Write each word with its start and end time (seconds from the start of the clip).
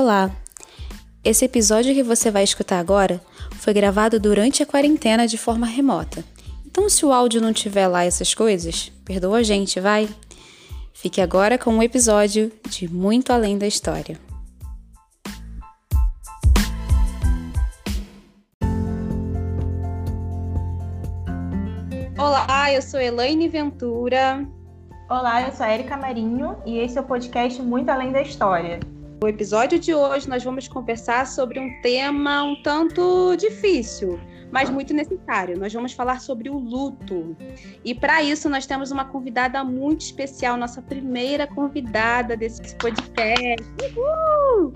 Olá! 0.00 0.30
Esse 1.24 1.44
episódio 1.44 1.92
que 1.92 2.04
você 2.04 2.30
vai 2.30 2.44
escutar 2.44 2.78
agora 2.78 3.20
foi 3.54 3.74
gravado 3.74 4.20
durante 4.20 4.62
a 4.62 4.66
quarentena 4.66 5.26
de 5.26 5.36
forma 5.36 5.66
remota. 5.66 6.24
Então, 6.64 6.88
se 6.88 7.04
o 7.04 7.12
áudio 7.12 7.40
não 7.40 7.52
tiver 7.52 7.88
lá 7.88 8.04
essas 8.04 8.32
coisas, 8.32 8.92
perdoa 9.04 9.38
a 9.38 9.42
gente, 9.42 9.80
vai? 9.80 10.08
Fique 10.94 11.20
agora 11.20 11.58
com 11.58 11.70
um 11.70 11.82
episódio 11.82 12.52
de 12.68 12.86
Muito 12.86 13.32
Além 13.32 13.58
da 13.58 13.66
História. 13.66 14.16
Olá, 22.16 22.72
eu 22.72 22.82
sou 22.82 23.00
Elaine 23.00 23.48
Ventura. 23.48 24.46
Olá, 25.10 25.42
eu 25.42 25.52
sou 25.52 25.66
a 25.66 25.74
Erika 25.74 25.96
Marinho 25.96 26.56
e 26.64 26.78
esse 26.78 26.96
é 26.96 27.00
o 27.00 27.04
podcast 27.04 27.60
Muito 27.60 27.88
Além 27.88 28.12
da 28.12 28.22
História. 28.22 28.78
No 29.20 29.26
episódio 29.26 29.80
de 29.80 29.92
hoje, 29.92 30.28
nós 30.28 30.44
vamos 30.44 30.68
conversar 30.68 31.26
sobre 31.26 31.58
um 31.58 31.80
tema 31.82 32.44
um 32.44 32.62
tanto 32.62 33.34
difícil, 33.34 34.20
mas 34.52 34.70
muito 34.70 34.94
necessário. 34.94 35.58
Nós 35.58 35.72
vamos 35.72 35.92
falar 35.92 36.20
sobre 36.20 36.48
o 36.48 36.56
luto. 36.56 37.36
E 37.84 37.96
para 37.96 38.22
isso, 38.22 38.48
nós 38.48 38.64
temos 38.64 38.92
uma 38.92 39.04
convidada 39.04 39.64
muito 39.64 40.02
especial, 40.02 40.56
nossa 40.56 40.80
primeira 40.80 41.48
convidada 41.48 42.36
desse 42.36 42.76
podcast. 42.76 43.66
Uhul! 43.96 44.72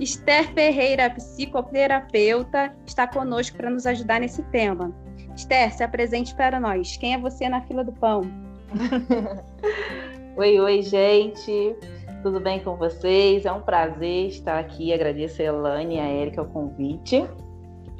Esther 0.00 0.50
Ferreira, 0.54 1.10
psicoterapeuta, 1.10 2.74
está 2.86 3.06
conosco 3.06 3.58
para 3.58 3.68
nos 3.68 3.84
ajudar 3.84 4.20
nesse 4.20 4.42
tema. 4.44 4.90
Esther, 5.36 5.70
se 5.74 5.84
apresente 5.84 6.34
para 6.34 6.58
nós. 6.58 6.96
Quem 6.96 7.12
é 7.12 7.18
você 7.18 7.46
na 7.46 7.60
fila 7.60 7.84
do 7.84 7.92
pão? 7.92 8.22
oi, 10.38 10.58
oi, 10.58 10.80
gente. 10.80 11.76
Tudo 12.22 12.38
bem 12.38 12.60
com 12.60 12.76
vocês? 12.76 13.44
É 13.44 13.50
um 13.50 13.60
prazer 13.60 14.28
estar 14.28 14.56
aqui. 14.56 14.92
Agradeço 14.92 15.42
a 15.42 15.44
Elane 15.44 15.96
e 15.96 15.98
a 15.98 16.08
Erika 16.08 16.42
o 16.42 16.46
convite. 16.46 17.26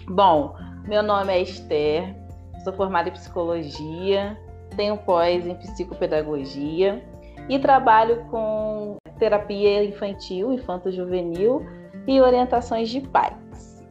Bom, 0.07 0.55
meu 0.87 1.03
nome 1.03 1.33
é 1.33 1.43
Esther, 1.43 2.15
sou 2.63 2.73
formada 2.73 3.09
em 3.09 3.13
psicologia, 3.13 4.39
tenho 4.77 4.97
pós 4.99 5.45
em 5.45 5.57
psicopedagogia 5.57 7.05
e 7.49 7.59
trabalho 7.59 8.25
com 8.31 8.97
terapia 9.19 9.83
infantil, 9.83 10.53
infanto-juvenil 10.53 11.67
e 12.07 12.21
orientações 12.21 12.91
de 12.91 13.01
pais. 13.01 13.85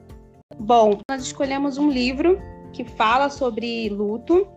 Bom, 0.57 0.97
nós 1.09 1.23
escolhemos 1.23 1.77
um 1.77 1.89
livro 1.89 2.39
que 2.71 2.85
fala 2.85 3.29
sobre 3.29 3.89
luto, 3.89 4.47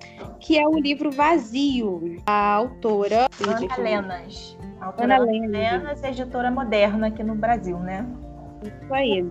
que 0.45 0.59
é 0.59 0.69
o 0.69 0.79
livro 0.79 1.11
Vazio, 1.11 2.23
a 2.27 2.53
autora 2.53 3.29
Ana 3.43 3.77
Lenas. 3.79 4.59
Autora 4.79 5.17
Ana 5.17 5.25
Lenas, 5.25 6.05
editora 6.05 6.51
moderna 6.51 7.07
aqui 7.07 7.25
no 7.25 7.35
Brasil, 7.35 7.79
né? 7.79 8.07
Isso 8.63 8.93
aí. 8.93 9.27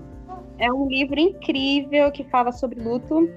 É 0.57 0.73
um 0.73 0.87
livro 0.87 1.19
incrível 1.19 2.11
que 2.11 2.23
fala 2.23 2.51
sobre 2.51 2.81
luto. 2.81 3.29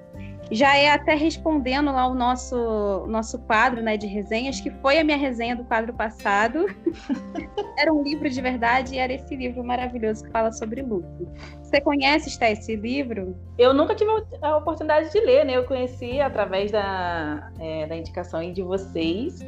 Já 0.50 0.76
é 0.76 0.90
até 0.90 1.14
respondendo 1.14 1.90
lá 1.90 2.06
o 2.06 2.14
nosso, 2.14 3.04
nosso 3.08 3.38
quadro 3.40 3.82
né, 3.82 3.96
de 3.96 4.06
resenhas, 4.06 4.60
que 4.60 4.70
foi 4.70 4.98
a 4.98 5.04
minha 5.04 5.16
resenha 5.16 5.56
do 5.56 5.64
quadro 5.64 5.92
passado. 5.92 6.66
era 7.76 7.92
um 7.92 8.02
livro 8.02 8.28
de 8.28 8.40
verdade 8.40 8.94
e 8.94 8.98
era 8.98 9.12
esse 9.12 9.34
livro 9.34 9.64
maravilhoso 9.64 10.24
que 10.24 10.30
fala 10.30 10.52
sobre 10.52 10.82
luto. 10.82 11.28
Você 11.62 11.80
conhece, 11.80 12.28
Esté, 12.28 12.52
esse 12.52 12.76
livro? 12.76 13.36
Eu 13.58 13.74
nunca 13.74 13.94
tive 13.94 14.10
a 14.40 14.56
oportunidade 14.56 15.10
de 15.10 15.20
ler, 15.20 15.44
né? 15.44 15.56
Eu 15.56 15.64
conheci 15.64 16.20
através 16.20 16.70
da, 16.70 17.50
é, 17.58 17.86
da 17.86 17.96
indicação 17.96 18.52
de 18.52 18.62
vocês. 18.62 19.40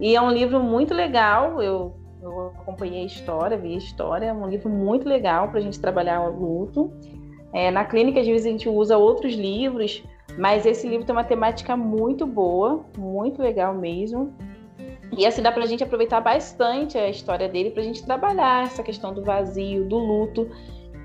E 0.00 0.14
é 0.14 0.20
um 0.20 0.30
livro 0.30 0.60
muito 0.60 0.92
legal. 0.92 1.62
Eu, 1.62 1.96
eu 2.20 2.52
acompanhei 2.58 3.02
a 3.02 3.06
história, 3.06 3.56
vi 3.56 3.74
a 3.74 3.78
história. 3.78 4.26
É 4.26 4.32
um 4.32 4.48
livro 4.48 4.68
muito 4.68 5.08
legal 5.08 5.48
para 5.48 5.60
a 5.60 5.62
gente 5.62 5.80
trabalhar 5.80 6.20
o 6.20 6.38
luto. 6.38 6.92
É, 7.54 7.70
na 7.70 7.86
clínica, 7.86 8.20
às 8.20 8.26
vezes, 8.26 8.46
a 8.46 8.50
gente 8.50 8.68
usa 8.68 8.98
outros 8.98 9.34
livros, 9.34 10.04
mas 10.38 10.66
esse 10.66 10.86
livro 10.86 11.06
tem 11.06 11.14
uma 11.14 11.24
temática 11.24 11.76
muito 11.76 12.26
boa, 12.26 12.84
muito 12.96 13.40
legal 13.40 13.74
mesmo. 13.74 14.34
E 15.16 15.24
assim 15.24 15.40
dá 15.40 15.50
para 15.50 15.64
a 15.64 15.66
gente 15.66 15.82
aproveitar 15.82 16.20
bastante 16.20 16.98
a 16.98 17.08
história 17.08 17.48
dele 17.48 17.70
para 17.70 17.80
a 17.80 17.84
gente 17.84 18.04
trabalhar 18.04 18.64
essa 18.64 18.82
questão 18.82 19.14
do 19.14 19.22
vazio, 19.22 19.84
do 19.84 19.96
luto, 19.98 20.48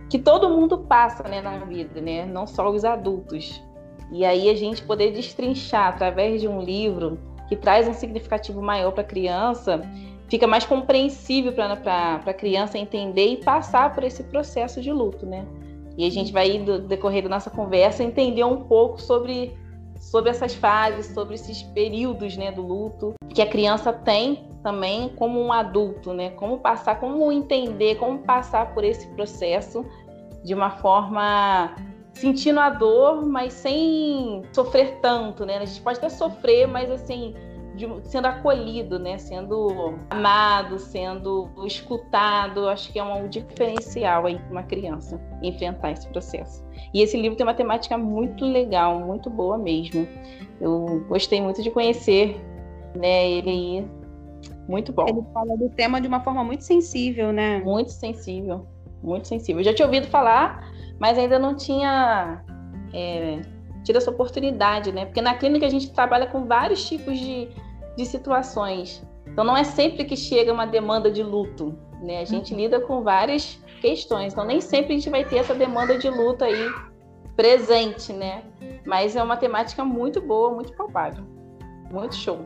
que 0.10 0.20
todo 0.20 0.50
mundo 0.50 0.80
passa 0.80 1.24
né, 1.24 1.40
na 1.42 1.60
vida, 1.60 2.02
né? 2.02 2.26
não 2.26 2.46
só 2.46 2.70
os 2.70 2.84
adultos. 2.84 3.64
E 4.12 4.26
aí 4.26 4.50
a 4.50 4.56
gente 4.56 4.84
poder 4.84 5.12
destrinchar 5.12 5.88
através 5.88 6.42
de 6.42 6.48
um 6.48 6.62
livro 6.62 7.18
que 7.48 7.56
traz 7.56 7.88
um 7.88 7.94
significativo 7.94 8.62
maior 8.62 8.92
para 8.92 9.02
a 9.02 9.06
criança, 9.06 9.82
fica 10.28 10.48
mais 10.48 10.66
compreensível 10.66 11.54
para 11.54 12.22
a 12.26 12.34
criança 12.34 12.78
entender 12.78 13.28
e 13.28 13.38
passar 13.38 13.94
por 13.94 14.04
esse 14.04 14.24
processo 14.24 14.82
de 14.82 14.92
luto, 14.92 15.26
né? 15.26 15.46
E 15.98 16.06
a 16.06 16.10
gente 16.10 16.32
vai, 16.32 16.58
do 16.60 16.80
decorrer 16.80 17.24
da 17.24 17.30
nossa 17.30 17.50
conversa, 17.50 18.04
entender 18.04 18.44
um 18.44 18.64
pouco 18.64 19.02
sobre, 19.02 19.58
sobre 20.00 20.30
essas 20.30 20.54
fases, 20.54 21.08
sobre 21.08 21.36
esses 21.36 21.64
períodos 21.64 22.38
né, 22.38 22.52
do 22.52 22.62
luto 22.62 23.14
que 23.34 23.42
a 23.42 23.48
criança 23.48 23.94
tem 23.94 24.48
também 24.62 25.10
como 25.10 25.40
um 25.40 25.52
adulto, 25.52 26.14
né? 26.14 26.32
Como 26.32 26.60
passar, 26.60 27.00
como 27.00 27.32
entender, 27.32 27.96
como 27.96 28.20
passar 28.20 28.74
por 28.74 28.84
esse 28.84 29.08
processo 29.16 29.86
de 30.44 30.54
uma 30.54 30.70
forma 30.70 31.76
sentindo 32.14 32.60
a 32.60 32.70
dor, 32.70 33.26
mas 33.26 33.54
sem 33.54 34.44
sofrer 34.54 35.00
tanto, 35.02 35.46
né? 35.46 35.58
A 35.58 35.66
gente 35.66 35.82
pode 35.82 35.98
até 35.98 36.10
sofrer, 36.10 36.68
mas 36.68 36.92
assim, 36.92 37.34
de, 37.88 38.10
sendo 38.10 38.28
acolhido, 38.28 38.98
né? 39.00 39.18
Sendo 39.18 39.96
amado, 40.10 40.80
sendo 40.80 41.50
escutado. 41.66 42.68
Acho 42.68 42.92
que 42.92 43.00
é 43.00 43.04
um 43.04 43.28
diferencial 43.28 44.26
aí 44.26 44.38
para 44.38 44.52
uma 44.52 44.64
criança 44.64 45.20
enfrentar 45.42 45.92
esse 45.92 46.08
processo. 46.08 46.66
E 46.94 47.02
esse 47.02 47.20
livro 47.20 47.38
tem 47.38 47.46
uma 47.46 47.54
temática 47.54 47.98
muito 47.98 48.46
legal, 48.46 49.00
muito 49.00 49.30
boa 49.30 49.58
mesmo. 49.58 50.08
Eu 50.60 51.04
gostei 51.08 51.42
muito 51.42 51.62
de 51.62 51.72
conhecer, 51.72 52.40
né? 52.96 53.30
Ele 53.30 53.86
muito 54.68 54.94
bom. 54.94 55.06
Ele 55.08 55.24
fala 55.34 55.58
do 55.58 55.70
tema 55.70 56.00
de 56.00 56.08
uma 56.08 56.22
forma 56.22 56.44
muito 56.44 56.64
sensível, 56.64 57.32
né? 57.32 57.60
Muito 57.60 57.92
sensível, 57.92 58.66
muito 59.04 59.28
sensível. 59.28 59.60
Eu 59.60 59.66
já 59.66 59.74
tinha 59.74 59.86
ouvido 59.86 60.08
falar 60.08 60.72
mas 61.02 61.18
ainda 61.18 61.40
não 61.40 61.56
tinha 61.56 62.44
é, 62.94 63.42
tido 63.84 63.96
essa 63.96 64.12
oportunidade, 64.12 64.92
né? 64.92 65.06
Porque 65.06 65.20
na 65.20 65.34
clínica 65.34 65.66
a 65.66 65.70
gente 65.70 65.92
trabalha 65.92 66.28
com 66.28 66.46
vários 66.46 66.88
tipos 66.88 67.18
de, 67.18 67.50
de 67.98 68.06
situações. 68.06 69.06
Então 69.28 69.44
não 69.44 69.56
é 69.56 69.64
sempre 69.64 70.06
que 70.06 70.16
chega 70.16 70.52
uma 70.52 70.66
demanda 70.66 71.10
de 71.12 71.24
luto, 71.24 71.78
né? 72.02 72.20
A 72.20 72.26
gente 72.26 72.54
uhum. 72.54 72.60
lida 72.60 72.80
com 72.80 73.02
várias 73.02 73.60
questões. 73.82 74.34
Então 74.34 74.46
nem 74.46 74.62
sempre 74.62 74.94
a 74.94 74.98
gente 74.98 75.10
vai 75.10 75.24
ter 75.24 75.38
essa 75.38 75.54
demanda 75.54 75.98
de 75.98 76.10
luto 76.10 76.44
aí 76.44 76.72
presente, 77.36 78.12
né? 78.14 78.44
Mas 78.86 79.16
é 79.16 79.24
uma 79.24 79.38
temática 79.38 79.84
muito 79.84 80.22
boa, 80.22 80.52
muito 80.52 80.74
palpável. 80.74 81.24
Muito 81.92 82.16
show. 82.16 82.44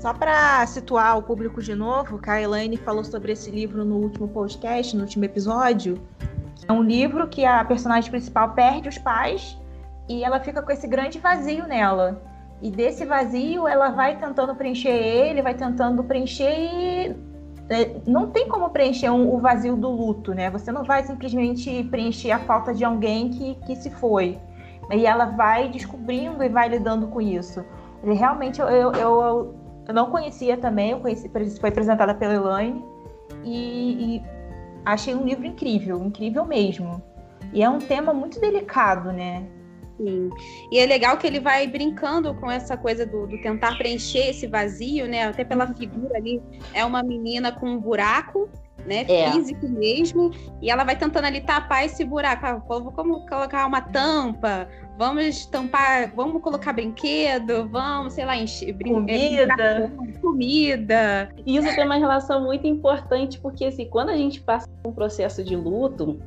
Só 0.00 0.12
para 0.12 0.66
situar 0.66 1.16
o 1.16 1.22
público 1.22 1.62
de 1.62 1.74
novo, 1.74 2.20
a 2.26 2.40
Elaine 2.40 2.76
falou 2.76 3.04
sobre 3.04 3.32
esse 3.32 3.50
livro 3.50 3.84
no 3.84 3.96
último 3.96 4.26
podcast, 4.28 4.96
no 4.96 5.02
último 5.02 5.24
episódio. 5.24 6.00
É 6.66 6.72
um 6.72 6.82
livro 6.82 7.28
que 7.28 7.44
a 7.44 7.64
personagem 7.64 8.10
principal 8.10 8.52
perde 8.52 8.88
os 8.88 8.98
pais 8.98 9.56
e 10.08 10.24
ela 10.24 10.40
fica 10.40 10.62
com 10.62 10.72
esse 10.72 10.86
grande 10.86 11.18
vazio 11.18 11.66
nela. 11.66 12.20
E 12.62 12.70
desse 12.70 13.04
vazio 13.04 13.66
ela 13.66 13.90
vai 13.90 14.16
tentando 14.16 14.54
preencher 14.54 14.90
ele, 14.90 15.42
vai 15.42 15.52
tentando 15.52 16.04
preencher 16.04 16.54
e 16.56 17.16
é, 17.68 18.00
não 18.06 18.30
tem 18.30 18.48
como 18.48 18.70
preencher 18.70 19.10
um, 19.10 19.34
o 19.34 19.40
vazio 19.40 19.76
do 19.76 19.90
luto, 19.90 20.32
né? 20.32 20.48
Você 20.50 20.70
não 20.70 20.84
vai 20.84 21.02
simplesmente 21.02 21.82
preencher 21.90 22.30
a 22.30 22.38
falta 22.38 22.72
de 22.72 22.84
alguém 22.84 23.30
que, 23.30 23.54
que 23.66 23.74
se 23.74 23.90
foi. 23.90 24.38
E 24.92 25.06
ela 25.06 25.26
vai 25.26 25.70
descobrindo 25.70 26.44
e 26.44 26.48
vai 26.48 26.68
lidando 26.68 27.08
com 27.08 27.20
isso. 27.20 27.64
E 28.04 28.12
realmente 28.12 28.60
eu, 28.60 28.68
eu, 28.68 28.92
eu, 28.92 29.54
eu, 29.88 29.94
não 29.94 30.10
conhecia 30.10 30.56
também, 30.56 30.90
eu 30.90 31.00
conheci, 31.00 31.28
foi 31.58 31.70
apresentada 31.70 32.14
pela 32.14 32.34
Elaine. 32.34 32.84
E, 33.42 34.16
e 34.16 34.22
achei 34.84 35.14
um 35.14 35.24
livro 35.24 35.46
incrível, 35.46 36.00
incrível 36.04 36.44
mesmo. 36.44 37.02
E 37.52 37.62
é 37.62 37.68
um 37.68 37.78
tema 37.78 38.12
muito 38.14 38.38
delicado, 38.38 39.12
né? 39.12 39.46
Sim. 40.02 40.30
E 40.70 40.78
é 40.78 40.86
legal 40.86 41.16
que 41.16 41.26
ele 41.26 41.38
vai 41.38 41.66
brincando 41.66 42.34
com 42.34 42.50
essa 42.50 42.76
coisa 42.76 43.06
do, 43.06 43.26
do, 43.26 43.40
tentar 43.40 43.78
preencher 43.78 44.30
esse 44.30 44.46
vazio, 44.46 45.06
né? 45.06 45.24
Até 45.24 45.44
pela 45.44 45.66
uhum. 45.66 45.74
figura 45.74 46.16
ali. 46.16 46.42
É 46.74 46.84
uma 46.84 47.02
menina 47.02 47.52
com 47.52 47.70
um 47.70 47.78
buraco, 47.78 48.50
né? 48.84 49.04
É. 49.08 49.30
Físico 49.30 49.68
mesmo. 49.68 50.32
E 50.60 50.70
ela 50.70 50.82
vai 50.82 50.96
tentando 50.96 51.24
ali 51.24 51.40
tapar 51.40 51.84
esse 51.84 52.04
buraco. 52.04 52.44
Ah, 52.44 52.60
como 52.60 53.26
colocar 53.26 53.66
uma 53.66 53.80
tampa, 53.80 54.68
vamos 54.98 55.46
tampar, 55.46 56.12
vamos 56.14 56.42
colocar 56.42 56.72
brinquedo, 56.72 57.68
vamos, 57.68 58.14
sei 58.14 58.24
lá, 58.24 58.36
encher, 58.36 58.76
comida. 58.78 59.92
comida. 60.20 61.32
E 61.46 61.56
isso 61.56 61.74
tem 61.74 61.84
uma 61.84 61.96
relação 61.96 62.42
muito 62.42 62.66
importante, 62.66 63.38
porque 63.38 63.66
assim, 63.66 63.88
quando 63.88 64.08
a 64.08 64.16
gente 64.16 64.40
passa 64.40 64.68
por 64.82 64.90
um 64.90 64.94
processo 64.94 65.44
de 65.44 65.54
luto, 65.54 66.20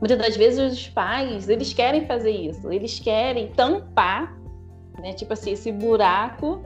muitas 0.00 0.18
das 0.18 0.36
vezes 0.36 0.72
os 0.72 0.88
pais, 0.88 1.48
eles 1.48 1.72
querem 1.72 2.06
fazer 2.06 2.30
isso, 2.32 2.72
eles 2.72 2.98
querem 2.98 3.48
tampar, 3.48 4.36
né, 4.98 5.12
tipo 5.12 5.32
assim, 5.32 5.52
esse 5.52 5.70
buraco 5.70 6.62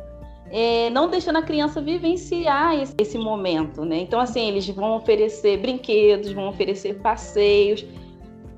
é, 0.50 0.88
não 0.90 1.08
deixando 1.08 1.38
a 1.38 1.42
criança 1.42 1.80
vivenciar 1.80 2.80
esse, 2.80 2.94
esse, 2.98 3.18
momento, 3.18 3.84
né? 3.84 3.98
Então, 3.98 4.20
assim, 4.20 4.48
eles 4.48 4.68
vão 4.68 4.96
oferecer 4.96 5.58
brinquedos, 5.58 6.32
vão 6.32 6.48
oferecer 6.48 6.94
passeios 7.00 7.84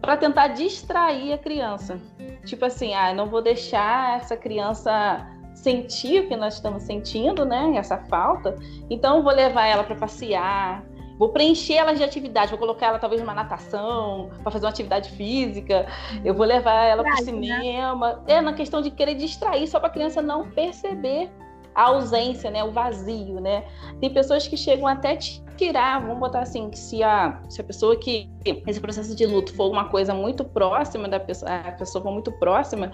para 0.01 0.17
tentar 0.17 0.49
distrair 0.49 1.33
a 1.33 1.39
criança. 1.39 1.99
Tipo 2.45 2.67
assim, 2.67 2.93
ah, 2.93 3.15
não 3.15 3.27
vou 3.27 3.41
deixar 3.41 4.19
essa 4.19 4.37
criança 4.37 5.27
sentir 5.55 6.25
o 6.25 6.29
que 6.29 6.37
nós 6.37 6.55
estamos 6.55 6.83
sentindo, 6.83 7.45
né? 7.45 7.73
Essa 7.77 7.97
falta. 7.97 8.55
Então, 8.91 9.23
vou 9.23 9.33
levar 9.33 9.67
ela 9.67 9.83
para 9.83 9.97
passear, 9.97 10.85
vou 11.19 11.31
preencher 11.31 11.75
ela 11.75 11.95
de 11.95 12.03
atividade, 12.03 12.51
vou 12.51 12.59
colocar 12.59 12.87
ela 12.87 12.99
talvez 12.99 13.21
numa 13.21 13.35
natação, 13.35 14.31
para 14.43 14.51
fazer 14.51 14.67
uma 14.67 14.71
atividade 14.71 15.11
física, 15.11 15.87
eu 16.25 16.35
vou 16.35 16.47
levar 16.47 16.85
ela 16.85 17.03
para 17.03 17.13
o 17.13 17.17
né? 17.17 17.23
cinema. 17.23 18.15
Né? 18.15 18.35
É 18.35 18.41
na 18.41 18.53
questão 18.53 18.83
de 18.83 18.91
querer 18.91 19.15
distrair, 19.15 19.67
só 19.67 19.79
para 19.79 19.89
a 19.89 19.93
criança 19.93 20.21
não 20.21 20.51
perceber 20.51 21.31
a 21.77 21.89
ausência, 21.89 22.51
né, 22.51 22.65
o 22.65 22.73
vazio, 22.73 23.39
né? 23.39 23.63
Tem 24.01 24.11
pessoas 24.11 24.49
que 24.49 24.57
chegam 24.57 24.87
até 24.87 25.19
tirar, 25.59 26.01
vamos 26.01 26.19
botar 26.19 26.41
assim, 26.41 26.71
que 26.71 26.79
se 26.79 27.03
a, 27.03 27.39
se 27.51 27.61
a 27.61 27.65
pessoa 27.65 27.95
que 27.97 28.31
esse 28.67 28.81
processo 28.81 29.15
de 29.15 29.27
luto 29.27 29.55
for 29.55 29.71
uma 29.71 29.85
coisa 29.91 30.15
muito 30.15 30.43
próxima 30.43 31.07
da 31.07 31.21
pessoa, 31.21 31.55
a 31.55 31.73
pessoa 31.73 32.03
for 32.03 32.11
muito 32.11 32.33
próxima, 32.33 32.93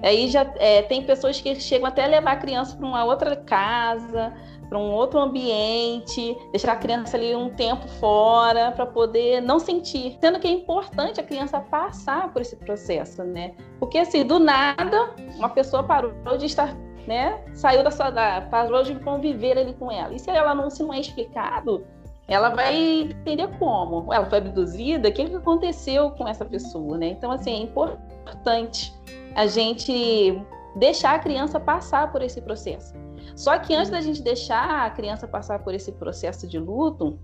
aí 0.00 0.28
já 0.28 0.42
é, 0.58 0.80
tem 0.82 1.02
pessoas 1.02 1.40
que 1.40 1.56
chegam 1.56 1.88
até 1.88 2.04
a 2.04 2.06
levar 2.06 2.32
a 2.32 2.36
criança 2.36 2.76
para 2.76 2.86
uma 2.86 3.04
outra 3.04 3.34
casa, 3.34 4.32
para 4.70 4.78
um 4.78 4.92
outro 4.92 5.18
ambiente, 5.18 6.38
deixar 6.52 6.72
a 6.72 6.76
criança 6.76 7.16
ali 7.16 7.34
um 7.34 7.50
tempo 7.50 7.88
fora 7.88 8.70
para 8.70 8.86
poder 8.86 9.42
não 9.42 9.58
sentir. 9.58 10.16
Sendo 10.20 10.38
que 10.38 10.46
é 10.46 10.52
importante 10.52 11.20
a 11.20 11.24
criança 11.24 11.58
passar 11.58 12.32
por 12.32 12.40
esse 12.40 12.54
processo, 12.54 13.24
né? 13.24 13.52
Porque 13.80 13.98
assim, 13.98 14.24
do 14.24 14.38
nada, 14.38 15.12
uma 15.36 15.48
pessoa 15.48 15.82
parou 15.82 16.12
de 16.38 16.46
estar 16.46 16.74
né, 17.06 17.42
saiu 17.54 17.82
da 17.82 17.90
sua 17.90 18.10
da, 18.10 18.42
parou 18.42 18.84
de 18.84 18.94
conviver 19.00 19.58
ali 19.58 19.74
com 19.74 19.90
ela. 19.90 20.14
E 20.14 20.18
se 20.18 20.30
ela 20.30 20.54
não 20.54 20.70
se 20.70 20.82
não 20.82 20.94
é 20.94 21.00
explicado, 21.00 21.84
ela 22.28 22.50
vai 22.50 22.76
entender 22.76 23.48
como. 23.58 24.12
Ela 24.14 24.26
foi 24.26 24.38
abduzida, 24.38 25.08
o 25.08 25.12
que, 25.12 25.24
que 25.24 25.34
aconteceu 25.34 26.10
com 26.12 26.28
essa 26.28 26.44
pessoa, 26.44 26.96
né? 26.96 27.08
Então, 27.08 27.32
assim, 27.32 27.50
é 27.50 27.56
importante 27.56 28.94
a 29.34 29.46
gente 29.48 30.40
deixar 30.76 31.16
a 31.16 31.18
criança 31.18 31.58
passar 31.58 32.12
por 32.12 32.22
esse 32.22 32.40
processo. 32.40 32.94
Só 33.40 33.58
que 33.58 33.74
antes 33.74 33.90
da 33.90 34.00
gente 34.00 34.22
deixar 34.22 34.86
a 34.86 34.90
criança 34.90 35.26
passar 35.26 35.60
por 35.60 35.74
esse 35.74 35.92
processo 35.92 36.46
de 36.46 36.58
luto, 36.58 37.18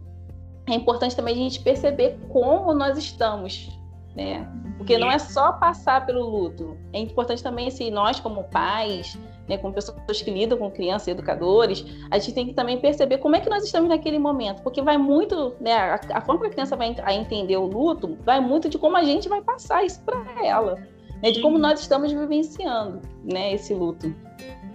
é 0.66 0.74
importante 0.74 1.14
também 1.14 1.34
a 1.34 1.38
gente 1.38 1.60
perceber 1.60 2.18
como 2.28 2.72
nós 2.74 2.96
estamos 2.96 3.70
né? 4.16 4.48
Porque 4.78 4.98
não 4.98 5.10
é 5.10 5.18
só 5.18 5.52
passar 5.52 6.06
pelo 6.06 6.26
luto. 6.26 6.76
É 6.92 6.98
importante 6.98 7.42
também, 7.42 7.68
assim, 7.68 7.90
nós 7.90 8.18
como 8.18 8.44
pais, 8.44 9.18
né, 9.46 9.58
como 9.58 9.74
pessoas 9.74 10.22
que 10.22 10.30
lidam 10.30 10.58
com 10.58 10.70
crianças, 10.70 11.08
educadores, 11.08 11.84
a 12.10 12.18
gente 12.18 12.34
tem 12.34 12.46
que 12.46 12.54
também 12.54 12.80
perceber 12.80 13.18
como 13.18 13.36
é 13.36 13.40
que 13.40 13.50
nós 13.50 13.62
estamos 13.62 13.88
naquele 13.88 14.18
momento, 14.18 14.62
porque 14.62 14.80
vai 14.82 14.96
muito, 14.96 15.54
né, 15.60 15.72
a, 15.72 16.00
a 16.14 16.20
forma 16.22 16.40
que 16.40 16.46
a 16.48 16.50
criança 16.50 16.74
vai 16.74 16.96
a 17.02 17.14
entender 17.14 17.56
o 17.58 17.66
luto 17.66 18.16
vai 18.24 18.40
muito 18.40 18.68
de 18.68 18.78
como 18.78 18.96
a 18.96 19.04
gente 19.04 19.28
vai 19.28 19.42
passar 19.42 19.84
isso 19.84 20.02
para 20.02 20.18
ela, 20.44 20.76
né, 21.22 21.30
de 21.30 21.40
como 21.40 21.58
nós 21.58 21.78
estamos 21.80 22.10
vivenciando, 22.10 23.02
né, 23.22 23.52
esse 23.52 23.74
luto. 23.74 24.12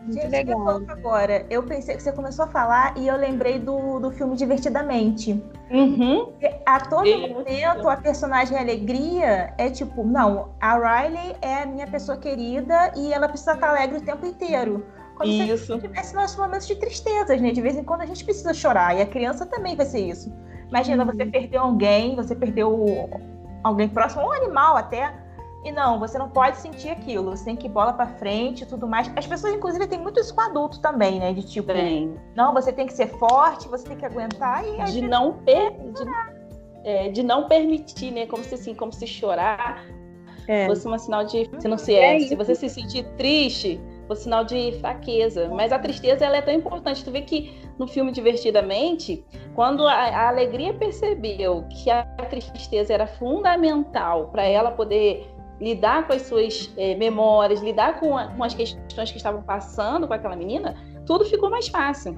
Gente, 0.10 0.28
legal. 0.28 0.82
agora, 0.88 1.46
eu 1.50 1.64
pensei 1.64 1.96
que 1.96 2.02
você 2.02 2.12
começou 2.12 2.46
a 2.46 2.48
falar 2.48 2.98
e 2.98 3.08
eu 3.08 3.16
lembrei 3.16 3.60
do, 3.60 4.00
do 4.00 4.12
filme 4.12 4.36
Divertidamente. 4.36 5.44
Uhum. 5.70 6.34
A 6.66 6.80
todo 6.80 7.08
Isso. 7.08 7.30
momento, 7.30 7.88
a 7.88 7.96
personagem 7.96 8.58
Alegria 8.58 9.54
é 9.58 9.70
tipo, 9.70 10.04
não, 10.04 10.50
a 10.60 10.74
Riley 10.76 11.36
é 11.42 11.64
a 11.64 11.66
minha 11.66 11.88
pessoa 11.88 12.18
querida 12.18 12.92
e 12.96 13.14
ela 13.14 13.30
precisa 13.30 13.54
estar 13.54 13.70
alegre 13.70 14.00
o 14.00 14.02
tempo 14.02 14.26
inteiro. 14.26 14.86
Como 15.16 15.30
isso. 15.30 15.66
se 15.66 15.72
a 15.72 15.76
gente 15.76 15.88
tivesse 15.88 16.16
nossos 16.16 16.38
momentos 16.38 16.66
de 16.66 16.76
tristezas, 16.76 17.40
né? 17.40 17.52
De 17.52 17.62
vez 17.62 17.78
em 17.78 17.84
quando 17.84 18.02
a 18.02 18.06
gente 18.06 18.26
precisa 18.26 18.54
chorar 18.54 18.98
e 18.98 19.02
a 19.02 19.06
criança 19.06 19.46
também 19.46 19.76
vai 19.76 19.86
ser 19.86 20.00
isso. 20.00 20.34
Imagina, 20.70 21.04
uhum. 21.04 21.12
você 21.12 21.26
perdeu 21.26 21.62
alguém, 21.62 22.16
você 22.16 22.36
perdeu 22.36 23.10
alguém 23.64 23.88
próximo, 23.88 24.24
um 24.24 24.32
animal 24.32 24.78
até 24.78 25.14
e 25.64 25.72
não, 25.72 26.00
você 26.00 26.18
não 26.18 26.30
pode 26.30 26.58
sentir 26.58 26.90
aquilo, 26.90 27.30
você 27.30 27.46
tem 27.46 27.56
que 27.56 27.68
ir 27.68 27.70
bola 27.70 27.94
para 27.94 28.08
frente 28.08 28.64
e 28.64 28.66
tudo 28.66 28.88
mais. 28.88 29.12
As 29.16 29.28
pessoas, 29.28 29.54
inclusive, 29.54 29.86
têm 29.88 30.00
muito 30.00 30.20
isso 30.20 30.34
com 30.34 30.42
adulto 30.42 30.82
também, 30.82 31.20
né? 31.20 31.34
De 31.34 31.44
tipo, 31.44 31.68
Bem. 31.68 32.16
não, 32.36 32.54
você 32.54 32.74
tem 32.74 32.88
que 32.88 32.94
ser 32.94 33.08
forte, 33.08 33.68
você 33.68 33.86
tem 33.88 33.98
que 33.98 34.06
aguentar 34.06 34.64
e 34.68 34.84
de 34.86 35.02
não 35.02 35.34
per... 35.34 35.72
de, 35.72 36.04
é, 36.84 37.10
de, 37.10 37.22
não 37.22 37.48
permitir, 37.48 38.12
né? 38.12 38.26
Como 38.26 38.44
se 38.44 38.56
assim, 38.56 38.74
como 38.74 38.92
se 38.92 39.06
chorar 39.06 39.86
é. 40.48 40.66
fosse 40.66 40.88
um 40.88 40.98
sinal 40.98 41.24
de 41.26 41.50
se 41.60 41.68
não 41.68 41.78
se 41.78 41.96
é, 41.96 42.18
é 42.18 42.20
se 42.22 42.36
você 42.36 42.56
se 42.56 42.68
sentir 42.68 43.06
triste, 43.16 43.80
fosse 44.08 44.24
sinal 44.24 44.44
de 44.44 44.74
fraqueza. 44.80 45.48
Mas 45.50 45.72
a 45.72 45.80
tristeza 45.80 46.26
ela 46.26 46.38
é 46.38 46.42
tão 46.42 46.54
importante. 46.54 47.04
Tu 47.06 47.12
vê 47.12 47.22
que 47.22 47.56
no 47.78 47.88
filme 47.88 48.12
Divertidamente, 48.12 49.24
quando 49.54 49.88
a, 49.88 49.94
a 49.94 50.28
alegria 50.30 50.74
percebeu 50.74 51.66
que 51.70 51.90
a 51.90 52.04
tristeza 52.30 52.94
era 52.94 53.08
fundamental 53.08 54.30
para 54.30 54.44
ela 54.44 54.72
poder 54.72 55.28
lidar 55.62 56.08
com 56.08 56.14
as 56.14 56.24
suas 56.24 56.74
é, 56.76 56.96
memórias, 56.96 57.62
lidar 57.62 58.00
com, 58.00 58.18
a, 58.18 58.28
com, 58.30 58.44
as 58.44 58.56
questões 58.56 59.12
que 59.12 59.18
estavam 59.18 59.44
passando 59.44 60.08
com 60.08 60.14
aquela 60.14 60.36
menina, 60.36 60.76
tudo 61.06 61.24
ficou 61.24 61.50
mais 61.50 61.68
fácil. 61.68 62.18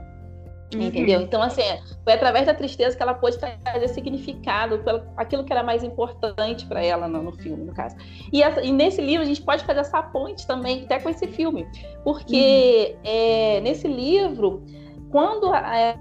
Uhum. 0.74 0.82
Entendeu? 0.82 1.22
Então, 1.22 1.42
assim, 1.42 1.62
foi 2.04 2.14
através 2.14 2.48
da 2.48 2.54
tristeza 2.54 2.96
que 2.96 3.04
ela 3.04 3.14
pôde 3.14 3.38
trazer 3.38 3.88
significado 3.90 4.80
pelo 4.80 5.04
aquilo 5.18 5.44
que 5.44 5.52
era 5.52 5.62
mais 5.62 5.84
importante 5.84 6.66
para 6.66 6.84
ela 6.84 7.08
no, 7.08 7.22
no, 7.22 7.32
filme, 7.34 7.64
no 7.66 7.74
caso. 7.74 7.96
E, 8.32 8.42
essa, 8.42 8.62
e, 8.62 8.72
nesse 8.72 9.02
livro 9.02 9.24
a 9.24 9.28
gente 9.28 9.42
pode 9.42 9.64
fazer 9.66 9.82
essa 9.82 10.02
ponte 10.02 10.48
também, 10.48 10.84
até 10.86 11.00
com 11.00 11.10
esse 11.10 11.28
filme, 11.28 11.68
porque 12.04 12.96
uhum. 12.96 13.02
é, 13.04 13.62
nesse 13.62 13.88
livro, 13.88 14.64
quando 15.12 15.54
a, 15.54 15.96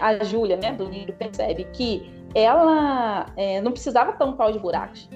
a 0.00 0.24
Júlia, 0.24 0.56
né, 0.56 0.72
do 0.72 0.84
livro, 0.84 1.12
percebe 1.12 1.64
que 1.72 2.10
ela 2.34 3.26
é, 3.36 3.60
não 3.60 3.72
precisava 3.72 4.12
tampar 4.14 4.50
os 4.50 4.56
buracos, 4.56 5.08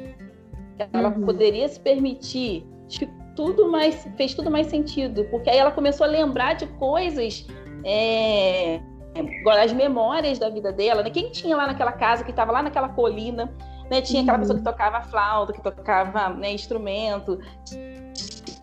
ela 0.93 1.09
uhum. 1.09 1.25
poderia 1.25 1.69
se 1.69 1.81
permitir. 1.81 2.67
Tudo 3.35 3.71
mais 3.71 4.09
fez 4.17 4.35
tudo 4.35 4.51
mais 4.51 4.69
sentido, 4.69 5.25
porque 5.31 5.51
aí 5.51 5.59
ela 5.59 5.71
começou 5.71 6.07
a 6.07 6.09
lembrar 6.09 6.55
de 6.55 6.67
coisas, 6.67 7.47
é, 7.85 8.81
as 9.63 9.73
memórias 9.73 10.39
da 10.39 10.49
vida 10.49 10.73
dela, 10.73 11.03
né? 11.03 11.11
Quem 11.11 11.31
tinha 11.31 11.55
lá 11.55 11.67
naquela 11.67 11.93
casa 11.93 12.25
que 12.25 12.31
estava 12.31 12.53
lá 12.53 12.63
naquela 12.63 12.89
colina, 12.89 13.53
né? 13.91 14.01
Tinha 14.01 14.23
aquela 14.23 14.39
pessoa 14.39 14.59
que 14.59 14.67
uhum. 14.67 14.73
tocava 14.73 15.03
flauta, 15.03 15.53
que 15.53 15.63
tocava 15.63 16.31
né, 16.31 16.53
instrumento, 16.53 17.39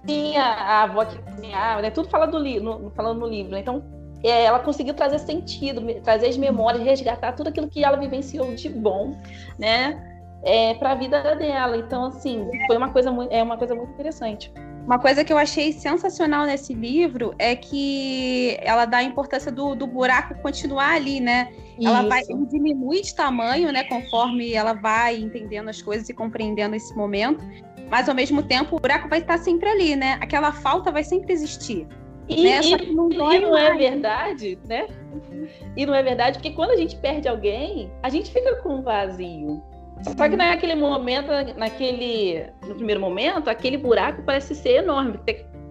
tinha 0.05 0.43
a 0.43 0.83
avó 0.83 1.05
que 1.05 1.17
cozinhava, 1.21 1.81
né? 1.81 1.91
Tudo 1.91 2.09
falando 2.09 2.39
no, 2.39 2.79
no, 2.79 2.91
falando 2.91 3.19
no 3.19 3.27
livro. 3.27 3.51
Né? 3.51 3.59
Então 3.59 3.83
é, 4.23 4.45
ela 4.45 4.59
conseguiu 4.59 4.93
trazer 4.93 5.19
sentido, 5.19 5.81
trazer 6.01 6.27
as 6.27 6.37
memórias, 6.37 6.83
resgatar 6.83 7.33
tudo 7.33 7.49
aquilo 7.49 7.67
que 7.67 7.83
ela 7.83 7.97
vivenciou 7.97 8.53
de 8.55 8.69
bom, 8.69 9.17
né? 9.59 10.12
É, 10.43 10.73
para 10.75 10.91
a 10.91 10.95
vida 10.95 11.35
dela. 11.35 11.77
Então, 11.77 12.05
assim, 12.05 12.47
foi 12.67 12.77
uma 12.77 12.89
coisa 12.89 13.11
muito, 13.11 13.31
é 13.31 13.41
uma 13.41 13.57
coisa 13.57 13.73
muito 13.73 13.91
interessante. 13.91 14.51
Uma 14.85 14.99
coisa 14.99 15.23
que 15.23 15.31
eu 15.31 15.37
achei 15.37 15.71
sensacional 15.71 16.45
nesse 16.45 16.73
livro 16.73 17.33
é 17.39 17.55
que 17.55 18.57
ela 18.61 18.85
dá 18.85 18.97
a 18.97 19.03
importância 19.03 19.49
do, 19.49 19.75
do 19.75 19.87
buraco 19.87 20.35
continuar 20.41 20.95
ali, 20.95 21.21
né? 21.21 21.53
Isso. 21.79 21.87
Ela 21.87 22.01
vai 22.03 22.21
diminui 22.49 23.01
de 23.01 23.15
tamanho, 23.15 23.71
né? 23.71 23.85
Conforme 23.85 24.53
ela 24.53 24.73
vai 24.73 25.15
entendendo 25.15 25.69
as 25.69 25.81
coisas 25.81 26.09
e 26.09 26.13
compreendendo 26.13 26.75
esse 26.75 26.93
momento. 26.97 27.45
Mas 27.89 28.09
ao 28.09 28.15
mesmo 28.15 28.43
tempo, 28.43 28.75
o 28.75 28.79
buraco 28.79 29.07
vai 29.07 29.19
estar 29.19 29.37
sempre 29.37 29.69
ali, 29.69 29.95
né? 29.95 30.17
Aquela 30.19 30.51
falta 30.51 30.91
vai 30.91 31.03
sempre 31.03 31.31
existir. 31.31 31.87
E, 32.27 32.43
né? 32.43 32.61
e, 32.61 32.93
não, 32.93 33.09
e 33.09 33.39
não 33.39 33.57
é 33.57 33.75
verdade, 33.75 34.59
né? 34.67 34.87
E 35.77 35.85
não 35.85 35.93
é 35.93 36.03
verdade, 36.03 36.39
porque 36.39 36.51
quando 36.51 36.71
a 36.71 36.77
gente 36.77 36.95
perde 36.97 37.27
alguém, 37.27 37.91
a 38.01 38.09
gente 38.09 38.31
fica 38.31 38.55
com 38.61 38.75
um 38.75 38.81
vazio. 38.81 39.63
Só 40.03 40.29
que 40.29 40.35
naquele 40.35 40.75
momento, 40.75 41.27
naquele, 41.57 42.45
no 42.67 42.75
primeiro 42.75 42.99
momento, 42.99 43.49
aquele 43.49 43.77
buraco 43.77 44.21
parece 44.23 44.53
ser 44.53 44.83
enorme. 44.83 45.19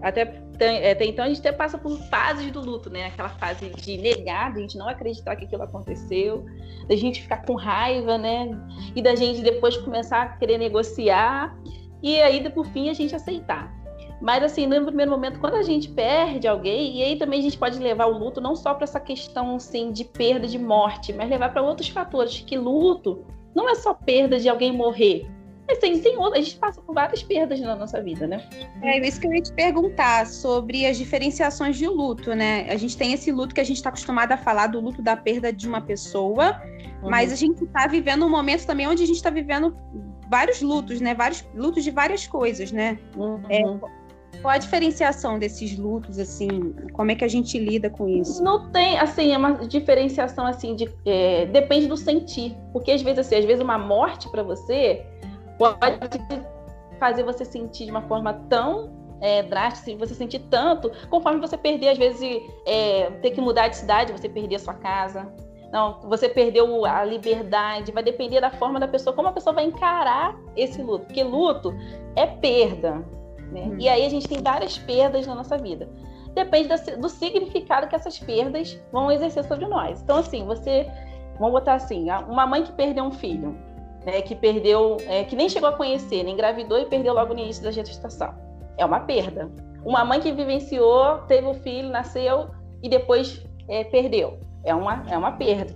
Até, 0.02 0.42
até 0.90 1.04
então 1.04 1.24
a 1.24 1.28
gente 1.28 1.40
até 1.40 1.52
passa 1.52 1.76
por 1.76 1.96
fases 2.08 2.50
do 2.50 2.60
luto, 2.60 2.88
né? 2.90 3.06
Aquela 3.06 3.28
fase 3.28 3.68
de 3.70 3.98
negar, 3.98 4.52
de 4.52 4.58
a 4.58 4.60
gente 4.62 4.78
não 4.78 4.88
acreditar 4.88 5.36
que 5.36 5.44
aquilo 5.44 5.62
aconteceu, 5.62 6.44
da 6.88 6.96
gente 6.96 7.22
ficar 7.22 7.44
com 7.44 7.54
raiva, 7.54 8.16
né? 8.16 8.50
E 8.96 9.02
da 9.02 9.14
gente 9.14 9.42
depois 9.42 9.76
começar 9.76 10.22
a 10.22 10.28
querer 10.36 10.58
negociar 10.58 11.56
e 12.02 12.20
aí 12.20 12.48
por 12.50 12.66
fim 12.66 12.88
a 12.88 12.94
gente 12.94 13.14
aceitar. 13.14 13.72
Mas 14.20 14.42
assim, 14.44 14.66
no 14.66 14.86
primeiro 14.86 15.10
momento, 15.10 15.40
quando 15.40 15.54
a 15.54 15.62
gente 15.62 15.88
perde 15.88 16.46
alguém, 16.46 16.98
e 16.98 17.02
aí 17.02 17.16
também 17.16 17.40
a 17.40 17.42
gente 17.42 17.58
pode 17.58 17.78
levar 17.80 18.06
o 18.06 18.16
luto 18.16 18.40
não 18.40 18.54
só 18.54 18.72
para 18.72 18.84
essa 18.84 19.00
questão 19.00 19.56
assim 19.56 19.90
de 19.90 20.04
perda 20.04 20.46
de 20.46 20.58
morte, 20.58 21.12
mas 21.12 21.28
levar 21.28 21.52
para 21.52 21.60
outros 21.60 21.88
fatores 21.88 22.40
que 22.40 22.56
luto 22.56 23.24
não 23.54 23.68
é 23.68 23.74
só 23.74 23.94
perda 23.94 24.38
de 24.38 24.48
alguém 24.48 24.72
morrer. 24.72 25.26
Tem, 25.80 26.18
outra, 26.18 26.38
a 26.38 26.42
gente 26.42 26.58
passa 26.58 26.80
por 26.82 26.94
várias 26.94 27.22
perdas 27.22 27.58
na 27.60 27.74
nossa 27.74 28.02
vida, 28.02 28.26
né? 28.26 28.44
É 28.82 28.98
isso 29.06 29.20
que 29.20 29.26
eu 29.26 29.32
ia 29.32 29.40
te 29.40 29.52
perguntar 29.54 30.26
sobre 30.26 30.84
as 30.84 30.98
diferenciações 30.98 31.76
de 31.76 31.86
luto, 31.86 32.34
né? 32.34 32.66
A 32.68 32.76
gente 32.76 32.96
tem 32.96 33.12
esse 33.12 33.32
luto 33.32 33.54
que 33.54 33.60
a 33.60 33.64
gente 33.64 33.76
está 33.76 33.88
acostumado 33.88 34.32
a 34.32 34.36
falar 34.36 34.66
do 34.66 34.80
luto 34.80 35.00
da 35.00 35.16
perda 35.16 35.52
de 35.52 35.66
uma 35.66 35.80
pessoa, 35.80 36.60
uhum. 37.02 37.08
mas 37.08 37.32
a 37.32 37.36
gente 37.36 37.64
está 37.64 37.86
vivendo 37.86 38.26
um 38.26 38.28
momento 38.28 38.66
também 38.66 38.86
onde 38.86 39.02
a 39.02 39.06
gente 39.06 39.16
está 39.16 39.30
vivendo 39.30 39.74
vários 40.28 40.60
lutos, 40.60 41.00
né? 41.00 41.14
Vários 41.14 41.44
lutos 41.54 41.84
de 41.84 41.90
várias 41.90 42.26
coisas, 42.26 42.70
né? 42.70 42.98
Uhum. 43.16 43.40
É, 43.48 43.62
Qual 44.40 44.52
a 44.52 44.58
diferenciação 44.58 45.38
desses 45.38 45.76
lutos, 45.78 46.18
assim? 46.18 46.74
Como 46.92 47.10
é 47.10 47.14
que 47.14 47.24
a 47.24 47.28
gente 47.28 47.58
lida 47.58 47.90
com 47.90 48.08
isso? 48.08 48.42
Não 48.42 48.70
tem, 48.70 48.98
assim, 48.98 49.32
é 49.32 49.38
uma 49.38 49.52
diferenciação, 49.66 50.46
assim, 50.46 50.74
de, 50.74 50.90
é, 51.04 51.46
depende 51.46 51.86
do 51.86 51.96
sentir. 51.96 52.56
Porque, 52.72 52.90
às 52.90 53.02
vezes, 53.02 53.20
assim, 53.20 53.36
às 53.36 53.44
vezes 53.44 53.62
uma 53.62 53.78
morte 53.78 54.28
para 54.30 54.42
você 54.42 55.04
pode 55.58 55.78
fazer 56.98 57.22
você 57.22 57.44
sentir 57.44 57.84
de 57.84 57.90
uma 57.90 58.02
forma 58.02 58.32
tão 58.48 58.90
é, 59.20 59.42
drástica, 59.42 59.96
você 59.96 60.14
sentir 60.14 60.40
tanto, 60.50 60.90
conforme 61.08 61.40
você 61.40 61.56
perder, 61.56 61.90
às 61.90 61.98
vezes, 61.98 62.42
é, 62.66 63.10
ter 63.22 63.30
que 63.30 63.40
mudar 63.40 63.68
de 63.68 63.76
cidade, 63.76 64.12
você 64.12 64.28
perder 64.28 64.56
a 64.56 64.58
sua 64.58 64.74
casa, 64.74 65.32
não, 65.72 66.00
você 66.02 66.28
perdeu 66.28 66.84
a 66.84 67.02
liberdade, 67.02 67.92
vai 67.92 68.02
depender 68.02 68.40
da 68.40 68.50
forma 68.50 68.78
da 68.78 68.86
pessoa, 68.86 69.16
como 69.16 69.28
a 69.28 69.32
pessoa 69.32 69.54
vai 69.54 69.64
encarar 69.64 70.36
esse 70.54 70.82
luto, 70.82 71.06
porque 71.06 71.22
luto 71.22 71.74
é 72.14 72.26
perda, 72.26 73.02
né? 73.52 73.62
Hum. 73.66 73.76
E 73.78 73.88
aí 73.88 74.04
a 74.04 74.08
gente 74.08 74.28
tem 74.28 74.42
várias 74.42 74.78
perdas 74.78 75.26
na 75.26 75.34
nossa 75.34 75.56
vida. 75.56 75.88
Depende 76.34 76.68
do 76.96 77.08
significado 77.08 77.86
que 77.88 77.94
essas 77.94 78.18
perdas 78.18 78.80
vão 78.90 79.12
exercer 79.12 79.44
sobre 79.44 79.66
nós. 79.66 80.00
Então, 80.00 80.16
assim, 80.16 80.44
você, 80.46 80.90
vamos 81.38 81.52
botar 81.52 81.74
assim, 81.74 82.06
uma 82.28 82.46
mãe 82.46 82.62
que 82.62 82.72
perdeu 82.72 83.04
um 83.04 83.10
filho, 83.10 83.54
né, 84.04 84.22
que 84.22 84.34
perdeu, 84.34 84.96
é, 85.06 85.24
que 85.24 85.36
nem 85.36 85.48
chegou 85.48 85.68
a 85.68 85.72
conhecer, 85.72 86.22
nem 86.22 86.32
engravidou 86.32 86.78
e 86.78 86.86
perdeu 86.86 87.12
logo 87.12 87.34
no 87.34 87.40
início 87.40 87.62
da 87.62 87.70
gestação, 87.70 88.34
é 88.78 88.84
uma 88.84 89.00
perda. 89.00 89.50
Uma 89.84 90.04
mãe 90.04 90.20
que 90.20 90.32
vivenciou, 90.32 91.18
teve 91.28 91.46
o 91.46 91.50
um 91.50 91.54
filho, 91.54 91.90
nasceu 91.90 92.48
e 92.82 92.88
depois 92.88 93.44
é, 93.68 93.84
perdeu, 93.84 94.38
é 94.64 94.74
uma, 94.74 95.04
é 95.10 95.18
uma 95.18 95.32
perda. 95.32 95.74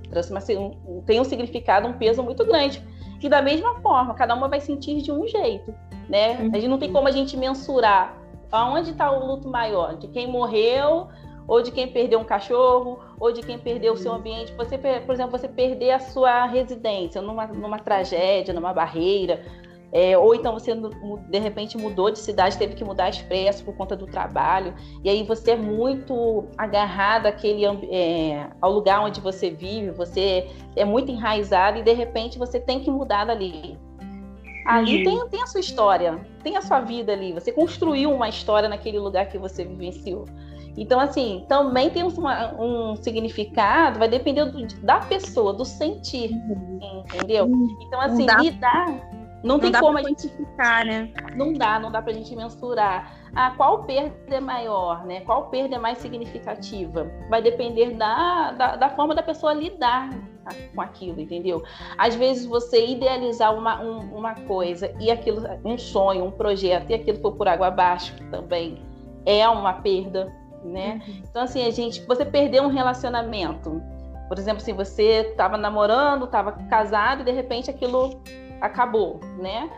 tem 1.05 1.21
um 1.21 1.25
significado, 1.25 1.87
um 1.89 1.93
peso 1.93 2.23
muito 2.23 2.45
grande. 2.47 2.83
E 3.21 3.29
da 3.29 3.43
mesma 3.43 3.75
forma, 3.81 4.15
cada 4.15 4.35
uma 4.35 4.49
vai 4.49 4.61
sentir 4.61 5.03
de 5.03 5.11
um 5.11 5.27
jeito 5.27 5.75
né? 6.09 6.33
A 6.53 6.57
gente 6.57 6.69
não 6.69 6.79
tem 6.79 6.93
como 6.93 7.09
a 7.09 7.11
gente 7.11 7.37
mensurar 7.37 8.17
aonde 8.51 8.91
está 8.91 9.11
o 9.11 9.27
luto 9.27 9.49
maior, 9.49 9.97
de 9.97 10.09
quem 10.09 10.27
morreu, 10.27 11.09
ou 11.49 11.63
de 11.63 11.71
quem 11.71 11.89
perdeu 11.89 12.19
um 12.19 12.25
cachorro, 12.25 13.01
ou 13.19 13.33
de 13.33 13.43
quem 13.43 13.59
perdeu 13.59 13.93
o 13.95 13.97
seu 13.97 14.13
ambiente. 14.13 14.53
Você, 14.55 14.79
por 14.79 15.13
exemplo, 15.13 15.39
você 15.39 15.49
perder 15.49 15.93
a 15.93 15.99
sua 15.99 16.47
residência 16.47 17.21
numa, 17.21 17.47
numa 17.47 17.79
tragédia, 17.79 18.55
numa 18.55 18.73
barreira, 18.73 19.45
é, 19.97 20.19
ou 20.19 20.35
então 20.35 20.53
você 20.53 20.75
de 20.75 21.39
repente 21.39 21.79
mudou 21.79 22.11
de 22.11 22.19
cidade, 22.19 22.59
teve 22.59 22.75
que 22.75 22.85
mudar 22.85 23.09
expresso 23.09 23.65
por 23.65 23.75
conta 23.75 23.97
do 23.97 24.07
trabalho, 24.07 24.75
e 25.03 25.09
aí 25.09 25.23
você 25.23 25.53
é 25.53 25.57
muito 25.57 26.45
agarrado 26.59 27.25
àquele, 27.25 27.65
é, 27.91 28.47
ao 28.61 28.71
lugar 28.73 29.01
onde 29.01 29.23
você 29.23 29.49
vive, 29.49 29.93
você 29.93 30.51
é 30.77 30.85
muito 30.85 31.11
enraizado 31.11 31.79
e 31.79 31.83
de 31.83 31.95
repente 31.95 32.39
você 32.39 32.61
tem 32.61 32.81
que 32.81 32.91
mudar 32.91 33.25
dali. 33.25 33.79
Ali 34.67 35.03
tem, 35.03 35.29
tem 35.31 35.43
a 35.43 35.47
sua 35.47 35.61
história, 35.61 36.21
tem 36.43 36.59
a 36.59 36.61
sua 36.61 36.81
vida 36.81 37.13
ali. 37.13 37.33
Você 37.33 37.51
construiu 37.51 38.13
uma 38.13 38.29
história 38.29 38.69
naquele 38.69 38.99
lugar 38.99 39.31
que 39.31 39.39
você 39.39 39.65
vivenciou. 39.65 40.27
Então, 40.77 41.01
assim, 41.01 41.47
também 41.49 41.89
tem 41.89 42.03
uma, 42.03 42.53
um 42.61 42.97
significado, 42.97 43.99
vai 43.99 44.09
depender 44.09 44.45
do, 44.45 44.67
da 44.83 44.99
pessoa, 44.99 45.55
do 45.55 45.65
sentir, 45.65 46.33
uhum. 46.33 47.05
entendeu? 47.15 47.49
Então, 47.81 47.99
assim, 48.01 48.27
lidar. 48.43 49.17
Não, 49.47 49.59
não 49.59 49.61
tem 49.61 49.73
como 49.73 49.97
a 49.97 50.03
gente 50.03 50.29
ficar, 50.29 50.85
né? 50.85 51.13
Não 51.37 51.53
dá, 51.53 51.79
não 51.79 51.93
dá 51.93 52.03
pra 52.03 52.13
gente 52.13 52.35
mensurar. 52.35 53.15
Ah, 53.33 53.53
qual 53.57 53.85
perda 53.85 54.13
é 54.29 54.41
maior, 54.41 55.07
né? 55.07 55.21
Qual 55.21 55.49
perda 55.51 55.77
é 55.77 55.79
mais 55.79 55.99
significativa? 55.99 57.09
Vai 57.31 57.41
depender 57.41 57.91
da, 57.93 58.51
da, 58.53 58.77
da 58.77 58.89
forma 58.91 59.15
da 59.15 59.23
pessoa 59.23 59.53
lidar 59.53 60.11
com 60.75 60.81
aquilo, 60.81 61.21
entendeu? 61.21 61.63
Às 61.97 62.17
vezes 62.17 62.45
você 62.45 62.85
idealizar 62.85 63.55
uma, 63.55 63.81
um, 63.81 64.17
uma 64.17 64.35
coisa 64.35 64.93
e 64.99 65.13
aquilo, 65.13 65.43
um 65.65 65.79
sonho, 65.79 66.25
um 66.25 66.31
projeto, 66.31 66.91
e 66.91 66.95
aquilo 66.95 67.19
for 67.21 67.33
por 67.33 67.47
água 67.47 67.69
abaixo 67.69 68.15
também 68.31 68.83
é 69.25 69.49
uma 69.49 69.75
perda, 69.75 70.33
né? 70.65 71.01
Uhum. 71.07 71.23
Então, 71.31 71.43
assim, 71.43 71.65
a 71.65 71.71
gente, 71.71 72.05
você 72.05 72.25
perdeu 72.25 72.65
um 72.65 72.69
relacionamento. 72.69 73.81
Por 74.29 74.39
exemplo, 74.39 74.61
se 74.61 74.73
você 74.73 75.29
estava 75.31 75.57
namorando, 75.57 76.25
estava 76.25 76.51
casado 76.69 77.21
e 77.21 77.25
de 77.25 77.31
repente 77.31 77.71
aquilo 77.71 78.21
acabou, 78.61 79.21
né? 79.39 79.71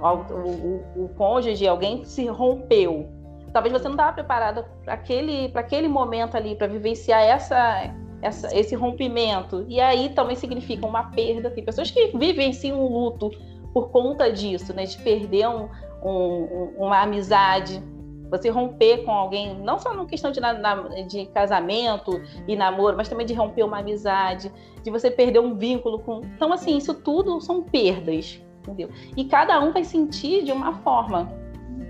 O, 0.00 0.34
o, 0.34 1.04
o 1.04 1.08
cônjuge, 1.16 1.66
alguém 1.66 2.04
se 2.04 2.26
rompeu. 2.26 3.08
Talvez 3.52 3.72
você 3.72 3.84
não 3.84 3.92
estava 3.92 4.12
preparada 4.12 4.62
para 4.84 4.94
aquele, 4.94 5.52
aquele 5.54 5.88
momento 5.88 6.36
ali, 6.36 6.54
para 6.54 6.66
vivenciar 6.66 7.22
essa, 7.22 7.94
essa, 8.22 8.56
esse 8.56 8.74
rompimento. 8.74 9.66
E 9.68 9.80
aí 9.80 10.08
também 10.10 10.36
significa 10.36 10.86
uma 10.86 11.10
perda. 11.10 11.50
Tem 11.50 11.64
pessoas 11.64 11.90
que 11.90 12.16
vivenciam 12.16 12.80
um 12.80 12.88
luto 12.88 13.30
por 13.74 13.90
conta 13.90 14.32
disso, 14.32 14.72
né? 14.72 14.84
De 14.84 14.96
perder 14.98 15.48
um, 15.48 15.68
um, 16.02 16.74
uma 16.78 17.02
amizade, 17.02 17.82
você 18.32 18.48
romper 18.48 19.04
com 19.04 19.12
alguém, 19.12 19.54
não 19.58 19.78
só 19.78 19.92
na 19.92 20.06
questão 20.06 20.32
de, 20.32 20.40
na, 20.40 20.54
de, 21.02 21.26
casamento 21.26 22.18
e 22.48 22.56
namoro, 22.56 22.96
mas 22.96 23.06
também 23.06 23.26
de 23.26 23.34
romper 23.34 23.62
uma 23.62 23.80
amizade, 23.80 24.50
de 24.82 24.90
você 24.90 25.10
perder 25.10 25.38
um 25.38 25.54
vínculo 25.54 25.98
com. 25.98 26.22
Então, 26.34 26.50
assim, 26.50 26.78
isso 26.78 26.94
tudo 26.94 27.38
são 27.42 27.62
perdas, 27.62 28.42
entendeu? 28.60 28.88
E 29.14 29.26
cada 29.26 29.60
um 29.60 29.70
vai 29.70 29.84
sentir 29.84 30.44
de 30.44 30.50
uma 30.50 30.72
forma. 30.76 31.30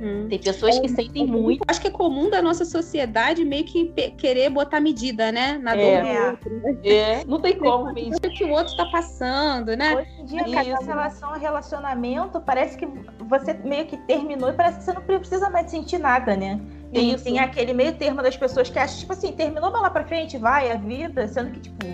Uhum. 0.02 0.26
Tem 0.28 0.38
pessoas 0.38 0.78
que 0.78 0.86
é, 0.86 0.88
sentem 0.88 1.26
muito. 1.26 1.62
Acho 1.66 1.80
que 1.80 1.88
é 1.88 1.90
comum 1.90 2.30
da 2.30 2.40
nossa 2.40 2.64
sociedade 2.64 3.44
meio 3.44 3.64
que 3.64 3.86
querer 4.16 4.50
botar 4.50 4.80
medida, 4.80 5.30
né? 5.30 5.58
Na 5.58 5.74
dor 5.74 5.82
é. 5.82 6.02
do 6.02 6.30
outro. 6.30 6.60
Né? 6.60 6.78
É, 6.84 7.24
não 7.24 7.40
tem 7.40 7.58
como. 7.58 7.90
O 7.90 7.94
que 7.94 8.44
o 8.44 8.50
outro 8.50 8.72
está 8.72 8.86
passando, 8.86 9.76
né? 9.76 9.96
Hoje 9.96 10.20
em 10.20 10.24
dia, 10.24 10.64
cada 10.64 10.84
relação 10.84 11.30
a 11.30 11.36
relacionamento, 11.36 12.40
parece 12.40 12.76
que 12.76 12.86
você 13.28 13.54
meio 13.54 13.86
que 13.86 13.96
terminou 13.96 14.50
e 14.50 14.52
parece 14.52 14.78
que 14.78 14.84
você 14.84 14.92
não 14.92 15.02
precisa 15.02 15.50
mais 15.50 15.70
sentir 15.70 15.98
nada, 15.98 16.36
né? 16.36 16.60
Tem, 16.92 17.16
tem 17.16 17.38
aquele 17.38 17.72
meio 17.72 17.94
termo 17.94 18.22
das 18.22 18.36
pessoas 18.36 18.68
que 18.68 18.78
acham, 18.78 18.98
tipo 18.98 19.12
assim, 19.12 19.32
terminou, 19.32 19.70
mas 19.70 19.82
lá 19.82 19.90
pra 19.90 20.04
frente, 20.04 20.36
vai 20.36 20.70
a 20.70 20.76
vida, 20.76 21.26
sendo 21.26 21.50
que, 21.50 21.60
tipo, 21.60 21.86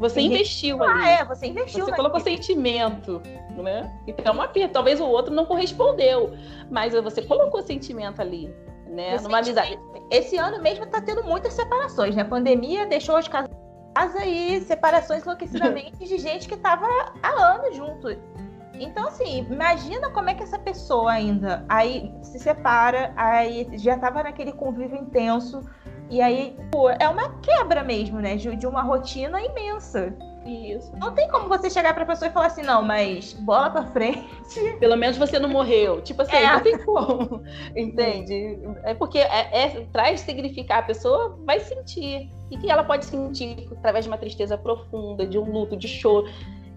você 0.00 0.22
investiu 0.22 0.82
ah, 0.82 0.86
ali. 0.86 1.04
Ah, 1.04 1.10
é, 1.10 1.24
você 1.26 1.46
investiu. 1.46 1.84
Você 1.84 1.92
colocou 1.92 2.18
sentimento, 2.20 3.20
né? 3.62 3.92
Então, 4.06 4.32
é 4.32 4.34
uma 4.34 4.48
perda. 4.48 4.72
Talvez 4.72 4.98
o 4.98 5.04
outro 5.04 5.32
não 5.32 5.44
correspondeu, 5.44 6.32
mas 6.70 6.94
você 6.94 7.20
colocou 7.20 7.62
sentimento 7.62 8.18
ali, 8.20 8.52
né? 8.86 9.18
Numa 9.20 9.38
amizade. 9.38 9.78
Esse 10.10 10.38
ano 10.38 10.60
mesmo 10.62 10.86
tá 10.86 11.02
tendo 11.02 11.22
muitas 11.22 11.52
separações, 11.52 12.16
né? 12.16 12.22
A 12.22 12.24
pandemia 12.24 12.86
deixou 12.86 13.14
as 13.14 13.28
casas 13.28 13.50
e 14.24 14.60
separações 14.62 15.22
enlouquecidamente 15.22 15.98
de 15.98 16.16
gente 16.16 16.48
que 16.48 16.56
tava 16.56 16.86
há 17.22 17.54
anos 17.54 17.76
junto. 17.76 18.08
Então, 18.72 19.08
assim, 19.08 19.46
imagina 19.50 20.08
como 20.08 20.30
é 20.30 20.34
que 20.34 20.42
essa 20.42 20.58
pessoa 20.58 21.12
ainda 21.12 21.62
aí 21.68 22.10
se 22.22 22.38
separa, 22.38 23.12
aí 23.14 23.68
já 23.74 23.98
tava 23.98 24.22
naquele 24.22 24.52
convívio 24.52 24.96
intenso, 24.96 25.62
e 26.10 26.20
aí, 26.20 26.56
pô, 26.72 26.90
é 26.90 27.08
uma 27.08 27.40
quebra 27.40 27.84
mesmo, 27.84 28.20
né? 28.20 28.36
De, 28.36 28.54
de 28.56 28.66
uma 28.66 28.82
rotina 28.82 29.40
imensa. 29.40 30.12
Isso. 30.44 30.90
Não 30.96 31.12
tem 31.12 31.28
como 31.28 31.48
você 31.48 31.68
chegar 31.68 31.94
pra 31.94 32.04
pessoa 32.04 32.28
e 32.28 32.32
falar 32.32 32.46
assim, 32.46 32.62
não, 32.62 32.82
mas 32.82 33.34
bola 33.34 33.70
pra 33.70 33.86
frente. 33.86 34.26
Pelo 34.80 34.96
menos 34.96 35.16
você 35.16 35.38
não 35.38 35.48
morreu. 35.48 36.00
Tipo 36.00 36.22
assim, 36.22 36.36
é. 36.36 36.52
não 36.52 36.60
tem 36.60 36.78
como. 36.78 37.42
Entende? 37.76 38.58
É 38.82 38.94
porque 38.94 39.18
é, 39.18 39.64
é, 39.64 39.86
traz 39.92 40.20
significar, 40.20 40.78
a 40.78 40.82
pessoa 40.82 41.38
vai 41.44 41.60
sentir. 41.60 42.30
E 42.50 42.56
que 42.56 42.68
ela 42.68 42.82
pode 42.82 43.04
sentir 43.04 43.68
através 43.70 44.04
de 44.04 44.10
uma 44.10 44.18
tristeza 44.18 44.58
profunda, 44.58 45.24
de 45.24 45.38
um 45.38 45.52
luto, 45.52 45.76
de 45.76 45.86
choro. 45.86 46.28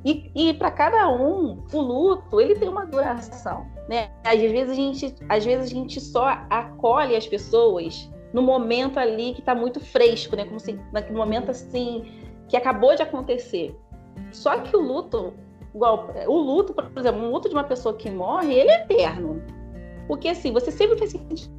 E, 0.05 0.29
e 0.35 0.53
para 0.53 0.69
cada 0.69 1.09
um, 1.09 1.63
o 1.71 1.81
luto, 1.81 2.39
ele 2.39 2.55
tem 2.55 2.67
uma 2.67 2.85
duração, 2.85 3.65
né? 3.87 4.11
Às 4.23 4.39
vezes 4.39 4.71
a 4.71 4.75
gente, 4.75 5.15
às 5.29 5.45
vezes 5.45 5.71
a 5.71 5.73
gente 5.73 5.99
só 6.01 6.27
acolhe 6.49 7.15
as 7.15 7.25
pessoas 7.25 8.11
no 8.33 8.41
momento 8.41 8.99
ali 8.99 9.33
que 9.33 9.39
está 9.39 9.53
muito 9.53 9.79
fresco, 9.79 10.35
né? 10.35 10.43
Como 10.45 10.59
se 10.59 10.79
naquele 10.91 11.17
momento 11.17 11.51
assim 11.51 12.03
que 12.49 12.57
acabou 12.57 12.95
de 12.95 13.03
acontecer. 13.03 13.79
Só 14.31 14.59
que 14.59 14.75
o 14.75 14.81
luto, 14.81 15.33
igual 15.73 16.09
o 16.27 16.37
luto, 16.37 16.73
por 16.73 16.97
exemplo, 16.97 17.21
um 17.21 17.31
luto 17.31 17.47
de 17.47 17.55
uma 17.55 17.63
pessoa 17.63 17.95
que 17.95 18.09
morre, 18.09 18.53
ele 18.53 18.71
é 18.71 18.83
eterno. 18.83 19.41
Porque 20.07 20.27
assim, 20.27 20.51
você 20.51 20.71
sempre 20.71 20.97
vai 20.97 21.07
sentir 21.07 21.49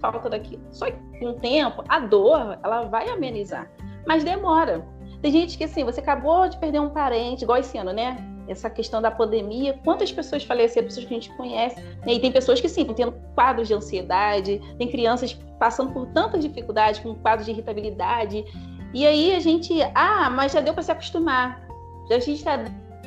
falta 0.00 0.28
daquilo. 0.28 0.62
Só 0.70 0.86
que 0.86 1.18
com 1.18 1.30
o 1.30 1.34
tempo, 1.34 1.82
a 1.88 2.00
dor, 2.00 2.58
ela 2.62 2.82
vai 2.82 3.08
amenizar, 3.08 3.70
mas 4.06 4.24
demora. 4.24 4.86
Tem 5.22 5.32
gente 5.32 5.56
que 5.56 5.64
assim, 5.64 5.84
você 5.84 6.00
acabou 6.00 6.48
de 6.48 6.58
perder 6.58 6.80
um 6.80 6.90
parente, 6.90 7.44
igual 7.44 7.58
esse 7.58 7.78
ano, 7.78 7.92
né? 7.92 8.16
Essa 8.48 8.70
questão 8.70 9.02
da 9.02 9.10
pandemia, 9.10 9.78
quantas 9.84 10.12
pessoas 10.12 10.44
faleceram, 10.44 10.86
pessoas 10.86 11.06
que 11.06 11.14
a 11.14 11.16
gente 11.20 11.36
conhece, 11.36 11.80
né? 11.80 12.14
e 12.14 12.20
tem 12.20 12.30
pessoas 12.30 12.60
que 12.60 12.68
sim, 12.68 12.82
estão 12.82 12.94
tendo 12.94 13.12
quadros 13.34 13.68
de 13.68 13.74
ansiedade, 13.74 14.60
tem 14.78 14.88
crianças 14.88 15.32
passando 15.58 15.92
por 15.92 16.06
tantas 16.08 16.42
dificuldades, 16.42 17.00
com 17.00 17.14
quadros 17.14 17.46
de 17.46 17.52
irritabilidade, 17.52 18.44
e 18.94 19.06
aí 19.06 19.34
a 19.34 19.40
gente, 19.40 19.74
ah, 19.94 20.30
mas 20.30 20.52
já 20.52 20.60
deu 20.60 20.72
para 20.72 20.82
se 20.82 20.92
acostumar, 20.92 21.66
já 22.08 22.16
a 22.16 22.20
gente 22.20 22.38
está 22.38 22.64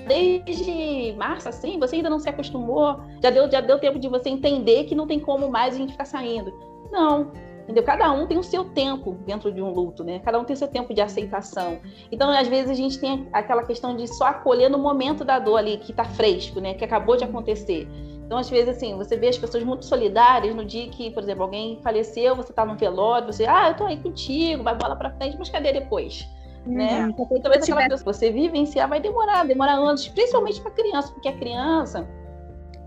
desde 0.08 1.14
março 1.18 1.48
assim, 1.48 1.80
você 1.80 1.98
ainda 1.98 2.10
não 2.10 2.20
se 2.20 2.30
acostumou, 2.30 3.00
já 3.22 3.30
deu, 3.30 3.50
já 3.50 3.62
deu 3.62 3.80
tempo 3.80 4.00
de 4.00 4.08
você 4.08 4.30
entender 4.30 4.86
que 4.86 4.96
não 4.96 5.08
tem 5.08 5.20
como 5.20 5.50
mais 5.50 5.76
a 5.76 5.78
gente 5.78 5.92
ficar 5.92 6.06
saindo. 6.06 6.52
Não, 6.92 7.32
Entendeu? 7.70 7.84
Cada 7.84 8.12
um 8.12 8.26
tem 8.26 8.36
o 8.36 8.42
seu 8.42 8.66
tempo 8.66 9.12
dentro 9.28 9.52
de 9.54 9.62
um 9.62 9.72
luto, 9.72 10.04
né? 10.04 10.18
Cada 10.26 10.40
um 10.40 10.44
tem 10.44 10.56
o 10.56 10.58
seu 10.58 10.68
tempo 10.68 10.92
de 10.92 11.02
aceitação. 11.02 11.78
Então, 12.12 12.32
às 12.32 12.48
vezes, 12.48 12.72
a 12.72 12.74
gente 12.74 12.98
tem 12.98 13.30
aquela 13.32 13.64
questão 13.64 13.96
de 13.96 14.08
só 14.08 14.26
acolher 14.26 14.72
no 14.72 14.80
momento 14.80 15.24
da 15.24 15.38
dor 15.38 15.58
ali, 15.58 15.78
que 15.78 15.94
tá 15.94 16.04
fresco, 16.04 16.60
né? 16.60 16.74
Que 16.74 16.84
acabou 16.84 17.16
de 17.16 17.24
acontecer. 17.24 17.88
Então, 18.26 18.40
às 18.40 18.50
vezes, 18.50 18.70
assim, 18.76 18.98
você 18.98 19.16
vê 19.16 19.28
as 19.28 19.38
pessoas 19.38 19.64
muito 19.64 19.86
solidárias 19.86 20.56
no 20.56 20.66
dia 20.66 20.90
que, 20.90 21.12
por 21.12 21.22
exemplo, 21.22 21.44
alguém 21.44 21.80
faleceu, 21.84 22.36
você 22.36 22.52
está 22.52 22.66
no 22.66 22.76
velório, 22.76 23.32
você, 23.32 23.46
ah, 23.46 23.70
eu 23.70 23.76
tô 23.76 23.86
aí 23.86 23.98
contigo, 23.98 24.64
vai 24.64 24.74
bola 24.74 24.96
para 24.96 25.12
frente, 25.12 25.38
mas 25.38 25.52
cadê 25.52 25.72
depois? 25.72 26.28
Uhum. 26.66 26.74
Né? 26.74 27.02
Então, 27.12 27.28
talvez 27.40 27.70
aquela 27.70 27.88
pessoa 27.88 28.14
você 28.14 28.32
vivenciar 28.32 28.90
vai 28.90 29.00
demorar, 29.00 29.46
demorar 29.46 29.74
anos, 29.74 30.08
principalmente 30.08 30.60
para 30.60 30.72
criança, 30.72 31.12
porque 31.12 31.28
a 31.28 31.38
criança 31.38 32.10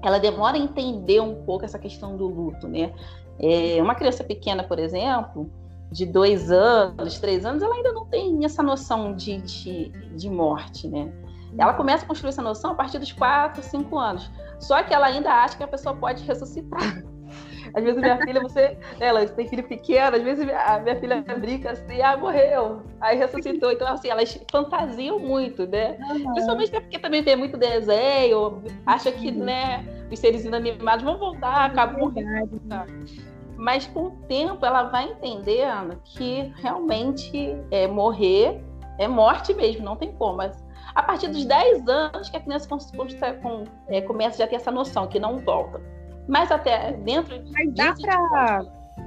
ela 0.02 0.18
demora 0.18 0.56
a 0.56 0.60
entender 0.60 1.20
um 1.20 1.44
pouco 1.44 1.64
essa 1.64 1.78
questão 1.78 2.16
do 2.16 2.26
luto, 2.26 2.66
né? 2.66 2.92
É, 3.42 3.82
uma 3.82 3.94
criança 3.94 4.22
pequena, 4.22 4.62
por 4.62 4.78
exemplo, 4.78 5.50
de 5.90 6.06
dois 6.06 6.50
anos, 6.50 7.18
três 7.18 7.44
anos, 7.44 7.62
ela 7.62 7.74
ainda 7.74 7.92
não 7.92 8.06
tem 8.06 8.44
essa 8.44 8.62
noção 8.62 9.14
de, 9.14 9.38
de, 9.38 9.88
de 10.16 10.30
morte, 10.30 10.88
né? 10.88 11.12
Ela 11.58 11.74
começa 11.74 12.04
a 12.04 12.08
construir 12.08 12.30
essa 12.30 12.40
noção 12.40 12.72
a 12.72 12.74
partir 12.74 12.98
dos 12.98 13.12
quatro, 13.12 13.62
cinco 13.62 13.98
anos. 13.98 14.30
Só 14.58 14.82
que 14.82 14.94
ela 14.94 15.06
ainda 15.06 15.30
acha 15.30 15.56
que 15.56 15.62
a 15.62 15.68
pessoa 15.68 15.94
pode 15.94 16.24
ressuscitar. 16.24 17.02
Às 17.74 17.82
vezes 17.84 18.00
minha 18.00 18.18
filha, 18.18 18.40
você, 18.40 18.76
ela 19.00 19.24
tem 19.26 19.48
filho 19.48 19.62
pequeno, 19.66 20.16
às 20.16 20.22
vezes 20.22 20.46
a 20.46 20.78
minha 20.80 20.96
filha 21.00 21.22
brinca 21.38 21.70
assim, 21.70 22.02
ah, 22.02 22.16
morreu, 22.18 22.82
aí 23.00 23.16
ressuscitou. 23.16 23.72
Então, 23.72 23.88
assim, 23.88 24.08
elas 24.08 24.38
fantasiam 24.50 25.18
muito, 25.18 25.66
né? 25.66 25.96
Uhum. 26.10 26.32
Principalmente 26.32 26.70
porque 26.70 26.98
também 26.98 27.22
tem 27.22 27.34
muito 27.34 27.56
desenho, 27.56 28.62
acha 28.84 29.10
que, 29.10 29.30
né, 29.30 29.86
os 30.10 30.18
seres 30.18 30.44
inanimados 30.44 31.02
vão 31.02 31.16
voltar, 31.16 31.64
acabou. 31.64 32.12
Mas 33.62 33.86
com 33.86 34.06
o 34.06 34.10
tempo 34.26 34.66
ela 34.66 34.82
vai 34.88 35.04
entendendo 35.12 35.96
que 36.04 36.52
realmente 36.56 37.56
é, 37.70 37.86
morrer 37.86 38.60
é 38.98 39.06
morte 39.06 39.54
mesmo, 39.54 39.84
não 39.84 39.94
tem 39.94 40.10
como. 40.10 40.38
Mas 40.38 40.64
a 40.96 41.00
partir 41.00 41.28
dos 41.28 41.44
10 41.44 41.86
anos 41.86 42.28
que 42.28 42.36
a 42.36 42.40
criança 42.40 42.68
com, 43.40 43.62
é, 43.86 44.00
começa 44.00 44.38
já 44.38 44.46
a 44.46 44.48
ter 44.48 44.56
essa 44.56 44.72
noção 44.72 45.06
que 45.06 45.20
não 45.20 45.38
volta. 45.38 45.80
Mas 46.26 46.50
até 46.50 46.92
dentro. 46.94 47.40
Mas 47.52 47.72
dá 47.72 47.94
para. 47.94 48.62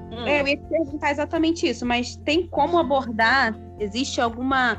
Hum. 0.10 0.26
É, 0.26 0.40
eu 0.40 0.48
ia 0.48 0.56
te 0.56 0.64
perguntar 0.64 1.12
exatamente 1.12 1.68
isso, 1.68 1.86
mas 1.86 2.16
tem 2.16 2.48
como 2.48 2.78
abordar? 2.78 3.54
Existe 3.78 4.22
alguma, 4.22 4.78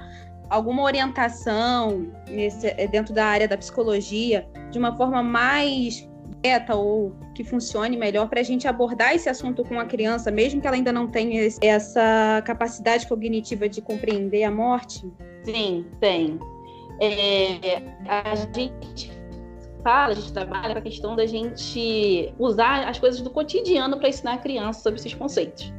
alguma 0.48 0.84
orientação 0.84 2.10
nesse, 2.26 2.68
é, 2.68 2.86
dentro 2.86 3.12
da 3.12 3.26
área 3.26 3.46
da 3.46 3.58
psicologia 3.58 4.48
de 4.70 4.78
uma 4.78 4.96
forma 4.96 5.22
mais 5.22 6.08
direta 6.46 6.74
ou 6.74 7.12
que 7.34 7.42
funcione 7.42 7.96
melhor 7.96 8.28
para 8.28 8.40
a 8.40 8.42
gente 8.42 8.68
abordar 8.68 9.14
esse 9.14 9.28
assunto 9.28 9.64
com 9.64 9.78
a 9.78 9.84
criança, 9.84 10.30
mesmo 10.30 10.60
que 10.60 10.66
ela 10.66 10.76
ainda 10.76 10.92
não 10.92 11.08
tenha 11.08 11.48
essa 11.60 12.42
capacidade 12.44 13.06
cognitiva 13.06 13.68
de 13.68 13.80
compreender 13.82 14.44
a 14.44 14.50
morte? 14.50 15.10
Sim, 15.42 15.86
tem. 16.00 16.38
É, 17.00 17.82
a 18.08 18.34
gente 18.34 19.10
fala, 19.82 20.12
a 20.12 20.14
gente 20.14 20.32
trabalha 20.32 20.72
com 20.72 20.78
a 20.78 20.82
questão 20.82 21.16
da 21.16 21.26
gente 21.26 22.32
usar 22.38 22.88
as 22.88 22.98
coisas 22.98 23.20
do 23.20 23.30
cotidiano 23.30 23.98
para 23.98 24.08
ensinar 24.08 24.34
a 24.34 24.38
criança 24.38 24.80
sobre 24.80 25.00
esses 25.00 25.14
conceitos. 25.14 25.72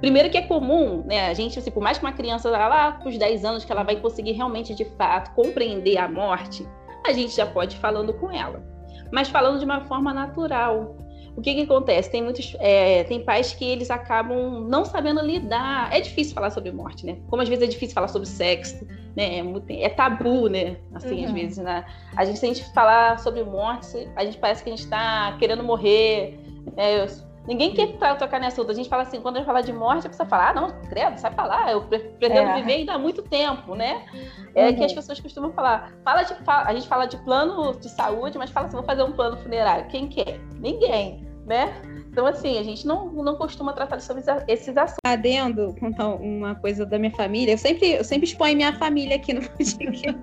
Primeiro 0.00 0.28
que 0.28 0.36
é 0.36 0.42
comum, 0.42 1.02
né, 1.06 1.28
a 1.28 1.34
gente, 1.34 1.58
assim, 1.58 1.70
por 1.70 1.82
mais 1.82 1.96
que 1.96 2.04
uma 2.04 2.12
criança 2.12 2.50
lá 2.50 2.92
com 2.92 3.08
os 3.08 3.16
10 3.16 3.44
anos 3.44 3.64
que 3.64 3.72
ela 3.72 3.82
vai 3.82 3.96
conseguir 3.96 4.32
realmente, 4.32 4.74
de 4.74 4.84
fato, 4.84 5.32
compreender 5.34 5.96
a 5.96 6.08
morte, 6.08 6.66
a 7.06 7.12
gente 7.12 7.34
já 7.34 7.46
pode 7.46 7.76
ir 7.76 7.78
falando 7.78 8.12
com 8.12 8.30
ela. 8.30 8.73
Mas 9.12 9.28
falando 9.28 9.58
de 9.58 9.64
uma 9.64 9.80
forma 9.82 10.12
natural, 10.12 10.96
o 11.36 11.40
que, 11.40 11.54
que 11.54 11.62
acontece? 11.62 12.10
Tem 12.10 12.22
muitos, 12.22 12.56
é, 12.60 13.02
tem 13.04 13.24
pais 13.24 13.52
que 13.52 13.64
eles 13.64 13.90
acabam 13.90 14.60
não 14.68 14.84
sabendo 14.84 15.20
lidar. 15.20 15.92
É 15.92 16.00
difícil 16.00 16.32
falar 16.34 16.50
sobre 16.50 16.70
morte, 16.70 17.04
né? 17.04 17.16
Como 17.28 17.42
às 17.42 17.48
vezes 17.48 17.64
é 17.64 17.66
difícil 17.66 17.94
falar 17.94 18.08
sobre 18.08 18.28
sexo, 18.28 18.86
né? 19.16 19.40
É, 19.40 19.82
é 19.82 19.88
tabu, 19.88 20.48
né? 20.48 20.76
Assim, 20.94 21.20
uhum. 21.20 21.26
às 21.26 21.32
vezes, 21.32 21.58
né? 21.58 21.84
A 22.16 22.24
gente, 22.24 22.38
se 22.38 22.46
a 22.46 22.48
gente 22.48 22.72
falar 22.72 23.18
sobre 23.18 23.42
morte, 23.42 24.08
a 24.14 24.24
gente 24.24 24.38
parece 24.38 24.62
que 24.62 24.70
a 24.70 24.72
gente 24.72 24.84
está 24.84 25.36
querendo 25.38 25.64
morrer. 25.64 26.38
Né? 26.76 27.06
Ninguém 27.46 27.74
quer 27.74 27.98
tocar 28.16 28.40
nessa 28.40 28.60
outra. 28.60 28.72
A 28.72 28.76
gente 28.76 28.88
fala 28.88 29.02
assim, 29.02 29.20
quando 29.20 29.36
a 29.36 29.38
gente 29.40 29.46
fala 29.46 29.62
de 29.62 29.72
morte, 29.72 30.06
a 30.06 30.10
pessoa 30.10 30.26
fala, 30.26 30.50
ah, 30.50 30.54
não, 30.54 30.80
credo, 30.88 31.18
sai 31.18 31.32
pra 31.32 31.44
lá, 31.44 31.70
eu 31.70 31.82
pretendo 31.82 32.50
é. 32.50 32.54
viver 32.56 32.72
ainda 32.72 32.94
há 32.94 32.98
muito 32.98 33.22
tempo, 33.22 33.74
né? 33.74 34.06
É 34.54 34.68
uhum. 34.68 34.76
que 34.76 34.84
as 34.84 34.92
pessoas 34.92 35.20
costumam 35.20 35.52
falar. 35.52 35.92
Fala 36.02 36.22
de, 36.22 36.34
a 36.46 36.74
gente 36.74 36.88
fala 36.88 37.06
de 37.06 37.18
plano 37.18 37.78
de 37.78 37.88
saúde, 37.90 38.38
mas 38.38 38.50
fala 38.50 38.66
assim, 38.66 38.76
vou 38.76 38.84
fazer 38.84 39.02
um 39.02 39.12
plano 39.12 39.36
funerário. 39.36 39.86
Quem 39.88 40.08
quer? 40.08 40.40
Ninguém, 40.58 41.26
né? 41.46 41.74
Então, 42.10 42.26
assim, 42.26 42.58
a 42.58 42.62
gente 42.62 42.86
não, 42.86 43.12
não 43.12 43.36
costuma 43.36 43.72
tratar 43.72 44.00
sobre 44.00 44.22
esses 44.48 44.74
assuntos. 44.76 45.00
Adendo, 45.04 45.74
contar 45.78 46.14
uma 46.14 46.54
coisa 46.54 46.86
da 46.86 46.98
minha 46.98 47.10
família. 47.10 47.52
Eu 47.52 47.58
sempre, 47.58 47.92
eu 47.92 48.04
sempre 48.04 48.26
exponho 48.26 48.56
minha 48.56 48.72
família 48.74 49.16
aqui 49.16 49.34
no 49.34 49.42
podcast. 49.50 50.16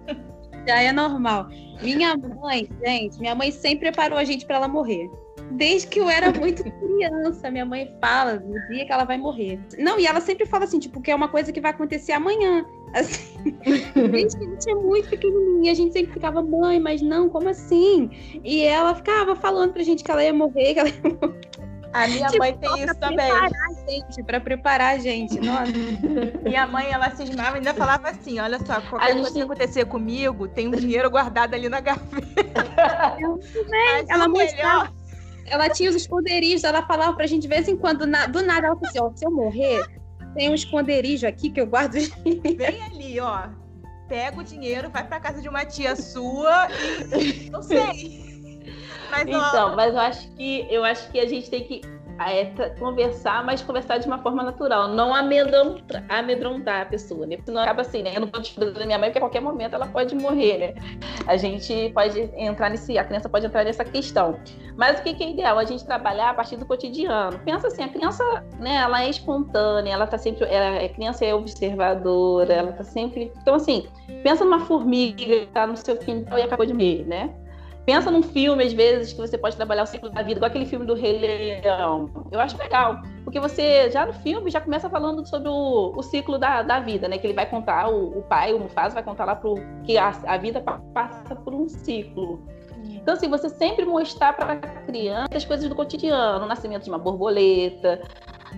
Já 0.65 0.82
é 0.82 0.91
normal. 0.91 1.48
Minha 1.82 2.15
mãe, 2.15 2.67
gente, 2.84 3.19
minha 3.19 3.36
mãe 3.36 3.52
sempre 3.52 3.91
preparou 3.91 4.17
a 4.17 4.24
gente 4.24 4.46
para 4.46 4.56
ela 4.56 4.67
morrer 4.67 5.10
desde 5.52 5.88
que 5.88 6.00
eu 6.00 6.10
era 6.10 6.32
muito 6.32 6.64
criança. 6.64 7.52
Minha 7.52 7.66
mãe 7.66 7.94
fala 8.00 8.36
no 8.36 8.60
dia 8.68 8.86
que 8.86 8.92
ela 8.92 9.04
vai 9.04 9.18
morrer. 9.18 9.60
Não, 9.78 10.00
e 10.00 10.06
ela 10.06 10.22
sempre 10.22 10.46
fala 10.46 10.66
assim, 10.66 10.80
tipo, 10.80 11.02
que 11.02 11.12
é 11.12 11.16
uma 11.16 11.28
coisa 11.28 11.52
que 11.52 11.62
vai 11.62 11.72
acontecer 11.72 12.12
amanhã. 12.14 12.66
Assim, 12.94 13.56
desde 14.12 14.38
que 14.38 14.46
a 14.46 14.50
gente 14.50 14.70
é 14.70 14.76
muito 14.76 15.10
pequenininha, 15.10 15.72
a 15.72 15.76
gente 15.76 15.94
sempre 15.94 16.12
ficava, 16.12 16.42
mãe, 16.42 16.78
mas 16.78 17.02
não, 17.02 17.30
como 17.30 17.48
assim? 17.48 18.10
E 18.44 18.64
ela 18.64 18.94
ficava 18.94 19.34
falando 19.34 19.72
pra 19.72 19.82
gente 19.82 20.04
que 20.04 20.12
ela 20.12 20.22
ia 20.22 20.34
morrer, 20.34 20.74
que 20.74 20.80
ela 20.82 20.90
ia 20.90 21.02
morrer. 21.02 21.40
A 21.94 22.08
minha 22.08 22.28
tipo, 22.28 22.40
mãe 22.40 22.54
tem 22.58 22.84
isso 22.84 22.96
também. 22.96 23.30
Para 23.30 23.42
preparar 23.42 23.70
a 23.70 23.90
gente, 23.90 24.24
para 24.24 24.40
preparar 24.40 24.96
a 24.96 24.98
gente. 24.98 25.40
Nossa. 25.40 25.72
minha 26.44 26.66
mãe, 26.68 26.92
ela 26.92 27.10
cismava 27.12 27.56
e 27.56 27.60
ainda 27.60 27.74
falava 27.74 28.10
assim: 28.10 28.40
olha 28.40 28.60
só, 28.60 28.82
qualquer 28.82 29.12
a 29.12 29.14
coisa 29.14 29.28
gente... 29.30 29.34
que 29.34 29.42
acontecer 29.42 29.86
comigo, 29.86 30.48
tem 30.48 30.68
um 30.68 30.72
dinheiro 30.72 31.10
guardado 31.10 31.54
ali 31.54 31.68
na 31.68 31.82
gaveta. 31.82 32.22
Eu 33.20 33.40
também. 33.54 34.06
Ela 34.08 34.28
mostrava 34.28 35.01
ela 35.52 35.70
tinha 35.70 35.90
os 35.90 35.96
esconderijos, 35.96 36.64
ela 36.64 36.82
falava 36.88 37.14
pra 37.14 37.28
gente 37.28 37.42
de 37.42 37.48
vez 37.48 37.68
em 37.68 37.76
quando, 37.76 38.08
na, 38.08 38.26
do 38.26 38.42
nada, 38.42 38.68
ela 38.68 38.76
falou 38.76 38.90
assim, 38.90 39.00
ó, 39.02 39.12
se 39.14 39.26
eu 39.26 39.32
morrer, 39.32 39.86
tem 40.34 40.50
um 40.50 40.56
esconderijo 40.56 41.28
aqui 41.28 41.50
que 41.50 41.60
eu 41.60 41.68
guardo. 41.68 41.94
Vem 41.94 42.82
ali, 42.84 43.20
ó. 43.20 43.50
Pega 44.08 44.40
o 44.40 44.44
dinheiro, 44.44 44.90
vai 44.90 45.06
pra 45.06 45.20
casa 45.20 45.42
de 45.42 45.50
uma 45.50 45.66
tia 45.66 45.96
sua 45.96 46.70
e 47.18 47.50
não 47.50 47.62
sei. 47.62 48.32
Mas, 49.10 49.28
então, 49.28 49.74
ó... 49.74 49.76
mas 49.76 49.94
eu 49.94 50.00
acho 50.00 50.32
que 50.36 50.68
eu 50.70 50.84
acho 50.86 51.12
que 51.12 51.20
a 51.20 51.28
gente 51.28 51.50
tem 51.50 51.66
que 51.66 51.82
é 52.30 52.46
conversar, 52.80 53.44
mas 53.44 53.62
conversar 53.62 53.98
de 53.98 54.08
uma 54.08 54.18
forma 54.20 54.44
natural, 54.44 54.90
não 54.90 55.14
amedrontar, 55.14 56.04
amedrontar 56.10 56.82
a 56.82 56.86
pessoa, 56.86 57.26
né? 57.26 57.38
Porque 57.38 57.52
não 57.52 57.62
acaba 57.62 57.82
assim, 57.82 58.04
né? 58.04 58.12
Eu 58.16 58.22
não 58.22 58.28
vou 58.28 58.42
despedir 58.42 58.74
da 58.74 58.86
minha 58.86 59.00
mãe, 59.00 59.10
porque 59.10 59.20
a 59.20 59.22
qualquer 59.22 59.42
momento 59.42 59.76
ela 59.76 59.88
pode 59.88 60.14
morrer, 60.16 60.58
né? 60.58 60.74
A 61.28 61.38
gente 61.38 61.92
pode 61.94 62.20
entrar 62.36 62.70
nesse, 62.70 62.98
a 62.98 63.04
criança 63.04 63.30
pode 63.30 63.46
entrar 63.46 63.64
nessa 63.64 63.86
questão. 63.86 64.40
Mas 64.76 65.00
o 65.00 65.04
que, 65.04 65.24
é 65.24 65.30
ideal? 65.30 65.58
A 65.58 65.64
gente 65.64 65.86
trabalhar 65.86 66.32
a 66.32 66.34
partir 66.34 66.58
do 66.58 66.66
cotidiano. 66.66 67.40
Pensa 67.40 67.68
assim, 67.68 67.84
a 67.84 67.90
criança, 67.90 68.24
né, 68.60 68.76
ela 68.78 69.04
é 69.04 69.10
espontânea, 69.10 69.94
ela 69.94 70.08
tá 70.08 70.18
sempre, 70.18 70.46
ela, 70.46 70.84
a 70.84 70.90
criança 70.90 71.26
é 71.26 71.34
observadora, 71.34 72.54
ela 72.54 72.72
tá 72.72 72.84
sempre. 72.84 73.32
Então, 73.42 73.56
assim, 73.56 73.88
pensa 74.24 74.44
numa 74.44 74.62
formiga 74.66 75.18
que 75.18 75.46
tá 75.48 75.68
no 75.68 75.78
seu 75.78 75.98
quintal 75.98 76.38
e 76.40 76.42
acabou 76.42 76.66
de 76.66 76.74
morrer, 76.74 77.06
né? 77.06 77.40
Pensa 77.86 78.12
num 78.12 78.22
filme, 78.22 78.63
às 78.63 78.74
vezes, 78.74 79.13
que 79.13 79.20
você 79.20 79.38
pode 79.38 79.56
trabalhar 79.56 79.84
o 79.84 79.88
ciclo 79.88 80.10
da 80.10 80.22
vida, 80.22 80.38
igual 80.38 80.50
aquele 80.50 80.65
filme 80.65 80.86
do 80.86 80.94
Rei 80.94 81.17
Leão. 81.17 82.10
Eu 82.32 82.39
acho 82.39 82.56
legal, 82.58 83.02
porque 83.24 83.39
você, 83.39 83.89
já 83.89 84.06
no 84.06 84.13
filme, 84.13 84.52
já 84.52 84.62
começa 84.62 84.88
falando 84.89 85.26
sobre 85.28 85.50
o, 85.50 85.91
o 85.96 86.04
ciclo 86.04 86.38
da, 86.38 86.62
da 86.62 86.80
vida, 86.80 87.08
né? 87.08 87.17
Que 87.17 87.26
ele 87.28 87.34
vai 87.34 87.50
contar, 87.50 87.89
o, 87.89 88.20
o 88.20 88.22
pai, 88.22 88.54
o 88.54 88.60
Mufasa, 88.60 88.94
vai 88.94 89.04
contar 89.04 89.26
lá 89.26 89.36
pro, 89.36 89.56
que 89.84 89.98
a, 89.98 90.10
a 90.28 90.38
vida 90.38 90.62
passa 90.94 91.36
por 91.36 91.56
um 91.56 91.67
ciclo. 91.67 92.39
Então, 92.84 93.15
assim, 93.15 93.28
você 93.28 93.50
sempre 93.50 93.84
mostrar 93.86 94.34
para 94.34 94.54
a 94.54 94.58
criança 94.58 95.30
as 95.36 95.46
coisas 95.46 95.67
do 95.67 95.76
cotidiano, 95.76 96.46
o 96.46 96.48
nascimento 96.48 96.84
de 96.84 96.89
uma 96.89 97.00
borboleta. 97.00 98.02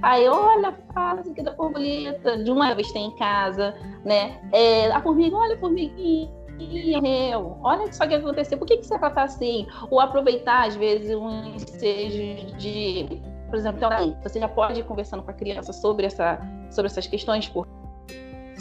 Aí, 0.01 0.27
olha, 0.27 0.73
fala 0.93 1.21
aqui 1.21 1.41
da 1.41 1.51
borboleta, 1.51 2.43
de 2.43 2.51
uma 2.51 2.73
vez 2.73 2.91
tem 2.91 3.05
em 3.05 3.15
casa, 3.15 3.73
né? 4.03 4.41
É, 4.51 4.91
a 4.91 5.01
formiga, 5.01 5.36
olha 5.38 5.55
a 5.55 5.59
formiguinha 5.59 6.42
morreu. 6.63 7.58
Olha 7.63 7.91
só 7.91 8.06
o 8.06 8.08
que 8.08 8.15
aconteceu. 8.15 8.58
Por 8.58 8.67
que, 8.67 8.78
que 8.78 8.86
você 8.86 8.97
tá 8.97 9.23
assim? 9.23 9.67
Ou 9.89 9.99
aproveitar, 9.99 10.67
às 10.67 10.76
vezes, 10.76 11.15
um 11.15 11.56
ensejo 11.56 12.58
de. 12.58 13.21
Por 13.49 13.58
exemplo, 13.58 13.78
então, 13.78 14.17
você 14.23 14.39
já 14.39 14.47
pode 14.47 14.80
ir 14.80 14.84
conversando 14.84 15.21
com 15.21 15.30
a 15.30 15.34
criança 15.34 15.71
sobre, 15.71 16.08
essa, 16.08 16.39
sobre 16.71 16.88
essas 16.88 17.06
questões, 17.06 17.47
porque 17.47 17.84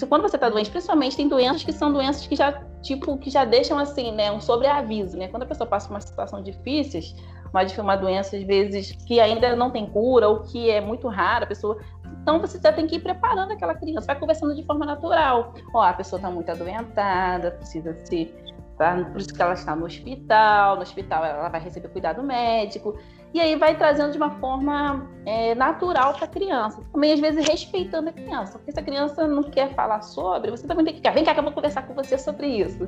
quando 0.06 0.22
você 0.22 0.36
está 0.36 0.48
doente, 0.48 0.70
principalmente 0.70 1.16
tem 1.16 1.28
doenças 1.28 1.64
que 1.64 1.72
são 1.72 1.92
doenças 1.92 2.26
que 2.26 2.36
já, 2.36 2.62
tipo, 2.82 3.16
que 3.18 3.30
já 3.30 3.44
deixam 3.44 3.78
assim, 3.78 4.12
né, 4.12 4.30
um 4.30 4.40
sobreaviso, 4.40 5.16
né? 5.16 5.28
Quando 5.28 5.44
a 5.44 5.46
pessoa 5.46 5.66
passa 5.66 5.86
por 5.88 5.94
uma 5.94 6.00
situação 6.00 6.42
difícil, 6.42 7.00
uma, 7.52 7.82
uma 7.82 7.96
doença, 7.96 8.36
às 8.36 8.42
vezes, 8.42 8.92
que 9.06 9.20
ainda 9.20 9.54
não 9.54 9.70
tem 9.70 9.86
cura 9.86 10.28
ou 10.28 10.40
que 10.40 10.70
é 10.70 10.80
muito 10.80 11.08
rara, 11.08 11.44
a 11.44 11.48
pessoa 11.48 11.78
então 12.22 12.38
você 12.38 12.58
já 12.62 12.72
tem 12.72 12.86
que 12.86 12.96
ir 12.96 13.00
preparando 13.00 13.52
aquela 13.52 13.74
criança, 13.74 14.06
vai 14.06 14.18
conversando 14.18 14.54
de 14.54 14.64
forma 14.64 14.86
natural. 14.86 15.54
Ó, 15.74 15.82
a 15.82 15.92
pessoa 15.92 16.18
está 16.18 16.30
muito 16.30 16.50
adoentada, 16.50 17.50
precisa 17.50 17.96
se. 18.04 18.32
Tá? 18.78 18.96
Por 19.04 19.20
isso 19.20 19.34
que 19.34 19.42
ela 19.42 19.52
está 19.52 19.76
no 19.76 19.84
hospital, 19.84 20.76
no 20.76 20.82
hospital 20.82 21.24
ela 21.24 21.48
vai 21.48 21.60
receber 21.60 21.88
cuidado 21.88 22.22
médico. 22.22 22.96
E 23.34 23.40
aí 23.40 23.56
vai 23.56 23.76
trazendo 23.76 24.12
de 24.12 24.18
uma 24.18 24.30
forma 24.30 25.08
é, 25.24 25.54
natural 25.54 26.14
para 26.14 26.26
a 26.26 26.28
criança. 26.28 26.82
Também, 26.92 27.12
às 27.12 27.20
vezes, 27.20 27.46
respeitando 27.46 28.10
a 28.10 28.12
criança. 28.12 28.58
Porque 28.58 28.72
se 28.72 28.78
a 28.78 28.82
criança 28.82 29.26
não 29.26 29.42
quer 29.42 29.74
falar 29.74 30.02
sobre, 30.02 30.50
você 30.50 30.66
também 30.66 30.84
tem 30.84 30.94
que. 30.94 31.10
Vem 31.10 31.24
cá 31.24 31.32
que 31.32 31.40
eu 31.40 31.44
vou 31.44 31.52
conversar 31.52 31.86
com 31.86 31.94
você 31.94 32.18
sobre 32.18 32.46
isso. 32.46 32.86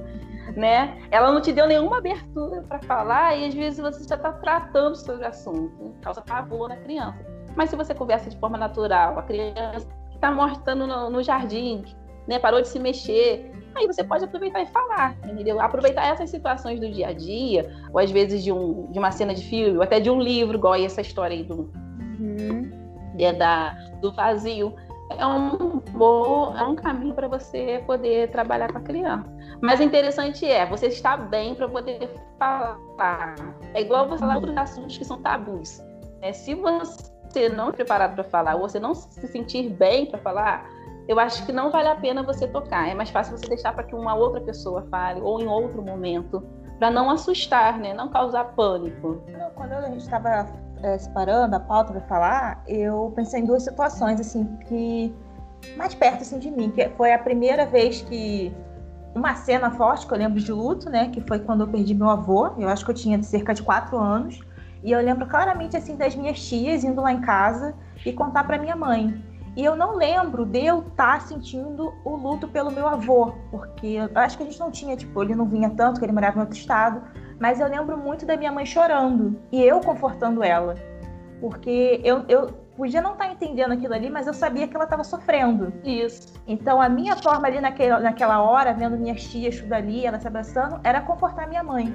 Né? 0.57 0.99
Ela 1.11 1.33
não 1.33 1.41
te 1.41 1.53
deu 1.53 1.67
nenhuma 1.67 1.99
abertura 1.99 2.63
para 2.63 2.79
falar 2.81 3.37
e 3.37 3.47
às 3.47 3.55
vezes 3.55 3.81
você 3.81 4.07
já 4.07 4.15
está 4.15 4.33
tratando 4.33 4.97
sobre 4.97 5.25
o 5.25 5.29
assunto, 5.29 5.95
causa 6.01 6.21
pavor 6.23 6.69
na 6.69 6.77
criança. 6.77 7.19
Mas 7.57 7.71
se 7.71 7.77
você 7.77 7.95
conversa 7.95 8.31
de 8.31 8.39
forma 8.39 8.59
natural, 8.59 9.19
a 9.19 9.23
criança 9.23 9.87
que 10.11 10.17
está 10.17 10.31
mortando 10.31 10.87
no, 10.87 11.11
no 11.11 11.23
jardim, 11.23 11.85
né, 12.27 12.39
parou 12.39 12.61
de 12.61 12.69
se 12.69 12.79
mexer, 12.79 13.53
aí 13.75 13.87
você 13.87 14.03
pode 14.03 14.25
aproveitar 14.25 14.63
e 14.63 14.67
falar, 14.67 15.17
entendeu? 15.25 15.61
Aproveitar 15.61 16.07
essas 16.07 16.31
situações 16.31 16.81
do 16.81 16.91
dia 16.91 17.09
a 17.09 17.13
dia, 17.13 17.71
ou 17.93 17.99
às 18.01 18.11
vezes 18.11 18.43
de, 18.43 18.53
um, 18.53 18.91
de 18.91 18.99
uma 18.99 19.11
cena 19.11 19.35
de 19.35 19.45
filme, 19.45 19.77
ou 19.77 19.83
até 19.83 20.01
de 20.01 20.11
um 20.11 20.21
livro, 20.21 20.57
igual 20.57 20.75
essa 20.75 21.01
história 21.01 21.37
aí 21.37 21.45
do, 21.45 21.71
uhum. 22.21 22.71
é 23.19 23.33
da, 23.33 23.73
do 24.01 24.13
vazio. 24.13 24.75
É 25.11 25.27
um 25.27 25.81
bom, 25.91 26.57
é 26.57 26.63
um 26.63 26.75
caminho 26.75 27.15
para 27.15 27.29
você 27.29 27.83
poder 27.87 28.31
trabalhar 28.31 28.73
com 28.73 28.79
a 28.79 28.81
criança. 28.81 29.25
Mas 29.61 29.81
interessante 29.81 30.47
é, 30.47 30.67
você 30.67 30.87
está 30.87 31.17
bem 31.17 31.55
para 31.55 31.69
poder 31.69 32.11
falar. 32.39 33.35
É 33.75 33.83
igual 33.83 34.09
você 34.09 34.21
falar 34.21 34.37
outros 34.37 34.57
assuntos 34.57 34.97
que 34.97 35.05
são 35.05 35.21
tabus. 35.21 35.83
É, 36.23 36.33
se 36.33 36.55
você 36.55 37.49
não 37.51 37.69
é 37.69 37.73
preparado 37.73 38.15
para 38.15 38.25
falar, 38.25 38.55
ou 38.55 38.63
você 38.63 38.81
não 38.81 38.95
se 38.95 39.27
sentir 39.29 39.69
bem 39.69 40.07
para 40.07 40.19
falar, 40.19 40.67
eu 41.07 41.21
acho 41.21 41.45
que 41.45 41.53
não 41.53 41.71
vale 41.71 41.89
a 41.89 41.97
pena 41.97 42.23
você 42.23 42.49
tocar. 42.49 42.89
É 42.89 42.95
mais 42.95 43.11
fácil 43.11 43.37
você 43.37 43.47
deixar 43.47 43.75
para 43.75 43.85
que 43.85 43.95
uma 43.95 44.15
outra 44.15 44.41
pessoa 44.41 44.87
fale 44.91 45.21
ou 45.21 45.41
em 45.41 45.47
outro 45.47 45.83
momento, 45.83 46.43
para 46.79 46.91
não 46.91 47.11
assustar, 47.11 47.79
né? 47.79 47.93
Não 47.93 48.09
causar 48.09 48.45
pânico. 48.55 49.23
Quando 49.55 49.73
a 49.73 49.83
gente 49.83 50.01
estava 50.01 50.47
é, 50.85 50.99
separando 50.99 51.57
a 51.57 51.61
pauta 51.61 51.93
para 51.93 52.03
falar, 52.03 52.63
eu 52.69 53.11
pensei 53.17 53.41
em 53.41 53.45
duas 53.47 53.63
situações 53.63 54.21
assim 54.21 54.45
que 54.69 55.15
mais 55.79 55.95
perto 55.95 56.21
assim 56.21 56.39
de 56.39 56.51
mim, 56.51 56.71
que 56.71 56.87
foi 56.91 57.15
a 57.15 57.19
primeira 57.19 57.65
vez 57.65 58.03
que 58.03 58.55
uma 59.15 59.35
cena 59.35 59.71
forte 59.71 60.07
que 60.07 60.13
eu 60.13 60.19
lembro 60.19 60.39
de 60.39 60.53
luto, 60.53 60.91
né? 60.91 61.09
Que 61.09 61.23
foi 61.23 61.39
quando 61.39 61.63
eu 61.63 61.69
perdi 61.69 61.95
meu 61.95 62.11
avô. 62.11 62.51
Eu 62.59 62.69
acho 62.69 62.85
que 62.85 62.91
eu 62.91 62.95
tinha 62.95 63.23
cerca 63.23 63.55
de 63.55 63.63
quatro 63.63 63.97
anos. 63.97 64.41
E 64.83 64.91
eu 64.93 65.01
lembro 65.01 65.27
claramente 65.27 65.77
assim 65.77 65.97
das 65.97 66.15
minhas 66.15 66.39
tias 66.47 66.85
indo 66.85 67.01
lá 67.01 67.13
em 67.13 67.21
casa 67.23 67.75
e 68.05 68.13
contar 68.13 68.45
para 68.45 68.59
minha 68.59 68.77
mãe. 68.77 69.25
E 69.57 69.65
eu 69.65 69.77
não 69.77 69.95
lembro 69.95 70.45
de 70.45 70.67
eu 70.67 70.81
estar 70.81 71.21
tá 71.21 71.21
sentindo 71.21 71.95
o 72.05 72.17
luto 72.17 72.49
pelo 72.49 72.73
meu 72.73 72.89
avô, 72.89 73.33
porque 73.51 73.87
eu 73.87 74.11
acho 74.17 74.37
que 74.37 74.43
a 74.43 74.47
gente 74.47 74.59
não 74.59 74.71
tinha, 74.71 74.97
tipo, 74.97 75.23
ele 75.23 75.35
não 75.35 75.47
vinha 75.47 75.71
tanto, 75.71 76.01
que 76.01 76.05
ele 76.05 76.13
morava 76.13 76.39
em 76.39 76.41
outro 76.41 76.59
estado, 76.59 77.01
mas 77.45 77.61
eu 77.61 77.69
lembro 77.69 77.99
muito 77.99 78.25
da 78.25 78.39
minha 78.39 78.51
mãe 78.51 78.65
chorando 78.65 79.39
e 79.53 79.63
eu 79.63 79.79
confortando 79.81 80.43
ela. 80.43 80.77
Porque 81.43 82.01
eu, 82.03 82.25
eu 82.27 82.47
podia 82.75 83.03
não 83.03 83.13
estar 83.13 83.27
tá 83.27 83.33
entendendo 83.33 83.73
aquilo 83.73 83.93
ali, 83.93 84.09
mas 84.09 84.27
eu 84.27 84.33
sabia 84.33 84.67
que 84.67 84.75
ela 84.75 84.87
estava 84.87 85.05
sofrendo. 85.05 85.71
Isso. 85.85 86.33
Então 86.47 86.81
a 86.81 86.89
minha 86.89 87.15
forma 87.17 87.47
ali 87.47 87.61
naquela, 87.61 88.01
naquela 88.01 88.41
hora, 88.41 88.73
vendo 88.73 88.97
minhas 88.97 89.23
tias 89.25 89.61
tudo 89.61 89.75
ali, 89.75 90.07
ela 90.07 90.19
se 90.19 90.27
abraçando, 90.27 90.81
era 90.83 91.03
confortar 91.03 91.47
minha 91.47 91.63
mãe. 91.63 91.95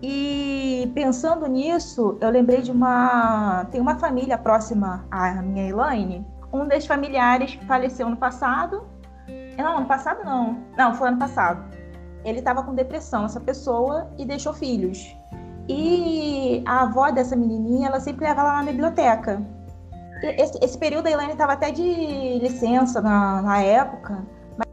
E 0.00 0.90
pensando 0.94 1.46
nisso, 1.46 2.16
eu 2.18 2.30
lembrei 2.30 2.62
de 2.62 2.72
uma. 2.72 3.66
Tem 3.70 3.82
uma 3.82 3.98
família 3.98 4.38
próxima 4.38 5.04
à 5.10 5.42
minha 5.42 5.68
Elaine, 5.68 6.26
um 6.50 6.66
dos 6.66 6.86
familiares 6.86 7.52
faleceu 7.66 8.08
no 8.08 8.16
passado. 8.16 8.82
Não, 9.58 9.76
ano 9.76 9.86
passado 9.86 10.24
não. 10.24 10.58
Não, 10.74 10.94
foi 10.94 11.08
ano 11.08 11.18
passado. 11.18 11.83
Ele 12.24 12.38
estava 12.38 12.62
com 12.62 12.74
depressão, 12.74 13.24
essa 13.24 13.40
pessoa, 13.40 14.08
e 14.18 14.24
deixou 14.24 14.52
filhos. 14.52 15.16
E 15.68 16.62
a 16.66 16.82
avó 16.82 17.10
dessa 17.10 17.36
menininha, 17.36 17.88
ela 17.88 18.00
sempre 18.00 18.26
leva 18.26 18.42
lá 18.42 18.62
na 18.62 18.70
biblioteca. 18.70 19.42
Esse, 20.22 20.58
esse 20.62 20.78
período 20.78 21.06
a 21.06 21.10
Elaine 21.10 21.32
estava 21.32 21.52
até 21.52 21.70
de 21.70 22.38
licença 22.38 23.00
na, 23.00 23.42
na 23.42 23.60
época. 23.60 24.24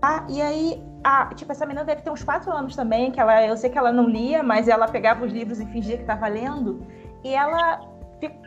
Mas, 0.01 0.23
e 0.29 0.41
aí, 0.41 0.83
a, 1.03 1.25
tipo, 1.35 1.51
essa 1.51 1.65
menina 1.65 1.83
deve 1.83 2.01
ter 2.01 2.09
uns 2.09 2.23
quatro 2.23 2.51
anos 2.51 2.75
também, 2.75 3.11
que 3.11 3.19
ela, 3.19 3.45
eu 3.45 3.57
sei 3.57 3.69
que 3.69 3.77
ela 3.77 3.91
não 3.91 4.07
lia, 4.07 4.43
mas 4.43 4.67
ela 4.67 4.87
pegava 4.87 5.25
os 5.25 5.31
livros 5.31 5.59
e 5.59 5.65
fingia 5.65 5.97
que 5.97 6.03
estava 6.03 6.27
lendo. 6.27 6.85
E 7.23 7.33
ela 7.33 7.81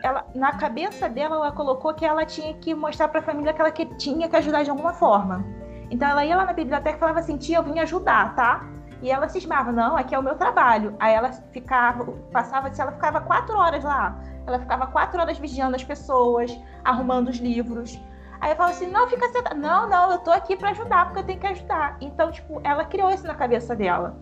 ela, 0.01 0.25
na 0.33 0.53
cabeça 0.53 1.09
dela, 1.09 1.35
ela 1.35 1.51
colocou 1.51 1.93
que 1.93 2.05
ela 2.05 2.25
tinha 2.25 2.53
que 2.53 2.73
mostrar 2.73 3.09
para 3.09 3.19
a 3.19 3.23
família 3.23 3.53
que 3.53 3.59
ela 3.59 3.71
que 3.71 3.85
tinha 3.97 4.29
que 4.29 4.35
ajudar 4.37 4.63
de 4.63 4.69
alguma 4.69 4.93
forma. 4.93 5.43
Então 5.89 6.07
ela 6.07 6.25
ia 6.25 6.37
lá 6.37 6.45
na 6.45 6.53
biblioteca 6.53 6.95
e 6.95 6.99
falava 6.99 7.19
assim: 7.19 7.37
tia, 7.37 7.57
eu 7.57 7.63
vim 7.63 7.79
ajudar, 7.79 8.35
tá? 8.35 8.65
E 9.05 9.11
ela 9.11 9.29
cismava: 9.29 9.71
não, 9.71 9.95
aqui 9.95 10.15
é 10.15 10.19
o 10.19 10.23
meu 10.23 10.33
trabalho. 10.33 10.95
Aí 10.99 11.13
ela 11.13 11.31
ficava, 11.31 12.11
passava, 12.31 12.71
ela 12.75 12.91
ficava 12.91 13.21
quatro 13.21 13.55
horas 13.55 13.83
lá. 13.83 14.19
Ela 14.47 14.57
ficava 14.57 14.87
quatro 14.87 15.21
horas 15.21 15.37
vigiando 15.37 15.75
as 15.75 15.83
pessoas, 15.83 16.59
arrumando 16.83 17.27
os 17.27 17.37
livros. 17.37 18.01
Aí 18.41 18.51
eu 18.51 18.55
falava 18.55 18.75
assim: 18.75 18.89
não, 18.89 19.07
fica 19.07 19.29
sentada. 19.29 19.53
Não, 19.53 19.87
não, 19.87 20.11
eu 20.11 20.17
tô 20.17 20.31
aqui 20.31 20.55
para 20.55 20.71
ajudar, 20.71 21.05
porque 21.05 21.19
eu 21.19 21.23
tenho 21.23 21.39
que 21.39 21.45
ajudar. 21.45 21.97
Então, 22.01 22.31
tipo, 22.31 22.59
ela 22.63 22.83
criou 22.83 23.11
isso 23.11 23.27
na 23.27 23.35
cabeça 23.35 23.75
dela. 23.75 24.17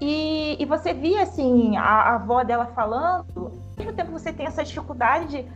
E, 0.00 0.56
e 0.58 0.64
você 0.64 0.94
via, 0.94 1.22
assim, 1.22 1.76
a, 1.76 1.82
a 1.82 2.14
avó 2.14 2.42
dela 2.42 2.64
falando, 2.68 3.26
ao 3.36 3.52
mesmo 3.76 3.92
tempo 3.92 4.10
você 4.10 4.32
tem 4.32 4.46
essa 4.46 4.64
dificuldade 4.64 5.26
de. 5.26 5.52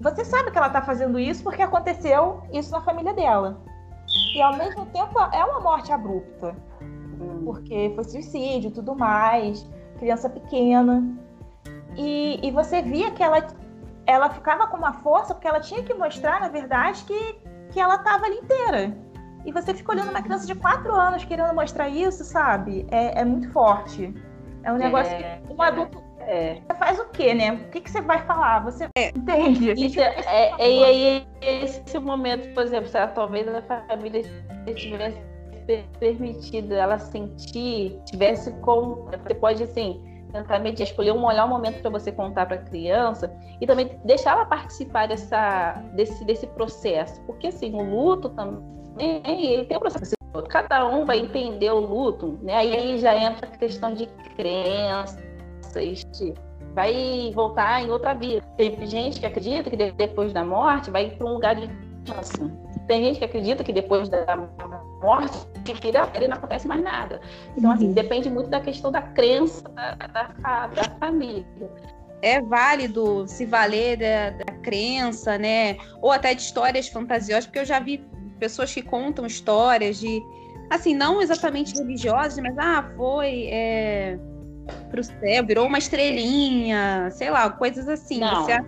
Você 0.00 0.24
sabe 0.24 0.50
que 0.50 0.56
ela 0.56 0.68
está 0.68 0.80
fazendo 0.80 1.18
isso 1.18 1.44
porque 1.44 1.60
aconteceu 1.60 2.42
isso 2.50 2.70
na 2.70 2.80
família 2.80 3.12
dela. 3.12 3.58
E 4.34 4.40
ao 4.40 4.56
mesmo 4.56 4.86
tempo 4.86 5.18
é 5.20 5.44
uma 5.44 5.60
morte 5.60 5.92
abrupta. 5.92 6.56
Porque 7.44 7.92
foi 7.94 8.04
suicídio 8.04 8.70
tudo 8.70 8.96
mais, 8.96 9.68
criança 9.98 10.28
pequena. 10.28 11.04
E, 11.96 12.40
e 12.42 12.50
você 12.50 12.82
via 12.82 13.10
que 13.10 13.22
ela, 13.22 13.46
ela 14.06 14.30
ficava 14.30 14.66
com 14.66 14.76
uma 14.76 14.94
força 14.94 15.34
porque 15.34 15.46
ela 15.46 15.60
tinha 15.60 15.82
que 15.82 15.94
mostrar, 15.94 16.40
na 16.40 16.48
verdade, 16.48 17.04
que, 17.04 17.38
que 17.70 17.80
ela 17.80 17.96
estava 17.96 18.24
ali 18.26 18.36
inteira. 18.36 18.96
E 19.44 19.52
você 19.52 19.74
fica 19.74 19.92
olhando 19.92 20.10
uma 20.10 20.22
criança 20.22 20.46
de 20.46 20.54
quatro 20.54 20.94
anos 20.94 21.24
querendo 21.24 21.54
mostrar 21.54 21.88
isso, 21.88 22.24
sabe? 22.24 22.86
É, 22.90 23.20
é 23.20 23.24
muito 23.24 23.50
forte. 23.52 24.12
É 24.62 24.72
um 24.72 24.78
negócio 24.78 25.12
é, 25.12 25.40
que 25.46 25.52
um 25.52 25.60
adulto 25.60 26.02
é. 26.26 26.54
Você 26.66 26.78
faz 26.78 26.98
o 26.98 27.04
quê, 27.10 27.34
né? 27.34 27.52
O 27.52 27.70
que, 27.70 27.80
que 27.80 27.90
você 27.90 28.00
vai 28.00 28.24
falar? 28.26 28.60
Você 28.64 28.88
é. 28.96 29.10
entende? 29.10 29.72
Isso, 29.72 30.00
é, 30.00 30.54
é, 30.58 30.70
e 30.70 30.84
aí, 30.84 31.26
esse 31.42 31.98
momento, 31.98 32.52
por 32.54 32.62
exemplo, 32.62 32.88
se 32.88 32.96
ela, 32.96 33.08
talvez 33.08 33.46
a 33.48 33.62
família 33.62 34.22
tivesse 34.74 35.18
permitido 35.98 36.72
ela 36.72 36.98
sentir, 36.98 37.98
tivesse 38.06 38.52
como. 38.60 39.08
Você 39.10 39.34
pode, 39.34 39.62
assim, 39.62 40.02
tentar 40.32 40.58
mediar, 40.58 40.88
escolher 40.88 41.12
um 41.12 41.26
melhor 41.26 41.48
momento 41.48 41.80
para 41.80 41.90
você 41.90 42.10
contar 42.12 42.46
para 42.46 42.56
a 42.56 42.62
criança 42.62 43.34
e 43.60 43.66
também 43.66 43.98
deixar 44.04 44.32
ela 44.32 44.44
participar 44.44 45.08
dessa, 45.08 45.82
desse, 45.94 46.24
desse 46.24 46.46
processo. 46.48 47.20
Porque, 47.22 47.48
assim, 47.48 47.74
o 47.74 47.82
luto 47.82 48.28
também 48.30 49.22
ele 49.24 49.64
tem 49.64 49.76
um 49.76 49.80
processo. 49.80 50.14
Cada 50.48 50.86
um 50.86 51.04
vai 51.04 51.20
entender 51.20 51.70
o 51.70 51.78
luto, 51.78 52.38
né? 52.42 52.54
Aí 52.56 52.98
já 52.98 53.16
entra 53.16 53.46
a 53.46 53.50
questão 53.56 53.94
de 53.94 54.06
crença 54.36 55.22
este 55.80 56.34
vai 56.74 57.30
voltar 57.34 57.82
em 57.82 57.90
outra 57.90 58.14
vida. 58.14 58.42
Tem 58.56 58.86
gente 58.86 59.20
que 59.20 59.26
acredita 59.26 59.70
que 59.70 59.76
depois 59.76 60.32
da 60.32 60.44
morte 60.44 60.90
vai 60.90 61.10
para 61.10 61.26
um 61.26 61.34
lugar 61.34 61.54
de 61.54 61.68
descanso. 62.02 62.50
Tem 62.86 63.04
gente 63.04 63.18
que 63.18 63.24
acredita 63.24 63.62
que 63.62 63.72
depois 63.72 64.08
da 64.08 64.36
morte, 64.36 64.83
ele 66.14 66.28
não 66.28 66.36
acontece 66.36 66.66
mais 66.66 66.82
nada. 66.82 67.20
Então, 67.56 67.70
assim, 67.70 67.88
uhum. 67.88 67.92
depende 67.92 68.30
muito 68.30 68.50
da 68.50 68.60
questão 68.60 68.90
da 68.90 69.02
crença 69.02 69.62
da, 69.70 69.94
da, 69.94 70.66
da 70.68 70.84
família 70.98 71.44
é 72.24 72.40
válido 72.40 73.28
se 73.28 73.44
valer 73.44 73.98
da, 73.98 74.30
da, 74.30 74.52
crença, 74.62 75.36
né? 75.36 75.76
Ou 76.00 76.10
até 76.10 76.34
de 76.34 76.40
histórias 76.40 76.88
fantasiosas, 76.88 77.44
porque 77.44 77.58
eu 77.58 77.66
já 77.66 77.78
vi 77.78 78.02
pessoas 78.38 78.72
que 78.72 78.80
contam 78.80 79.26
histórias 79.26 79.98
de, 79.98 80.22
assim, 80.70 80.94
não 80.94 81.20
exatamente 81.20 81.74
religiosas, 81.78 82.38
mas 82.38 82.56
ah, 82.56 82.90
foi 82.96 83.48
é, 83.50 84.18
pro 84.90 85.04
céu, 85.04 85.44
virou 85.46 85.66
uma 85.66 85.76
estrelinha, 85.76 87.10
sei 87.10 87.30
lá, 87.30 87.50
coisas 87.50 87.86
assim. 87.88 88.20
Não, 88.20 88.46
acha... 88.46 88.64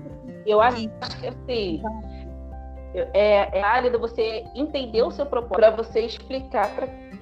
eu 0.46 0.60
acho 0.60 0.88
que 1.20 1.26
assim, 1.26 1.82
é, 2.94 3.58
é 3.58 3.60
válido 3.60 3.98
você 3.98 4.44
entender 4.54 5.02
o 5.02 5.10
seu 5.10 5.26
propósito 5.26 5.56
para 5.56 5.70
você 5.70 6.00
explicar 6.00 6.70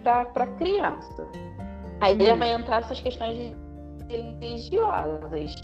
para 0.02 0.44
a 0.44 0.46
criança. 0.58 1.26
Aí 2.00 2.14
hum. 2.14 2.36
vai 2.36 2.52
entrar 2.52 2.82
essas 2.82 3.00
questões 3.00 3.54
religiosas, 4.08 5.54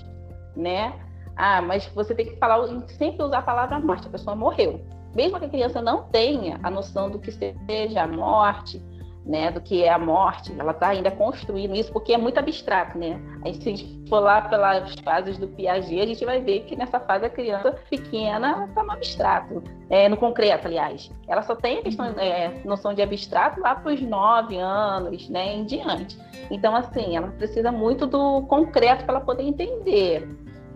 né? 0.56 0.94
Ah, 1.36 1.62
mas 1.62 1.86
você 1.88 2.14
tem 2.14 2.26
que 2.26 2.36
falar, 2.36 2.66
sempre 2.88 3.22
usar 3.22 3.38
a 3.38 3.42
palavra 3.42 3.78
morte, 3.80 4.06
a 4.06 4.10
pessoa 4.10 4.36
morreu. 4.36 4.80
Mesmo 5.14 5.38
que 5.38 5.46
a 5.46 5.48
criança 5.48 5.82
não 5.82 6.04
tenha 6.04 6.60
a 6.62 6.70
noção 6.70 7.10
do 7.10 7.18
que 7.18 7.32
seja 7.32 8.02
a 8.02 8.06
morte, 8.06 8.82
né, 9.24 9.50
do 9.50 9.60
que 9.60 9.84
é 9.84 9.90
a 9.90 9.98
morte, 9.98 10.52
ela 10.58 10.72
está 10.72 10.88
ainda 10.88 11.10
construindo 11.10 11.74
isso, 11.74 11.92
porque 11.92 12.12
é 12.12 12.18
muito 12.18 12.38
abstrato, 12.38 12.98
né? 12.98 13.20
A 13.44 13.48
gente, 13.48 13.62
se 13.62 13.68
a 13.68 13.76
gente 13.76 14.08
for 14.08 14.20
lá 14.20 14.42
pelas 14.42 14.94
fases 15.00 15.36
do 15.36 15.46
Piaget, 15.46 16.00
a 16.00 16.06
gente 16.06 16.24
vai 16.24 16.40
ver 16.40 16.60
que 16.60 16.74
nessa 16.74 16.98
fase 16.98 17.26
a 17.26 17.30
criança 17.30 17.72
pequena 17.88 18.66
está 18.68 18.82
no 18.82 18.92
abstrato, 18.92 19.62
é, 19.90 20.08
no 20.08 20.16
concreto, 20.16 20.66
aliás. 20.66 21.10
Ela 21.28 21.42
só 21.42 21.54
tem 21.54 21.78
a 21.78 21.82
questão, 21.82 22.06
é, 22.18 22.60
noção 22.64 22.94
de 22.94 23.02
abstrato 23.02 23.60
lá 23.60 23.74
para 23.74 23.92
os 23.92 24.00
nove 24.00 24.56
anos, 24.58 25.28
né, 25.28 25.54
em 25.54 25.64
diante. 25.64 26.18
Então, 26.50 26.74
assim, 26.74 27.16
ela 27.16 27.28
precisa 27.28 27.70
muito 27.70 28.06
do 28.06 28.42
concreto 28.42 29.04
para 29.04 29.16
ela 29.16 29.24
poder 29.24 29.42
entender. 29.42 30.26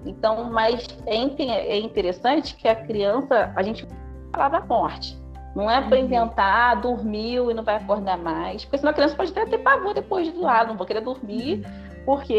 Então, 0.05 0.51
mas 0.53 0.87
é, 1.07 1.17
é 1.17 1.79
interessante 1.79 2.55
que 2.57 2.69
a 2.69 2.77
criança, 2.77 3.53
a 3.57 3.63
gente 3.63 3.87
falava 4.31 4.61
morte, 4.67 5.19
Não 5.55 5.71
é 5.71 5.81
para 5.81 5.99
inventar, 5.99 6.73
ah, 6.73 6.75
dormiu 6.75 7.51
e 7.51 7.55
não 7.55 7.63
vai 7.63 7.77
acordar 7.77 8.19
mais. 8.19 8.65
Porque 8.65 8.79
senão 8.79 8.91
a 8.91 8.95
criança 8.95 9.15
pode 9.15 9.31
até 9.31 9.47
ter 9.47 9.59
pavor 9.59 9.95
depois 9.95 10.31
de 10.31 10.37
lado, 10.37 10.69
não 10.69 10.77
vou 10.77 10.87
querer 10.87 11.01
dormir, 11.01 11.65
porque 12.05 12.35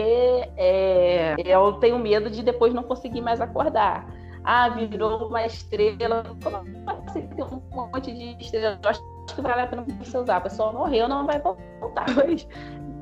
é, 0.57 1.35
eu 1.45 1.73
tenho 1.73 1.97
medo 1.97 2.29
de 2.29 2.43
depois 2.43 2.73
não 2.73 2.83
conseguir 2.83 3.21
mais 3.21 3.39
acordar. 3.39 4.05
Ah, 4.43 4.69
virou 4.69 5.27
uma 5.27 5.45
estrela. 5.45 6.23
Como 6.43 6.57
assim 7.07 7.27
tem 7.27 7.43
um 7.43 7.61
monte 7.71 8.11
de 8.11 8.35
estrela? 8.43 8.79
Eu 8.83 8.89
acho 8.89 9.01
que 9.33 9.41
vale 9.41 9.61
a 9.61 9.67
pena 9.67 9.85
você 9.99 10.17
usar. 10.17 10.37
A 10.37 10.41
pessoa 10.41 10.71
morreu, 10.71 11.07
não 11.07 11.25
vai 11.25 11.39
voltar. 11.39 12.05
Mas, 12.15 12.47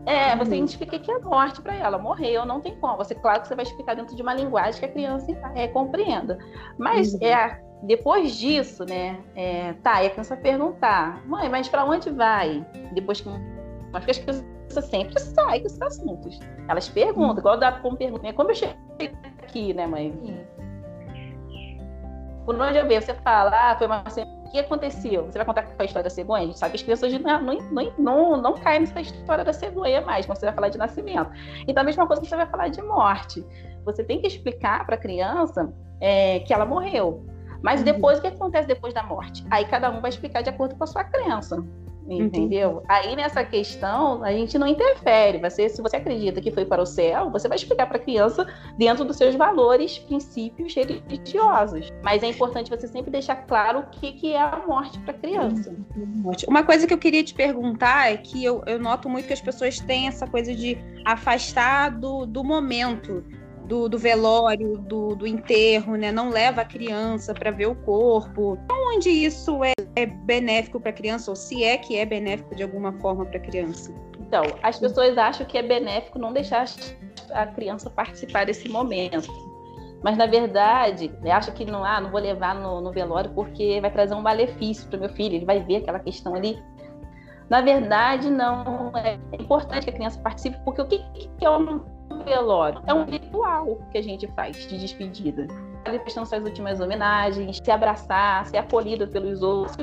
é, 0.06 0.36
você 0.36 0.52
uhum. 0.52 0.58
identifica 0.58 1.00
que 1.00 1.12
é 1.12 1.20
morte 1.20 1.62
para 1.62 1.76
ela. 1.76 1.98
Morreu, 1.98 2.46
não 2.46 2.62
tem 2.62 2.76
como. 2.76 2.98
Você, 2.98 3.14
claro 3.16 3.42
que 3.42 3.48
você 3.48 3.56
vai 3.56 3.64
explicar 3.64 3.96
dentro 3.96 4.16
de 4.16 4.22
uma 4.22 4.34
linguagem 4.34 4.80
que 4.80 4.86
a 4.86 4.92
criança 4.92 5.28
é, 5.56 5.68
compreenda. 5.68 6.38
Mas 6.78 7.14
uhum. 7.14 7.20
é 7.24 7.62
depois 7.84 8.36
disso, 8.38 8.86
né? 8.86 9.22
É, 9.36 9.74
tá, 9.84 10.02
e 10.02 10.08
a 10.08 10.10
criança 10.10 10.38
perguntar, 10.38 11.22
mãe, 11.28 11.50
mas 11.50 11.68
para 11.68 11.84
onde 11.84 12.10
vai? 12.10 12.66
Depois 12.94 13.20
que. 13.20 13.30
Mas 13.92 14.08
as 14.08 14.18
crianças 14.18 14.46
sempre 14.90 15.20
saem 15.20 15.64
esses 15.66 15.82
assuntos. 15.82 16.40
Elas 16.68 16.88
perguntam, 16.88 17.40
igual 17.40 17.58
dá 17.58 17.74
como 17.74 17.98
pergunta, 17.98 18.24
né? 18.24 18.34
Como 18.34 18.52
eu 18.52 18.56
cheguei 18.56 19.12
aqui, 19.44 19.74
né, 19.74 19.86
mãe? 19.86 20.48
Por 22.46 22.60
onde 22.60 22.78
eu 22.78 22.88
vejo, 22.88 23.06
você 23.06 23.14
fala, 23.16 23.52
ah, 23.72 23.76
foi 23.78 23.88
uma 23.88 24.04
o 24.04 24.52
que 24.52 24.60
aconteceu? 24.60 25.26
Você 25.26 25.38
vai 25.38 25.46
contar 25.46 25.66
a 25.78 25.84
história 25.84 26.04
da 26.04 26.10
cegonha? 26.10 26.44
A 26.44 26.46
gente 26.46 26.60
sabe 26.60 26.72
que 26.72 26.78
as 26.78 26.84
crianças 26.84 27.12
não, 27.22 27.42
não, 27.42 27.58
não, 27.72 27.94
não, 27.98 28.42
não 28.42 28.54
caem 28.54 28.82
nessa 28.82 29.02
história 29.02 29.44
da 29.44 29.52
cegonha 29.52 30.02
mais, 30.02 30.26
quando 30.26 30.38
você 30.38 30.46
vai 30.46 30.56
falar 30.56 30.70
de 30.70 30.78
nascimento. 30.78 31.32
Então, 31.68 31.82
a 31.82 31.86
mesma 31.86 32.06
coisa 32.08 32.22
que 32.22 32.28
você 32.28 32.36
vai 32.36 32.46
falar 32.46 32.70
de 32.70 32.82
morte. 32.82 33.46
Você 33.84 34.04
tem 34.04 34.22
que 34.22 34.28
explicar 34.28 34.86
para 34.86 34.96
a 34.96 34.98
criança 34.98 35.74
é, 36.00 36.40
que 36.40 36.54
ela 36.54 36.66
morreu. 36.66 37.26
Mas 37.64 37.80
uhum. 37.80 37.86
depois, 37.86 38.20
o 38.20 38.22
que 38.22 38.28
acontece 38.28 38.68
depois 38.68 38.94
da 38.94 39.02
morte? 39.02 39.44
Aí 39.50 39.66
cada 39.66 39.90
um 39.90 40.02
vai 40.02 40.10
explicar 40.10 40.42
de 40.44 40.50
acordo 40.50 40.76
com 40.76 40.84
a 40.84 40.88
sua 40.88 41.04
crença. 41.06 41.64
Entendeu? 42.08 42.72
Uhum. 42.72 42.84
Aí 42.90 43.16
nessa 43.16 43.46
questão 43.46 44.24
a 44.24 44.32
gente 44.34 44.58
não 44.58 44.68
interfere. 44.68 45.38
Você, 45.40 45.70
se 45.70 45.82
você 45.82 45.96
acredita 45.96 46.42
que 46.42 46.52
foi 46.52 46.66
para 46.66 46.82
o 46.82 46.86
céu, 46.86 47.30
você 47.30 47.48
vai 47.48 47.56
explicar 47.56 47.88
para 47.88 47.96
a 47.98 48.00
criança 48.00 48.46
dentro 48.78 49.06
dos 49.06 49.16
seus 49.16 49.36
valores, 49.36 49.98
princípios 50.00 50.76
religiosos. 50.76 51.90
Mas 52.04 52.22
é 52.22 52.28
importante 52.28 52.70
você 52.70 52.88
sempre 52.88 53.10
deixar 53.10 53.38
claro 53.48 53.80
o 53.80 53.84
que, 53.84 54.12
que 54.12 54.34
é 54.34 54.42
a 54.42 54.62
morte 54.68 55.00
para 55.00 55.14
a 55.14 55.18
criança. 55.18 55.74
Uma 56.46 56.64
coisa 56.64 56.86
que 56.86 56.94
eu 56.94 56.98
queria 56.98 57.24
te 57.24 57.34
perguntar 57.34 58.12
é 58.12 58.18
que 58.18 58.44
eu, 58.44 58.62
eu 58.66 58.78
noto 58.80 59.08
muito 59.10 59.28
que 59.28 59.34
as 59.34 59.42
pessoas 59.42 59.80
têm 59.80 60.08
essa 60.08 60.28
coisa 60.28 60.54
de 60.54 60.78
afastar 61.06 61.90
do, 61.90 62.26
do 62.26 62.44
momento 62.44 63.24
do, 63.66 63.88
do 63.88 63.98
velório, 63.98 64.78
do, 64.78 65.16
do, 65.16 65.26
enterro, 65.26 65.96
né? 65.96 66.12
Não 66.12 66.30
leva 66.30 66.62
a 66.62 66.66
criança 66.66 67.34
para 67.34 67.52
ver 67.52 67.68
o 67.68 67.76
corpo. 67.76 68.58
Onde 68.70 69.10
isso 69.10 69.64
é, 69.64 69.74
é 69.96 70.06
benéfico 70.06 70.80
para 70.80 70.90
a 70.90 70.94
criança, 70.94 71.32
ou 71.32 71.36
se 71.36 71.64
é 71.64 71.78
que 71.78 71.98
é 71.98 72.06
benéfico 72.06 72.56
de 72.56 72.64
alguma 72.64 72.94
forma 73.00 73.26
para 73.26 73.38
a 73.38 73.42
criança? 73.42 73.94
Então, 74.20 74.44
as 74.62 74.80
pessoas 74.80 75.18
acham 75.18 75.46
que 75.46 75.58
é 75.58 75.62
benéfico 75.62 76.20
não 76.20 76.34
deixar 76.34 76.66
a 77.32 77.48
criança 77.48 77.90
participar 77.90 78.46
desse 78.46 78.68
momento. 78.68 79.32
Mas, 80.04 80.18
na 80.18 80.26
verdade, 80.26 81.10
acha 81.32 81.52
que 81.52 81.64
não, 81.64 81.86
ah, 81.86 82.02
não 82.02 82.12
vou 82.12 82.20
levar 82.20 82.54
no, 82.56 82.82
no 82.82 82.92
velório 82.92 83.32
porque 83.34 83.80
vai 83.80 83.90
trazer 83.90 84.14
um 84.14 84.22
malefício 84.22 84.88
para 84.90 84.98
o 84.98 85.00
meu 85.00 85.10
filho, 85.10 85.36
ele 85.36 85.46
vai 85.46 85.64
ver 85.64 85.78
aquela 85.78 86.00
questão 86.00 86.36
ali. 86.36 86.62
Na 87.50 87.62
verdade, 87.62 88.30
não 88.30 88.92
é 88.96 89.18
importante 89.40 89.86
que 89.86 89.92
a 89.92 89.94
criança 89.94 90.20
participe, 90.20 90.58
porque 90.66 90.82
o 90.82 90.88
que, 90.88 90.98
que 91.38 91.46
é 91.46 91.50
um 91.50 91.93
velório. 92.24 92.82
É 92.88 92.94
um 92.94 93.06
ritual 93.06 93.80
que 93.92 93.98
a 93.98 94.02
gente 94.02 94.28
faz 94.28 94.58
de 94.68 94.78
despedida. 94.78 95.48
Prestando 95.84 96.28
suas 96.28 96.44
últimas 96.44 96.80
homenagens, 96.80 97.60
se 97.62 97.70
abraçar, 97.72 98.46
ser 98.46 98.58
acolhido 98.58 99.08
pelos 99.08 99.42
outros. 99.42 99.78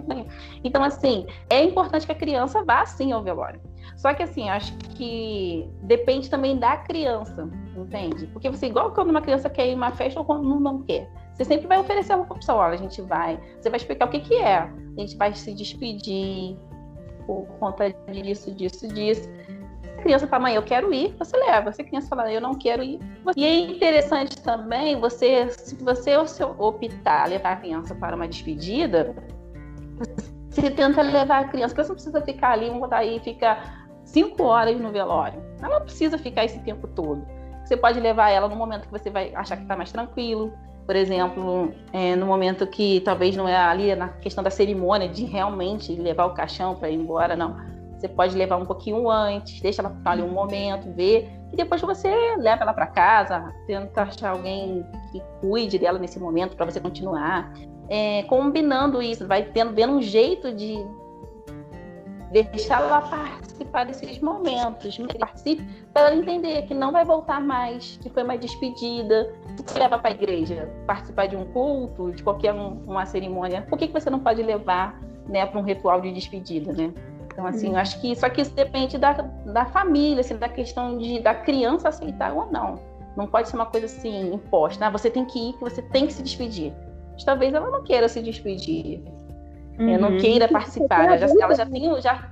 Então, 0.64 0.82
assim, 0.82 1.26
é 1.50 1.62
importante 1.62 2.06
que 2.06 2.12
a 2.12 2.14
criança 2.14 2.64
vá 2.64 2.86
sim 2.86 3.12
ao 3.12 3.22
velório. 3.22 3.60
Só 3.96 4.14
que, 4.14 4.22
assim, 4.22 4.48
acho 4.48 4.74
que 4.96 5.68
depende 5.82 6.30
também 6.30 6.58
da 6.58 6.78
criança, 6.78 7.48
entende? 7.76 8.26
Porque 8.28 8.48
você, 8.48 8.66
igual 8.66 8.92
quando 8.92 9.10
uma 9.10 9.20
criança 9.20 9.50
quer 9.50 9.66
ir 9.66 9.72
em 9.72 9.74
uma 9.74 9.90
festa 9.90 10.18
ou 10.18 10.24
quando 10.24 10.58
não 10.58 10.82
quer. 10.82 11.06
Você 11.34 11.44
sempre 11.44 11.66
vai 11.66 11.78
oferecer 11.78 12.14
uma 12.14 12.24
opção. 12.24 12.56
Olha, 12.56 12.74
a 12.74 12.78
gente 12.78 13.00
vai. 13.02 13.38
Você 13.60 13.68
vai 13.68 13.76
explicar 13.78 14.06
o 14.06 14.10
que, 14.10 14.20
que 14.20 14.36
é. 14.36 14.58
A 14.58 15.00
gente 15.00 15.16
vai 15.16 15.34
se 15.34 15.52
despedir 15.52 16.56
por 17.26 17.46
conta 17.58 17.90
disso, 18.10 18.54
disso, 18.54 18.88
disso 18.88 19.28
criança 20.00 20.26
fala, 20.26 20.44
mãe, 20.44 20.54
eu 20.54 20.62
quero 20.62 20.92
ir, 20.92 21.14
você 21.18 21.36
leva. 21.36 21.72
Se 21.72 21.82
a 21.82 21.84
criança 21.84 22.08
fala, 22.08 22.32
eu 22.32 22.40
não 22.40 22.54
quero 22.54 22.82
ir. 22.82 22.98
E 23.36 23.44
é 23.44 23.58
interessante 23.58 24.40
também, 24.40 24.98
você, 24.98 25.48
se 25.50 25.74
você 25.76 26.16
optar 26.16 27.28
levar 27.28 27.52
a 27.52 27.56
criança 27.56 27.94
para 27.94 28.16
uma 28.16 28.26
despedida, 28.26 29.14
você 30.48 30.70
tenta 30.70 31.02
levar 31.02 31.40
a 31.40 31.44
criança, 31.44 31.74
porque 31.74 31.84
você 31.84 31.88
não 31.88 31.94
precisa 31.94 32.22
ficar 32.22 32.52
ali, 32.52 32.66
vamos 32.66 32.80
botar 32.80 32.98
aí, 32.98 33.20
ficar 33.20 33.86
cinco 34.04 34.42
horas 34.42 34.78
no 34.80 34.90
velório. 34.90 35.40
Ela 35.60 35.78
não 35.78 35.84
precisa 35.84 36.18
ficar 36.18 36.44
esse 36.44 36.58
tempo 36.60 36.88
todo. 36.88 37.24
Você 37.64 37.76
pode 37.76 38.00
levar 38.00 38.30
ela 38.30 38.48
no 38.48 38.56
momento 38.56 38.86
que 38.86 38.92
você 38.92 39.10
vai 39.10 39.32
achar 39.34 39.56
que 39.56 39.62
está 39.62 39.76
mais 39.76 39.92
tranquilo. 39.92 40.52
Por 40.86 40.96
exemplo, 40.96 41.72
é, 41.92 42.16
no 42.16 42.26
momento 42.26 42.66
que 42.66 43.00
talvez 43.00 43.36
não 43.36 43.48
é 43.48 43.56
ali 43.56 43.94
na 43.94 44.08
questão 44.08 44.42
da 44.42 44.50
cerimônia 44.50 45.08
de 45.08 45.24
realmente 45.24 45.94
levar 45.94 46.24
o 46.24 46.34
caixão 46.34 46.74
para 46.74 46.90
ir 46.90 46.96
embora, 46.96 47.36
não 47.36 47.79
você 48.00 48.08
pode 48.08 48.36
levar 48.36 48.56
um 48.56 48.64
pouquinho 48.64 49.10
antes, 49.10 49.60
deixa 49.60 49.82
ela 49.82 49.90
ficar 49.90 50.12
ali 50.12 50.22
um 50.22 50.32
momento, 50.32 50.90
ver, 50.94 51.30
e 51.52 51.56
depois 51.56 51.80
você 51.82 52.08
leva 52.36 52.62
ela 52.62 52.72
para 52.72 52.86
casa, 52.86 53.52
tenta 53.66 54.02
achar 54.02 54.30
alguém 54.30 54.84
que 55.12 55.22
cuide 55.40 55.78
dela 55.78 55.98
nesse 55.98 56.18
momento 56.18 56.56
para 56.56 56.64
você 56.64 56.80
continuar. 56.80 57.52
É, 57.88 58.22
combinando 58.22 59.02
isso, 59.02 59.26
vai 59.26 59.42
tendo, 59.42 59.74
vendo 59.74 59.94
um 59.94 60.02
jeito 60.02 60.52
de 60.54 60.78
deixar 62.30 62.80
ela 62.80 63.02
participar 63.02 63.84
desses 63.84 64.20
momentos, 64.20 64.96
participe 65.18 65.62
para 65.92 66.06
ela 66.06 66.16
entender 66.16 66.62
que 66.62 66.72
não 66.72 66.92
vai 66.92 67.04
voltar 67.04 67.40
mais, 67.40 67.98
que 68.00 68.08
foi 68.08 68.22
uma 68.22 68.38
despedida. 68.38 69.34
Você 69.56 69.78
leva 69.78 69.98
para 69.98 70.10
a 70.10 70.14
igreja 70.14 70.72
participar 70.86 71.26
de 71.26 71.36
um 71.36 71.44
culto, 71.46 72.12
de 72.12 72.22
qualquer 72.22 72.54
um, 72.54 72.80
uma 72.86 73.04
cerimônia, 73.04 73.62
por 73.62 73.76
que, 73.76 73.88
que 73.88 73.92
você 73.92 74.08
não 74.08 74.20
pode 74.20 74.40
levar 74.40 74.98
né, 75.26 75.44
para 75.44 75.58
um 75.58 75.62
ritual 75.62 76.00
de 76.00 76.12
despedida, 76.12 76.72
né? 76.72 76.92
Então, 77.32 77.46
assim, 77.46 77.68
eu 77.68 77.76
acho 77.76 78.00
que 78.00 78.14
só 78.16 78.28
que 78.28 78.40
isso 78.40 78.54
depende 78.54 78.98
da, 78.98 79.12
da 79.12 79.64
família, 79.66 80.20
assim, 80.20 80.36
da 80.36 80.48
questão 80.48 80.98
de 80.98 81.20
da 81.20 81.34
criança 81.34 81.88
aceitar 81.88 82.32
ou 82.32 82.50
não. 82.50 82.80
Não 83.16 83.26
pode 83.26 83.48
ser 83.48 83.56
uma 83.56 83.66
coisa 83.66 83.86
assim 83.86 84.34
imposta. 84.34 84.86
Ah, 84.86 84.90
você 84.90 85.10
tem 85.10 85.24
que 85.24 85.50
ir, 85.50 85.52
que 85.54 85.60
você 85.60 85.82
tem 85.82 86.06
que 86.06 86.12
se 86.12 86.22
despedir. 86.22 86.72
Mas, 87.12 87.24
talvez 87.24 87.52
ela 87.52 87.70
não 87.70 87.82
queira 87.82 88.08
se 88.08 88.20
despedir, 88.22 89.02
uhum. 89.78 89.98
não 89.98 90.18
queira 90.18 90.48
participar. 90.48 91.04
Ela 91.04 91.16
já, 91.18 91.26
ela 91.26 91.54
já 91.54 91.66
tem, 91.66 92.00
já, 92.00 92.30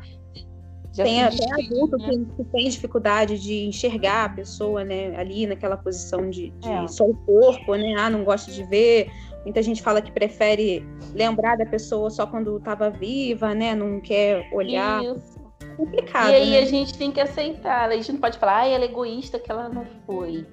já 0.92 1.04
tem 1.04 1.22
até 1.22 1.44
adulto 1.52 1.96
né? 1.96 2.08
que, 2.08 2.24
que, 2.36 2.44
tem 2.44 2.68
dificuldade 2.68 3.38
de 3.38 3.66
enxergar 3.66 4.24
a 4.24 4.28
pessoa, 4.30 4.84
né, 4.84 5.14
ali 5.16 5.46
naquela 5.46 5.76
posição 5.76 6.30
de, 6.30 6.50
de 6.50 6.68
é. 6.68 6.88
só 6.88 7.04
o 7.04 7.14
corpo, 7.14 7.74
né? 7.74 7.94
Ah, 7.98 8.10
não 8.10 8.24
gosta 8.24 8.50
de 8.50 8.64
ver, 8.64 9.10
Muita 9.48 9.62
gente 9.62 9.82
fala 9.82 10.02
que 10.02 10.12
prefere 10.12 10.86
lembrar 11.14 11.56
da 11.56 11.64
pessoa 11.64 12.10
só 12.10 12.26
quando 12.26 12.58
estava 12.58 12.90
viva, 12.90 13.54
né? 13.54 13.74
Não 13.74 13.98
quer 13.98 14.46
olhar. 14.52 15.02
Isso. 15.02 15.38
É 15.62 15.74
complicado. 15.74 16.28
E 16.28 16.34
aí 16.34 16.50
né? 16.50 16.58
a 16.58 16.64
gente 16.66 16.98
tem 16.98 17.10
que 17.10 17.18
aceitar. 17.18 17.88
A 17.88 17.96
gente 17.96 18.12
não 18.12 18.20
pode 18.20 18.36
falar, 18.36 18.58
ah, 18.58 18.68
ela 18.68 18.84
é 18.84 18.88
egoísta 18.88 19.38
que 19.38 19.50
ela 19.50 19.70
não 19.70 19.86
foi. 20.04 20.46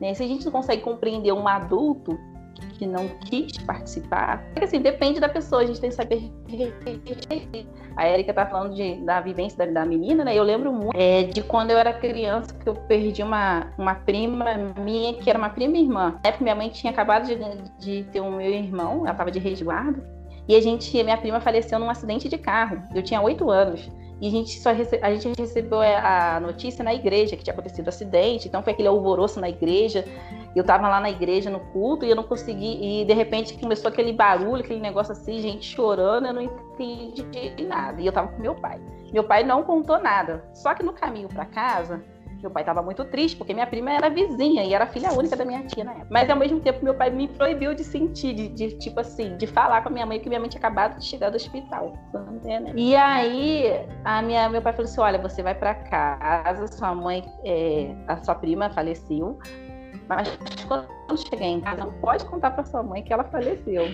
Né? 0.00 0.14
Se 0.14 0.22
a 0.22 0.26
gente 0.26 0.46
não 0.46 0.52
consegue 0.52 0.80
compreender 0.80 1.30
um 1.30 1.46
adulto, 1.46 2.18
que 2.78 2.86
não 2.86 3.08
quis 3.26 3.58
participar. 3.58 4.44
Porque, 4.52 4.64
assim, 4.64 4.80
depende 4.80 5.20
da 5.20 5.28
pessoa, 5.28 5.62
a 5.62 5.66
gente 5.66 5.80
tem 5.80 5.90
que 5.90 5.96
saber. 5.96 6.30
A 7.96 8.08
Erika 8.08 8.32
tá 8.32 8.46
falando 8.46 8.74
de, 8.74 8.94
da 9.04 9.20
vivência 9.20 9.58
da, 9.58 9.80
da 9.80 9.84
menina, 9.84 10.24
né? 10.24 10.34
Eu 10.34 10.44
lembro 10.44 10.72
muito 10.72 10.96
é, 10.96 11.24
de 11.24 11.42
quando 11.42 11.72
eu 11.72 11.78
era 11.78 11.92
criança, 11.92 12.54
que 12.54 12.68
eu 12.68 12.74
perdi 12.74 13.22
uma, 13.22 13.72
uma 13.76 13.96
prima 13.96 14.54
minha, 14.80 15.14
que 15.14 15.28
era 15.28 15.38
uma 15.38 15.50
prima 15.50 15.76
irmã. 15.76 16.14
Na 16.22 16.30
época, 16.30 16.44
minha 16.44 16.54
mãe 16.54 16.68
tinha 16.68 16.92
acabado 16.92 17.26
de, 17.26 17.36
de 17.78 18.04
ter 18.10 18.20
um 18.20 18.36
meu 18.36 18.50
irmão, 18.50 19.06
ela 19.06 19.14
tava 19.14 19.30
de 19.30 19.40
resguardo. 19.40 20.00
E 20.46 20.54
a 20.54 20.60
gente, 20.62 21.02
minha 21.02 21.16
prima 21.16 21.40
faleceu 21.40 21.78
num 21.78 21.90
acidente 21.90 22.28
de 22.28 22.38
carro. 22.38 22.82
Eu 22.94 23.02
tinha 23.02 23.20
oito 23.20 23.50
anos. 23.50 23.90
E 24.20 24.26
a 24.26 24.30
gente 24.30 24.58
só 24.58 24.70
a 24.70 25.14
gente 25.14 25.40
recebeu 25.40 25.80
é, 25.80 25.96
a 25.96 26.40
notícia 26.40 26.82
na 26.82 26.92
igreja 26.92 27.36
que 27.36 27.44
tinha 27.44 27.54
acontecido 27.54 27.86
o 27.86 27.88
acidente, 27.88 28.48
então 28.48 28.62
foi 28.62 28.72
aquele 28.72 28.88
alvoroço 28.88 29.40
na 29.40 29.48
igreja. 29.48 30.04
Eu 30.56 30.64
tava 30.64 30.88
lá 30.88 31.00
na 31.00 31.10
igreja 31.10 31.50
no 31.50 31.60
culto 31.60 32.04
e 32.04 32.10
eu 32.10 32.16
não 32.16 32.24
consegui, 32.24 32.78
e 32.82 33.04
de 33.04 33.14
repente 33.14 33.56
começou 33.58 33.88
aquele 33.88 34.12
barulho, 34.12 34.62
aquele 34.62 34.80
negócio 34.80 35.12
assim, 35.12 35.40
gente 35.40 35.66
chorando, 35.66 36.26
eu 36.26 36.34
não 36.34 36.42
entendi 36.42 37.24
nada. 37.64 38.00
E 38.00 38.06
eu 38.06 38.12
tava 38.12 38.28
com 38.28 38.42
meu 38.42 38.54
pai. 38.54 38.80
Meu 39.12 39.24
pai 39.24 39.44
não 39.44 39.62
contou 39.62 39.98
nada. 39.98 40.44
Só 40.52 40.74
que 40.74 40.82
no 40.82 40.92
caminho 40.92 41.28
para 41.28 41.44
casa, 41.44 42.02
meu 42.40 42.50
pai 42.50 42.62
estava 42.62 42.82
muito 42.82 43.04
triste, 43.04 43.36
porque 43.36 43.52
minha 43.52 43.66
prima 43.66 43.90
era 43.90 44.08
vizinha 44.08 44.64
e 44.64 44.72
era 44.72 44.86
filha 44.86 45.12
única 45.12 45.36
da 45.36 45.44
minha 45.44 45.64
tia 45.64 45.84
na 45.84 45.92
época. 45.92 46.06
Mas 46.10 46.30
ao 46.30 46.36
mesmo 46.36 46.60
tempo, 46.60 46.84
meu 46.84 46.94
pai 46.94 47.10
me 47.10 47.26
proibiu 47.26 47.74
de 47.74 47.82
sentir, 47.82 48.32
de, 48.34 48.48
de 48.48 48.78
tipo 48.78 49.00
assim, 49.00 49.36
de 49.36 49.46
falar 49.46 49.82
com 49.82 49.88
a 49.88 49.92
minha 49.92 50.06
mãe, 50.06 50.20
que 50.20 50.28
minha 50.28 50.40
mãe 50.40 50.48
tinha 50.48 50.60
acabado 50.60 50.98
de 50.98 51.04
chegar 51.04 51.30
do 51.30 51.36
hospital. 51.36 51.92
E 52.76 52.94
aí, 52.94 53.86
a 54.04 54.22
minha, 54.22 54.48
meu 54.48 54.62
pai 54.62 54.72
falou 54.72 54.88
assim: 54.88 55.00
olha, 55.00 55.18
você 55.18 55.42
vai 55.42 55.54
para 55.54 55.74
casa, 55.74 56.66
sua 56.68 56.94
mãe, 56.94 57.24
é, 57.44 57.94
a 58.06 58.16
sua 58.22 58.34
prima 58.34 58.70
faleceu, 58.70 59.38
mas 60.08 60.28
quando 60.68 60.88
chegar 61.28 61.46
em 61.46 61.60
casa, 61.60 61.84
não 61.84 61.92
pode 61.94 62.24
contar 62.24 62.52
para 62.52 62.64
sua 62.64 62.82
mãe 62.82 63.02
que 63.02 63.12
ela 63.12 63.24
faleceu. 63.24 63.84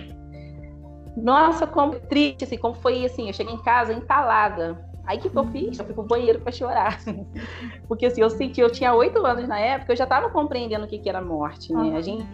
Nossa, 1.16 1.66
como 1.66 1.94
triste, 2.00 2.44
assim, 2.44 2.59
como 2.59 2.74
foi 2.74 3.04
assim, 3.04 3.28
eu 3.28 3.33
cheguei 3.33 3.54
em 3.54 3.62
casa 3.62 3.92
entalada. 3.92 4.93
Aí 5.06 5.18
que, 5.18 5.28
que 5.28 5.36
eu 5.36 5.44
fiz? 5.46 5.78
Eu 5.78 5.84
fui 5.84 5.94
pro 5.94 6.02
banheiro 6.02 6.40
para 6.40 6.52
chorar. 6.52 6.98
Porque 7.86 8.06
assim, 8.06 8.22
eu 8.22 8.30
senti, 8.30 8.60
eu 8.60 8.70
tinha 8.70 8.94
oito 8.94 9.24
anos 9.24 9.46
na 9.46 9.58
época, 9.58 9.92
eu 9.92 9.96
já 9.96 10.04
estava 10.04 10.30
compreendendo 10.30 10.84
o 10.84 10.88
que, 10.88 10.98
que 10.98 11.08
era 11.08 11.20
morte, 11.20 11.72
né? 11.72 11.96
A 11.96 12.00
gente 12.00 12.26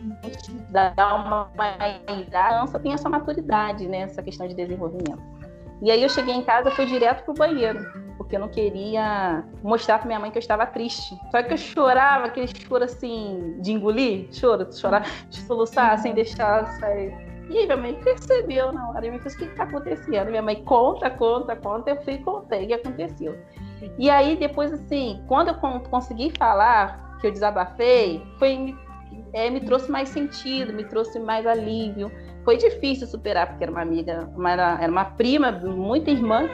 dá 0.71 0.93
uma, 0.97 1.51
uma 1.55 1.77
criança 2.07 2.79
tem 2.79 2.93
essa 2.93 3.09
maturidade, 3.09 3.89
né? 3.89 4.03
Essa 4.03 4.23
questão 4.23 4.47
de 4.47 4.55
desenvolvimento. 4.55 5.21
E 5.83 5.91
aí 5.91 6.03
eu 6.03 6.09
cheguei 6.09 6.35
em 6.35 6.43
casa, 6.43 6.71
fui 6.71 6.85
direto 6.85 7.25
pro 7.25 7.33
banheiro, 7.33 7.81
porque 8.19 8.37
eu 8.37 8.41
não 8.41 8.49
queria 8.49 9.43
mostrar 9.63 9.99
para 9.99 10.07
minha 10.07 10.21
mãe 10.21 10.31
que 10.31 10.37
eu 10.37 10.41
estava 10.41 10.67
triste. 10.67 11.19
Só 11.31 11.43
que 11.43 11.55
eu 11.55 11.57
chorava, 11.57 12.27
aquele 12.27 12.47
choro 12.49 12.85
assim, 12.85 13.57
de 13.61 13.73
engolir, 13.73 14.29
choro, 14.31 14.71
chorar, 14.73 15.07
de 15.29 15.41
soluçar, 15.41 15.99
sem 15.99 16.13
deixar 16.13 16.67
sair 16.79 17.30
e 17.51 17.59
aí 17.59 17.67
minha 17.67 17.77
mãe 17.77 17.95
percebeu 17.95 18.73
na 18.73 18.89
hora, 18.89 19.05
e 19.05 19.11
me 19.11 19.19
disse, 19.19 19.37
o 19.37 19.39
que 19.39 19.45
está 19.47 19.65
acontecendo? 19.65 20.31
Minha 20.31 20.43
mãe 20.43 20.63
conta, 20.65 21.11
conta, 21.11 21.57
conta, 21.57 21.91
eu 21.91 22.03
fui 22.03 22.15
e 22.15 22.19
contei 22.19 22.67
que 22.67 22.75
aconteceu. 22.75 23.37
E 23.99 24.09
aí 24.09 24.37
depois, 24.37 24.73
assim, 24.73 25.23
quando 25.27 25.49
eu 25.49 25.55
consegui 25.91 26.33
falar, 26.39 27.19
que 27.21 27.27
eu 27.27 27.33
desabafei, 27.33 28.23
foi, 28.39 28.75
é, 29.33 29.51
me 29.51 29.61
trouxe 29.61 29.91
mais 29.91 30.09
sentido, 30.09 30.73
me 30.73 30.85
trouxe 30.85 31.19
mais 31.19 31.47
alívio. 31.47 32.11
Foi 32.45 32.57
difícil 32.57 33.07
superar, 33.07 33.49
porque 33.49 33.65
era 33.65 33.73
uma 33.73 33.83
amiga, 33.83 34.31
uma, 34.35 34.51
era 34.51 34.91
uma 34.91 35.05
prima, 35.05 35.51
muita 35.53 36.11
irmã, 36.11 36.49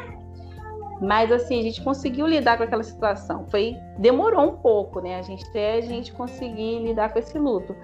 mas 1.01 1.31
assim, 1.31 1.61
a 1.61 1.63
gente 1.63 1.83
conseguiu 1.83 2.27
lidar 2.27 2.57
com 2.57 2.65
aquela 2.65 2.83
situação. 2.83 3.47
Foi 3.49 3.77
demorou 3.99 4.51
um 4.51 4.57
pouco, 4.57 5.01
né? 5.01 5.19
A 5.19 5.23
gente 5.23 5.47
até 5.49 5.75
a 5.75 5.81
gente 5.81 6.13
conseguir 6.13 6.81
lidar 6.81 7.13
com 7.13 7.19
esse 7.19 7.39
luto. 7.39 7.77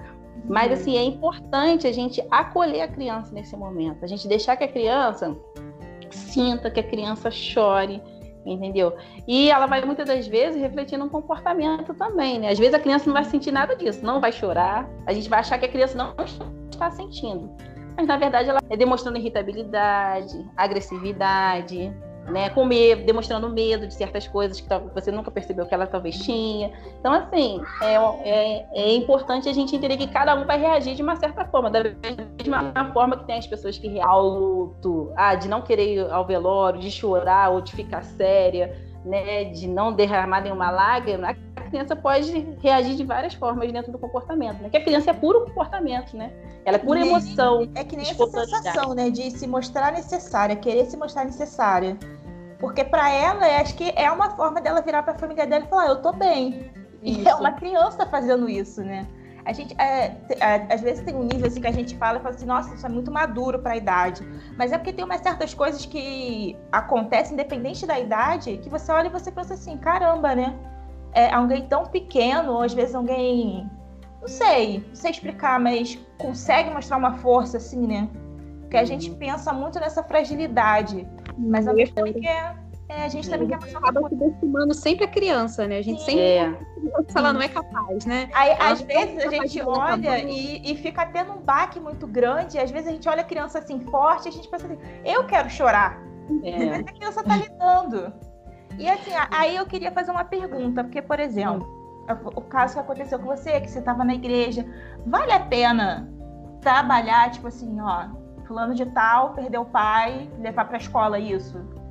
Mas 0.45 0.69
uhum. 0.69 0.75
assim, 0.75 0.97
é 0.97 1.05
importante 1.05 1.87
a 1.87 1.93
gente 1.93 2.23
acolher 2.31 2.83
a 2.83 2.89
criança 2.89 3.33
nesse 3.33 3.57
momento, 3.57 4.05
a 4.05 4.09
gente 4.09 4.27
deixar 4.27 4.57
que 4.57 4.65
a 4.65 4.69
criança 4.69 5.37
sinta, 6.11 6.71
que 6.71 6.81
a 6.81 6.83
criança 6.83 7.31
chore, 7.31 8.03
entendeu? 8.45 8.95
E 9.27 9.51
ela 9.51 9.67
vai 9.67 9.85
muitas 9.85 10.07
das 10.07 10.27
vezes 10.27 10.61
refletir 10.61 10.99
no 10.99 11.09
comportamento 11.09 11.95
também, 11.95 12.39
né? 12.39 12.51
Às 12.51 12.59
vezes 12.59 12.75
a 12.75 12.81
criança 12.81 13.07
não 13.07 13.15
vai 13.15 13.25
sentir 13.25 13.53
nada 13.53 13.77
disso, 13.77 14.05
não 14.05 14.21
vai 14.21 14.33
chorar, 14.33 14.89
a 15.07 15.13
gente 15.13 15.29
vai 15.29 15.41
achar 15.41 15.59
que 15.59 15.67
a 15.67 15.69
criança 15.69 15.97
não 15.97 16.15
está 16.71 16.91
sentindo. 16.91 17.51
Mas 17.97 18.07
na 18.07 18.17
verdade 18.17 18.49
ela 18.49 18.61
é 18.69 18.77
demonstrando 18.77 19.19
irritabilidade, 19.19 20.49
agressividade, 20.57 21.95
né, 22.27 22.51
com 22.51 22.65
medo, 22.65 23.05
demonstrando 23.05 23.49
medo 23.49 23.87
de 23.87 23.95
certas 23.95 24.27
coisas 24.29 24.61
que 24.61 24.69
você 24.95 25.11
nunca 25.11 25.31
percebeu 25.31 25.67
que 25.67 25.75
ela 25.75 25.87
talvez 25.87 26.17
tinha. 26.19 26.73
Então, 27.01 27.13
assim, 27.13 27.61
é, 27.81 27.95
é, 28.29 28.67
é, 28.73 28.95
importante 28.95 29.49
a 29.49 29.53
gente 29.53 29.75
entender 29.75 29.97
que 29.97 30.07
cada 30.07 30.35
um 30.35 30.45
vai 30.45 30.59
reagir 30.59 30.95
de 30.95 31.03
uma 31.03 31.17
certa 31.17 31.45
forma, 31.45 31.71
da 31.71 31.83
mesma 31.83 32.93
forma 32.93 33.17
que 33.17 33.27
tem 33.27 33.39
as 33.39 33.47
pessoas 33.47 33.77
que 33.77 33.89
reagem 33.89 34.03
ao 34.03 34.29
luto, 34.29 35.13
ah, 35.17 35.35
de 35.35 35.49
não 35.49 35.63
querer 35.63 35.95
ir 35.95 36.11
ao 36.11 36.27
velório, 36.27 36.81
de 36.81 36.91
chorar 36.91 37.51
ou 37.51 37.61
de 37.61 37.73
ficar 37.73 38.03
séria, 38.03 38.77
né, 39.05 39.45
de 39.45 39.69
não 39.69 39.93
derramar 39.93 40.41
nenhuma 40.41 40.71
lágrima. 40.71 41.37
A 41.57 41.61
criança 41.63 41.97
pode 41.97 42.57
reagir 42.61 42.95
de 42.95 43.05
várias 43.05 43.35
formas 43.35 43.71
dentro 43.73 43.91
do 43.91 43.99
comportamento, 43.99 44.61
né? 44.61 44.69
Que 44.69 44.77
a 44.77 44.85
criança 44.85 45.11
é 45.11 45.15
puro 45.15 45.45
comportamento, 45.47 46.17
né? 46.17 46.33
Ela 46.65 46.77
é 46.77 46.79
pura 46.79 47.01
emoção. 47.01 47.69
É 47.75 47.83
que 47.83 47.97
nem 47.97 48.09
essa 48.09 48.27
sensação, 48.27 48.95
né, 48.95 49.11
de 49.11 49.31
se 49.31 49.47
mostrar 49.47 49.93
necessária, 49.93 50.55
querer 50.55 50.87
se 50.87 50.97
mostrar 50.97 51.25
necessária. 51.25 51.97
Porque 52.61 52.85
para 52.85 53.11
ela, 53.11 53.45
acho 53.61 53.75
que 53.75 53.93
é 53.97 54.11
uma 54.11 54.31
forma 54.37 54.61
dela 54.61 54.81
virar 54.81 55.03
para 55.03 55.15
a 55.15 55.19
família 55.19 55.47
dela 55.47 55.65
e 55.65 55.69
falar: 55.69 55.89
eu 55.89 56.01
tô 56.01 56.13
bem. 56.13 56.71
Isso. 57.03 57.21
E 57.21 57.29
é 57.29 57.35
uma 57.35 57.53
criança 57.53 58.07
fazendo 58.07 58.49
isso, 58.49 58.83
né? 58.83 59.07
A 59.45 59.53
gente, 59.53 59.75
é, 59.81 60.17
é, 60.41 60.73
às 60.73 60.81
vezes 60.81 61.05
tem 61.05 61.15
um 61.15 61.25
nível 61.25 61.47
assim 61.47 61.61
que 61.61 61.67
a 61.67 61.73
gente 61.73 61.97
fala 61.97 62.19
e 62.19 62.23
fala 62.23 62.35
assim, 62.35 62.47
nossa, 62.47 62.75
isso 62.75 62.87
é 62.87 62.89
muito 62.89 63.11
maduro 63.11 63.59
para 63.59 63.73
a 63.73 63.77
idade. 63.77 64.27
Mas 64.57 64.73
é 64.73 64.79
porque 64.79 64.93
tem 64.93 65.05
umas 65.05 65.21
certas 65.21 65.53
coisas 65.53 65.85
que 65.85 66.57
acontecem 66.71 67.35
independente 67.35 67.85
da 67.87 67.99
idade, 67.99 68.59
que 68.59 68.69
você 68.69 68.93
olha 68.93 69.09
e 69.09 69.11
você 69.11 69.33
pensa 69.33 69.55
assim, 69.55 69.77
caramba, 69.77 70.35
né? 70.35 70.55
É 71.13 71.33
alguém 71.33 71.67
tão 71.67 71.87
pequeno, 71.87 72.53
ou 72.53 72.63
às 72.63 72.73
vezes 72.73 72.95
alguém, 72.95 73.69
não 74.21 74.29
sei, 74.29 74.85
não 74.89 74.95
sei 74.95 75.11
explicar, 75.11 75.59
mas 75.59 75.99
consegue 76.19 76.71
mostrar 76.71 76.97
uma 76.97 77.15
força 77.15 77.57
assim, 77.57 77.87
né? 77.87 78.09
Porque 78.61 78.77
a 78.77 78.85
gente 78.85 79.11
uhum. 79.11 79.19
pensa 79.19 79.53
muito 79.53 79.79
nessa 79.81 80.03
fragilidade. 80.03 81.07
Mas 81.37 81.67
ao 81.67 81.75
mesmo 81.75 81.95
tempo 81.95 82.19
que 82.19 82.27
é, 82.27 82.55
é, 82.97 83.05
a 83.05 83.09
gente 83.09 83.29
também 83.29 83.49
quer 83.49 83.61
mostrar 83.61 83.79
acaba 83.79 84.09
subestimando 84.09 84.75
sempre 84.75 85.05
a 85.05 85.09
criança, 85.09 85.67
né? 85.67 85.79
A 85.79 85.83
gente 85.83 86.03
sempre 86.03 86.21
é. 86.21 86.59
se 87.09 87.17
ela 87.17 87.33
não 87.33 87.41
é 87.41 87.49
capaz, 87.49 88.05
né? 88.05 88.29
Aí, 88.35 88.53
às 88.59 88.83
vezes 88.83 89.25
a 89.25 89.31
gente 89.31 89.63
olha 89.63 90.19
e, 90.19 90.71
e, 90.71 90.77
fica 90.77 91.07
tendo 91.07 91.33
um 91.33 91.39
baque 91.39 91.81
muito 91.81 92.07
grande, 92.07 92.59
às 92.59 92.71
vezes 92.71 92.89
a 92.89 92.93
gente 92.93 93.09
olha 93.09 93.23
a 93.23 93.25
criança 93.25 93.59
assim 93.59 93.81
forte, 93.81 94.29
a 94.29 94.33
gente 94.33 94.49
pensa 94.49 94.67
assim, 94.67 94.79
eu 95.05 95.25
quero 95.25 95.49
chorar. 95.49 95.99
É. 96.43 96.67
Mas 96.67 96.81
a 96.81 96.93
criança 96.93 97.25
tá 97.25 97.37
lidando. 97.37 98.13
E 98.79 98.89
assim, 98.89 99.13
aí 99.31 99.57
eu 99.57 99.67
queria 99.67 99.91
fazer 99.91 100.11
uma 100.11 100.25
pergunta, 100.25 100.85
porque, 100.85 101.01
por 101.01 101.19
exemplo, 101.19 101.67
o 102.35 102.41
caso 102.43 102.75
que 102.75 102.81
aconteceu 102.81 103.19
com 103.19 103.27
você, 103.27 103.61
que 103.61 103.71
você 103.71 103.79
estava 103.79 104.05
na 104.05 104.15
igreja, 104.15 104.67
vale 105.07 105.33
a 105.33 105.41
pena 105.41 106.11
trabalhar, 106.61 107.31
tipo 107.31 107.49
assim, 107.49 107.81
ó, 107.81 108.09
fulano 108.47 108.75
de 108.75 108.87
tal 108.87 109.35
perdeu 109.35 109.63
o 109.63 109.67
pai, 109.67 110.31
levar 110.39 110.67
para 110.67 110.77
a 110.77 110.81
escola 110.81 111.19
isso. 111.19 111.82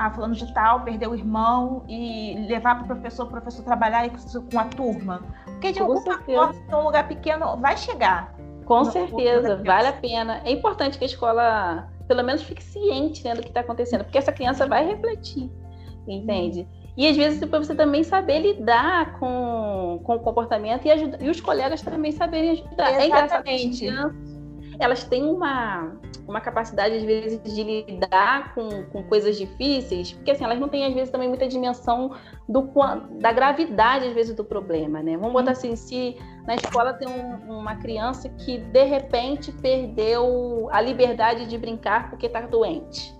Ah, 0.00 0.12
fulano 0.12 0.32
de 0.32 0.54
tal 0.54 0.82
perdeu 0.82 1.10
o 1.10 1.14
irmão 1.16 1.82
e 1.88 2.46
levar 2.48 2.76
para 2.76 2.84
o 2.84 2.86
professor, 2.86 3.26
o 3.26 3.30
professor 3.30 3.64
trabalhar 3.64 4.08
com 4.08 4.58
a 4.60 4.64
turma. 4.64 5.22
Porque 5.44 5.72
de 5.72 5.80
alguma 5.80 6.20
forma, 6.20 6.54
um 6.72 6.84
lugar 6.84 7.08
pequeno, 7.08 7.56
vai 7.56 7.76
chegar. 7.76 8.32
Com 8.64 8.84
certeza, 8.84 9.56
vale 9.56 9.88
a 9.88 9.92
pena. 9.92 10.40
É 10.44 10.52
importante 10.52 10.98
que 10.98 11.04
a 11.04 11.06
escola, 11.06 11.88
pelo 12.06 12.22
menos, 12.22 12.42
fique 12.42 12.62
ciente 12.62 13.24
né, 13.24 13.34
do 13.34 13.42
que 13.42 13.48
está 13.48 13.58
acontecendo, 13.58 14.04
porque 14.04 14.18
essa 14.18 14.30
criança 14.30 14.68
vai 14.68 14.86
refletir, 14.86 15.50
entende? 16.06 16.64
E 16.96 17.08
às 17.08 17.16
vezes 17.16 17.40
depois 17.40 17.66
você 17.66 17.74
também 17.74 18.04
saber 18.04 18.38
lidar 18.38 19.18
com, 19.18 20.00
com 20.04 20.14
o 20.14 20.20
comportamento 20.20 20.84
e, 20.86 20.92
ajuda, 20.92 21.18
e 21.20 21.28
os 21.28 21.40
colegas 21.40 21.82
também 21.82 22.12
saberem 22.12 22.50
ajudar. 22.50 23.04
Exatamente. 23.04 23.88
É 23.88 24.37
elas 24.78 25.04
têm 25.04 25.24
uma, 25.24 25.92
uma 26.26 26.40
capacidade, 26.40 26.96
às 26.96 27.02
vezes, 27.02 27.42
de 27.42 27.62
lidar 27.62 28.54
com, 28.54 28.84
com 28.84 29.02
coisas 29.04 29.36
difíceis, 29.36 30.12
porque 30.12 30.30
assim, 30.30 30.44
elas 30.44 30.58
não 30.58 30.68
têm, 30.68 30.86
às 30.86 30.94
vezes, 30.94 31.10
também 31.10 31.28
muita 31.28 31.48
dimensão 31.48 32.12
do, 32.48 32.70
da 33.20 33.32
gravidade, 33.32 34.06
às 34.06 34.14
vezes, 34.14 34.34
do 34.34 34.44
problema, 34.44 35.02
né? 35.02 35.16
Vamos 35.16 35.32
botar 35.32 35.52
assim, 35.52 35.74
se 35.74 36.16
na 36.46 36.54
escola 36.54 36.94
tem 36.94 37.08
um, 37.08 37.58
uma 37.58 37.76
criança 37.76 38.28
que, 38.28 38.58
de 38.58 38.84
repente, 38.84 39.52
perdeu 39.52 40.68
a 40.70 40.80
liberdade 40.80 41.46
de 41.46 41.58
brincar 41.58 42.10
porque 42.10 42.26
está 42.26 42.40
doente, 42.42 43.14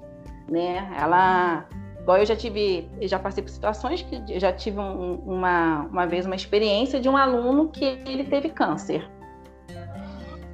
né? 0.48 0.90
Ela 0.96 1.66
Igual 2.08 2.20
eu 2.20 2.24
já 2.24 2.34
tive, 2.34 2.88
eu 2.98 3.06
já 3.06 3.18
passei 3.18 3.42
por 3.42 3.50
situações 3.50 4.00
que 4.00 4.40
já 4.40 4.50
tive 4.50 4.80
um, 4.80 5.16
uma, 5.26 5.82
uma 5.92 6.06
vez 6.06 6.24
uma 6.24 6.34
experiência 6.34 6.98
de 6.98 7.06
um 7.06 7.14
aluno 7.14 7.68
que 7.68 7.84
ele 7.84 8.24
teve 8.24 8.48
câncer. 8.48 9.06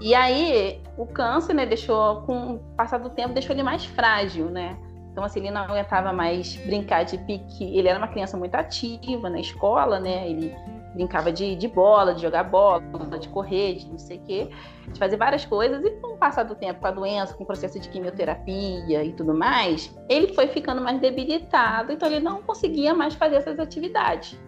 E 0.04 0.14
aí, 0.14 0.82
o 0.98 1.06
câncer, 1.06 1.54
né, 1.54 1.64
deixou, 1.64 2.20
com 2.26 2.56
o 2.56 2.58
passar 2.76 2.98
do 2.98 3.08
tempo, 3.08 3.32
deixou 3.32 3.56
ele 3.56 3.62
mais 3.62 3.86
frágil, 3.86 4.50
né? 4.50 4.76
Então, 5.10 5.24
assim, 5.24 5.40
ele 5.40 5.50
não 5.50 5.62
aguentava 5.62 6.12
mais 6.12 6.56
brincar 6.56 7.06
de 7.06 7.16
pique. 7.16 7.74
Ele 7.74 7.88
era 7.88 7.96
uma 7.96 8.08
criança 8.08 8.36
muito 8.36 8.54
ativa 8.54 9.30
na 9.30 9.40
escola, 9.40 9.98
né? 9.98 10.28
Ele 10.28 10.54
brincava 10.94 11.32
de, 11.32 11.56
de 11.56 11.68
bola, 11.68 12.14
de 12.14 12.20
jogar 12.20 12.44
bola, 12.44 12.82
de 13.18 13.30
correr, 13.30 13.76
de 13.76 13.88
não 13.88 13.98
sei 13.98 14.18
o 14.18 14.20
quê, 14.20 14.50
de 14.92 14.98
fazer 14.98 15.16
várias 15.16 15.46
coisas. 15.46 15.82
E 15.82 15.90
com 15.92 16.08
o 16.08 16.18
passar 16.18 16.42
do 16.42 16.54
tempo, 16.54 16.80
com 16.82 16.86
a 16.86 16.90
doença, 16.90 17.32
com 17.32 17.42
o 17.42 17.46
processo 17.46 17.80
de 17.80 17.88
quimioterapia 17.88 19.02
e 19.02 19.12
tudo 19.14 19.32
mais, 19.32 19.90
ele 20.10 20.34
foi 20.34 20.48
ficando 20.48 20.82
mais 20.82 21.00
debilitado, 21.00 21.92
então 21.92 22.10
ele 22.10 22.20
não 22.20 22.42
conseguia 22.42 22.92
mais 22.92 23.14
fazer 23.14 23.36
essas 23.36 23.58
atividades. 23.58 24.38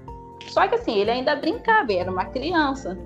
Só 0.48 0.68
que 0.68 0.74
assim, 0.74 0.98
ele 0.98 1.10
ainda 1.10 1.34
brincava, 1.34 1.94
era 1.94 2.12
uma 2.12 2.26
criança. 2.26 2.98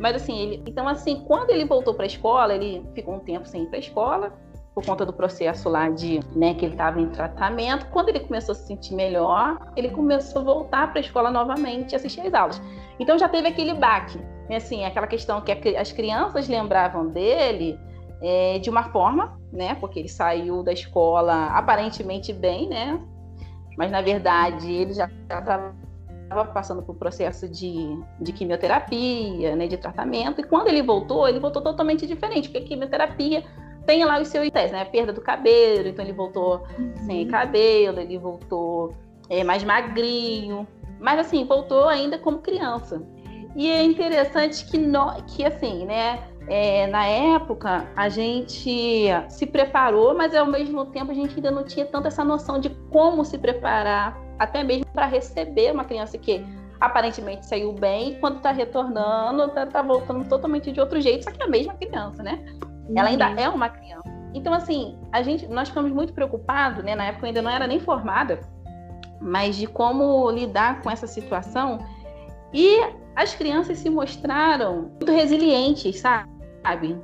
Mas 0.00 0.16
assim, 0.16 0.38
ele, 0.38 0.62
então 0.66 0.88
assim, 0.88 1.22
quando 1.26 1.50
ele 1.50 1.64
voltou 1.66 1.94
para 1.94 2.04
a 2.04 2.06
escola, 2.06 2.54
ele 2.54 2.84
ficou 2.94 3.14
um 3.14 3.20
tempo 3.20 3.46
sem 3.46 3.64
ir 3.64 3.66
para 3.66 3.76
a 3.76 3.80
escola 3.80 4.32
por 4.74 4.86
conta 4.86 5.04
do 5.04 5.12
processo 5.12 5.68
lá 5.68 5.90
de, 5.90 6.20
né, 6.34 6.54
que 6.54 6.64
ele 6.64 6.74
estava 6.74 7.00
em 7.00 7.08
tratamento. 7.08 7.86
Quando 7.90 8.08
ele 8.08 8.20
começou 8.20 8.52
a 8.52 8.54
se 8.54 8.66
sentir 8.66 8.94
melhor, 8.94 9.58
ele 9.76 9.90
começou 9.90 10.40
a 10.40 10.44
voltar 10.44 10.90
para 10.90 11.00
a 11.00 11.02
escola 11.02 11.30
novamente 11.30 11.92
e 11.92 11.96
assistir 11.96 12.20
às 12.22 12.32
aulas. 12.32 12.62
Então 12.98 13.18
já 13.18 13.28
teve 13.28 13.48
aquele 13.48 13.74
baque, 13.74 14.18
né, 14.48 14.56
assim, 14.56 14.84
aquela 14.84 15.06
questão 15.06 15.40
que 15.42 15.52
as 15.76 15.92
crianças 15.92 16.48
lembravam 16.48 17.08
dele 17.08 17.78
é, 18.22 18.58
de 18.58 18.70
uma 18.70 18.84
forma, 18.84 19.38
né, 19.52 19.74
porque 19.74 19.98
ele 19.98 20.08
saiu 20.08 20.62
da 20.62 20.72
escola 20.72 21.48
aparentemente 21.48 22.32
bem, 22.32 22.68
né, 22.68 22.98
mas 23.76 23.90
na 23.90 24.00
verdade 24.00 24.72
ele 24.72 24.94
já 24.94 25.06
estava 25.06 25.74
estava 26.30 26.44
passando 26.44 26.80
por 26.80 26.94
processo 26.94 27.48
de, 27.48 27.98
de 28.20 28.32
quimioterapia, 28.32 29.56
né, 29.56 29.66
de 29.66 29.76
tratamento, 29.76 30.40
e 30.40 30.44
quando 30.44 30.68
ele 30.68 30.80
voltou, 30.80 31.28
ele 31.28 31.40
voltou 31.40 31.60
totalmente 31.60 32.06
diferente, 32.06 32.48
porque 32.48 32.64
a 32.64 32.68
quimioterapia 32.68 33.44
tem 33.84 34.04
lá 34.04 34.20
os 34.20 34.28
seus 34.28 34.48
testes, 34.50 34.72
né, 34.72 34.82
a 34.82 34.86
perda 34.86 35.12
do 35.12 35.20
cabelo, 35.20 35.88
então 35.88 36.04
ele 36.04 36.14
voltou 36.14 36.64
uhum. 36.78 36.96
sem 37.04 37.26
cabelo, 37.26 37.98
ele 37.98 38.16
voltou 38.16 38.94
é, 39.28 39.42
mais 39.42 39.64
magrinho, 39.64 40.66
mas 41.00 41.18
assim, 41.18 41.44
voltou 41.44 41.88
ainda 41.88 42.16
como 42.18 42.38
criança. 42.38 43.02
E 43.56 43.68
é 43.68 43.82
interessante 43.82 44.64
que, 44.66 44.78
no, 44.78 45.12
que 45.24 45.44
assim, 45.44 45.84
né, 45.84 46.22
é, 46.50 46.88
na 46.88 47.06
época, 47.06 47.86
a 47.94 48.08
gente 48.08 49.06
se 49.28 49.46
preparou, 49.46 50.16
mas 50.16 50.34
ao 50.34 50.46
mesmo 50.46 50.84
tempo 50.86 51.12
a 51.12 51.14
gente 51.14 51.36
ainda 51.36 51.48
não 51.48 51.62
tinha 51.62 51.86
tanto 51.86 52.08
essa 52.08 52.24
noção 52.24 52.58
de 52.58 52.70
como 52.90 53.24
se 53.24 53.38
preparar, 53.38 54.18
até 54.36 54.64
mesmo 54.64 54.84
para 54.86 55.06
receber 55.06 55.70
uma 55.72 55.84
criança 55.84 56.18
que 56.18 56.44
aparentemente 56.80 57.46
saiu 57.46 57.72
bem, 57.72 58.12
e 58.12 58.14
quando 58.16 58.38
está 58.38 58.50
retornando, 58.50 59.44
está 59.44 59.64
tá 59.64 59.80
voltando 59.80 60.28
totalmente 60.28 60.72
de 60.72 60.80
outro 60.80 61.00
jeito, 61.00 61.22
só 61.22 61.30
que 61.30 61.40
é 61.40 61.44
a 61.44 61.48
mesma 61.48 61.74
criança, 61.74 62.20
né? 62.20 62.44
Uhum. 62.64 62.94
Ela 62.96 63.10
ainda 63.10 63.30
é 63.40 63.48
uma 63.48 63.68
criança. 63.68 64.08
Então, 64.34 64.52
assim, 64.52 64.98
a 65.12 65.22
gente, 65.22 65.46
nós 65.46 65.68
ficamos 65.68 65.92
muito 65.92 66.12
preocupados, 66.12 66.82
né? 66.82 66.96
Na 66.96 67.04
época 67.04 67.26
eu 67.26 67.28
ainda 67.28 67.42
não 67.42 67.50
era 67.50 67.68
nem 67.68 67.78
formada, 67.78 68.40
mas 69.20 69.54
de 69.54 69.68
como 69.68 70.28
lidar 70.32 70.82
com 70.82 70.90
essa 70.90 71.06
situação. 71.06 71.78
E 72.52 72.80
as 73.14 73.34
crianças 73.36 73.78
se 73.78 73.88
mostraram 73.88 74.90
muito 74.98 75.12
resilientes, 75.12 76.00
sabe? 76.00 76.39
Sabe? 76.62 77.00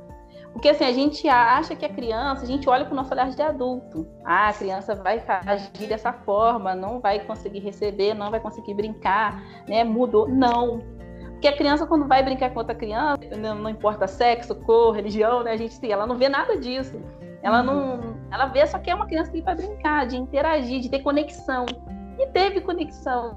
Porque 0.53 0.69
assim, 0.69 0.85
a 0.85 0.91
gente 0.91 1.27
acha 1.29 1.75
que 1.75 1.85
a 1.85 1.89
criança, 1.89 2.43
a 2.43 2.47
gente 2.47 2.67
olha 2.67 2.85
com 2.85 2.93
o 2.93 2.95
nosso 2.95 3.13
olhar 3.13 3.29
de 3.29 3.41
adulto. 3.41 4.07
Ah, 4.25 4.49
a 4.49 4.53
criança 4.53 4.95
vai 4.95 5.23
agir 5.45 5.87
dessa 5.87 6.11
forma, 6.11 6.73
não 6.73 6.99
vai 6.99 7.19
conseguir 7.19 7.59
receber, 7.59 8.15
não 8.15 8.31
vai 8.31 8.39
conseguir 8.39 8.73
brincar, 8.73 9.39
né? 9.67 9.83
Mudou. 9.83 10.27
Não. 10.27 10.81
Porque 11.33 11.47
a 11.47 11.55
criança, 11.55 11.85
quando 11.85 12.07
vai 12.07 12.23
brincar 12.23 12.49
com 12.49 12.57
outra 12.57 12.73
criança, 12.73 13.19
não 13.37 13.69
importa 13.69 14.07
sexo, 14.07 14.55
cor, 14.55 14.95
religião, 14.95 15.43
né? 15.43 15.51
A 15.51 15.57
gente, 15.57 15.91
ela 15.91 16.07
não 16.07 16.17
vê 16.17 16.27
nada 16.27 16.57
disso. 16.57 16.99
Ela 17.43 17.61
não. 17.61 18.17
Ela 18.31 18.47
vê 18.47 18.65
só 18.65 18.79
que 18.79 18.89
é 18.89 18.95
uma 18.95 19.05
criança 19.05 19.31
que 19.31 19.41
vai 19.41 19.55
brincar, 19.55 20.07
de 20.07 20.17
interagir, 20.17 20.81
de 20.81 20.89
ter 20.89 21.03
conexão. 21.03 21.67
E 22.17 22.25
teve 22.27 22.61
conexão, 22.61 23.35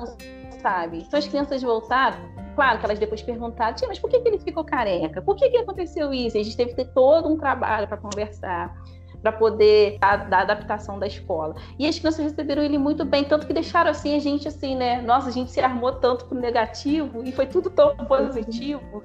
sabe? 0.61 0.99
Então 0.99 1.19
as 1.19 1.27
crianças 1.27 1.63
voltaram 1.63 2.41
Claro 2.55 2.79
que 2.79 2.85
elas 2.85 2.99
depois 2.99 3.23
perguntaram, 3.23 3.75
tia, 3.75 3.89
mas 3.89 3.99
por 3.99 4.11
que, 4.11 4.21
que 4.21 4.29
ele 4.29 4.39
ficou 4.39 4.65
careca? 4.65 5.23
Por 5.23 5.37
que, 5.37 5.49
que 5.49 5.57
aconteceu 5.57 6.13
isso? 6.13 6.37
A 6.37 6.43
gente 6.43 6.57
teve 6.57 6.71
que 6.71 6.77
ter 6.77 6.89
todo 6.93 7.29
um 7.29 7.37
trabalho 7.37 7.87
para 7.87 7.97
conversar, 7.97 8.77
para 9.23 9.33
poder 9.33 9.99
dar 9.99 10.43
adaptação 10.43 10.99
da 10.99 11.07
escola. 11.07 11.55
E 11.79 11.87
as 11.87 11.99
crianças 11.99 12.23
receberam 12.23 12.63
ele 12.63 12.77
muito 12.77 13.05
bem, 13.05 13.25
tanto 13.25 13.47
que 13.47 13.53
deixaram 13.53 13.91
assim 13.91 14.17
a 14.17 14.19
gente 14.19 14.49
assim, 14.49 14.77
né? 14.77 15.01
Nossa, 15.01 15.29
a 15.29 15.33
gente 15.33 15.51
se 15.51 15.61
armou 15.61 15.93
tanto 15.93 16.27
pro 16.27 16.39
negativo 16.39 17.23
e 17.25 17.33
foi 17.33 17.47
tudo 17.47 17.71
tão 17.71 17.97
positivo. 17.97 19.03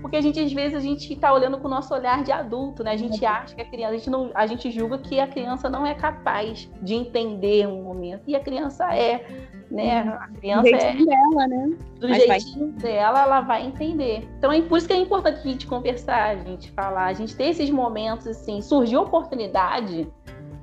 Porque 0.00 0.16
a 0.16 0.20
gente, 0.20 0.40
às 0.40 0.52
vezes, 0.52 0.76
a 0.76 0.80
gente 0.80 1.12
está 1.12 1.32
olhando 1.32 1.58
com 1.58 1.66
o 1.66 1.70
nosso 1.70 1.94
olhar 1.94 2.22
de 2.24 2.32
adulto, 2.32 2.82
né? 2.82 2.92
A 2.92 2.96
gente 2.96 3.24
acha 3.24 3.54
que 3.54 3.60
a 3.60 3.64
criança, 3.64 3.94
a 3.94 3.96
gente, 3.96 4.10
não, 4.10 4.30
a 4.34 4.46
gente 4.46 4.70
julga 4.70 4.98
que 4.98 5.20
a 5.20 5.26
criança 5.26 5.68
não 5.68 5.86
é 5.86 5.94
capaz 5.94 6.70
de 6.82 6.94
entender 6.94 7.66
um 7.66 7.82
momento. 7.82 8.22
E 8.26 8.34
a 8.34 8.40
criança 8.40 8.94
é 8.94 9.24
né? 9.70 10.00
A 10.00 10.28
criança 10.28 10.62
do 10.62 10.68
jeitinho 10.68 11.12
é 11.12 11.16
dela, 11.16 11.46
né? 11.46 11.76
Do 12.00 12.08
Mas 12.08 12.22
jeitinho 12.24 12.72
vai... 12.72 12.82
dela, 12.82 13.22
ela 13.22 13.40
vai 13.40 13.66
entender. 13.66 14.28
Então 14.38 14.52
é 14.52 14.60
por 14.60 14.78
isso 14.78 14.86
que 14.86 14.92
é 14.92 14.96
importante 14.96 15.38
a 15.38 15.42
gente 15.42 15.66
conversar, 15.66 16.30
a 16.30 16.36
gente 16.36 16.70
falar, 16.72 17.06
a 17.06 17.12
gente 17.12 17.36
ter 17.36 17.44
esses 17.44 17.70
momentos 17.70 18.26
assim, 18.26 18.60
surgiu 18.60 19.02
oportunidade, 19.02 20.10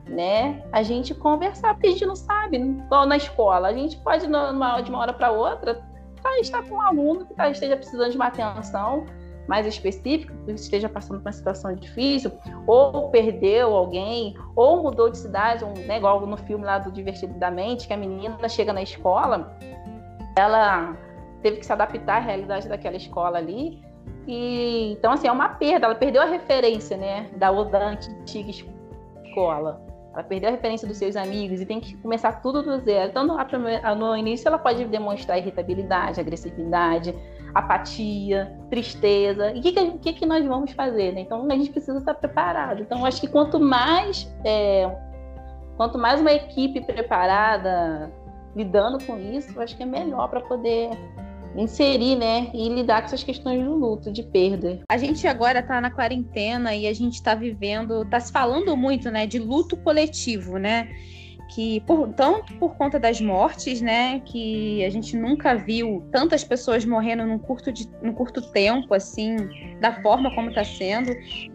né? 0.06 0.62
A 0.72 0.84
gente 0.84 1.16
conversar, 1.16 1.74
porque 1.74 1.88
a 1.88 1.92
gente 1.92 2.06
não 2.06 2.16
sabe, 2.16 2.58
igual 2.58 3.06
na 3.06 3.18
escola, 3.18 3.70
a 3.70 3.74
gente 3.74 3.98
pode 3.98 4.28
numa, 4.28 4.82
de 4.82 4.90
uma 4.90 5.00
hora 5.00 5.14
para 5.14 5.32
outra 5.32 5.82
tá, 6.22 6.40
estar 6.40 6.64
com 6.64 6.76
um 6.76 6.82
aluno 6.82 7.26
que 7.26 7.34
tá, 7.34 7.50
esteja 7.50 7.78
precisando 7.78 8.12
de 8.12 8.18
uma 8.18 8.28
atenção 8.28 9.06
mais 9.48 9.66
específico, 9.66 10.34
que 10.46 10.52
esteja 10.52 10.90
passando 10.90 11.20
por 11.20 11.28
uma 11.28 11.32
situação 11.32 11.74
difícil, 11.74 12.32
ou 12.66 13.10
perdeu 13.10 13.76
alguém, 13.76 14.36
ou 14.56 14.84
mudou 14.84 15.10
de 15.10 15.18
cidade, 15.18 15.64
um, 15.64 15.74
né, 15.74 15.98
igual 15.98 16.26
no 16.26 16.38
filme 16.38 16.66
lá 16.66 16.78
do 16.78 16.92
Divertidamente, 16.92 17.88
que 17.88 17.94
a 17.94 17.98
menina 17.98 18.50
chega 18.50 18.74
na 18.74 18.82
escola, 18.82 19.58
ela 20.38 20.96
teve 21.42 21.58
que 21.58 21.66
se 21.66 21.72
adaptar 21.72 22.18
à 22.18 22.20
realidade 22.20 22.68
daquela 22.68 22.98
escola 22.98 23.38
ali, 23.38 23.82
e 24.28 24.92
então 24.92 25.14
assim, 25.14 25.28
é 25.28 25.32
uma 25.32 25.50
perda, 25.50 25.86
ela 25.86 25.96
perdeu 25.96 26.22
a 26.22 26.26
referência, 26.26 26.98
né, 26.98 27.30
da, 27.36 27.52
da 27.64 27.90
antiga 27.90 28.52
escola. 28.52 29.88
Ela 30.14 30.24
perdeu 30.24 30.50
a 30.50 30.52
referência 30.52 30.88
dos 30.88 30.98
seus 30.98 31.16
amigos 31.16 31.62
e 31.62 31.66
tem 31.66 31.80
que 31.80 31.96
começar 31.98 32.42
tudo 32.42 32.64
do 32.64 32.80
zero. 32.80 33.12
Então, 33.12 33.24
no, 33.24 33.96
no 33.96 34.18
início, 34.18 34.48
ela 34.48 34.58
pode 34.58 34.84
demonstrar 34.86 35.38
irritabilidade, 35.38 36.20
agressividade, 36.20 37.14
apatia, 37.60 38.58
tristeza. 38.70 39.52
E 39.52 39.60
o 39.60 39.62
que, 39.62 39.72
que, 39.72 40.14
que, 40.14 40.26
nós 40.26 40.46
vamos 40.46 40.72
fazer? 40.72 41.14
Né? 41.14 41.22
Então 41.22 41.46
a 41.50 41.56
gente 41.56 41.72
precisa 41.72 41.98
estar 41.98 42.14
preparado. 42.14 42.82
Então 42.82 43.06
acho 43.06 43.22
que 43.22 43.28
quanto 43.28 43.60
mais 43.60 44.32
é, 44.44 44.90
quanto 45.76 45.98
mais 45.98 46.20
uma 46.20 46.32
equipe 46.32 46.82
preparada 46.82 48.12
lidando 48.56 49.04
com 49.06 49.18
isso, 49.20 49.60
acho 49.62 49.78
que 49.78 49.84
é 49.84 49.86
melhor 49.86 50.28
para 50.30 50.42
poder 50.42 50.90
inserir, 51.56 52.16
né, 52.16 52.50
e 52.54 52.70
lidar 52.70 53.02
com 53.02 53.06
essas 53.06 53.24
questões 53.24 53.64
do 53.64 53.74
luto, 53.74 54.12
de 54.12 54.22
perda. 54.22 54.80
A 54.90 54.98
gente 54.98 55.28
agora 55.28 55.60
está 55.60 55.82
na 55.82 55.90
quarentena 55.90 56.76
e 56.76 56.88
a 56.88 56.94
gente 56.94 57.16
está 57.16 57.34
vivendo, 57.34 58.04
está 58.04 58.20
se 58.20 58.32
falando 58.32 58.76
muito, 58.76 59.10
né, 59.10 59.26
de 59.26 59.40
luto 59.40 59.76
coletivo, 59.78 60.58
né? 60.58 60.88
Que 61.48 61.82
por, 61.82 62.10
tanto 62.14 62.54
por 62.56 62.76
conta 62.76 63.00
das 63.00 63.22
mortes, 63.22 63.82
né, 63.82 64.22
que 64.26 64.84
a 64.84 64.90
gente 64.90 65.16
nunca 65.16 65.56
viu 65.56 66.06
tantas 66.12 66.44
pessoas 66.44 66.86
morrendo 66.86 67.26
num 67.26 67.40
curto, 67.40 67.72
de, 67.72 67.90
num 68.02 68.14
curto 68.14 68.42
tempo, 68.52 68.94
assim, 68.94 69.36
da 69.80 70.02
forma 70.02 70.34
como 70.36 70.50
está 70.50 70.64
sendo. 70.64 71.12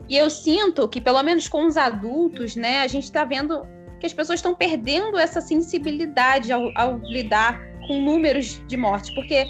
E 0.08 0.16
eu 0.16 0.30
sinto 0.30 0.88
que, 0.88 1.00
pelo 1.00 1.22
menos 1.22 1.48
com 1.48 1.66
os 1.66 1.76
adultos, 1.76 2.56
né, 2.56 2.80
a 2.80 2.86
gente 2.86 3.04
está 3.04 3.24
vendo 3.24 3.66
que 4.00 4.06
as 4.06 4.12
pessoas 4.12 4.38
estão 4.38 4.54
perdendo 4.54 5.16
essa 5.18 5.40
sensibilidade 5.40 6.52
ao, 6.52 6.72
ao, 6.74 6.98
lidar 6.98 7.60
com 7.86 8.00
números 8.00 8.60
de 8.66 8.76
mortes, 8.76 9.10
porque 9.10 9.46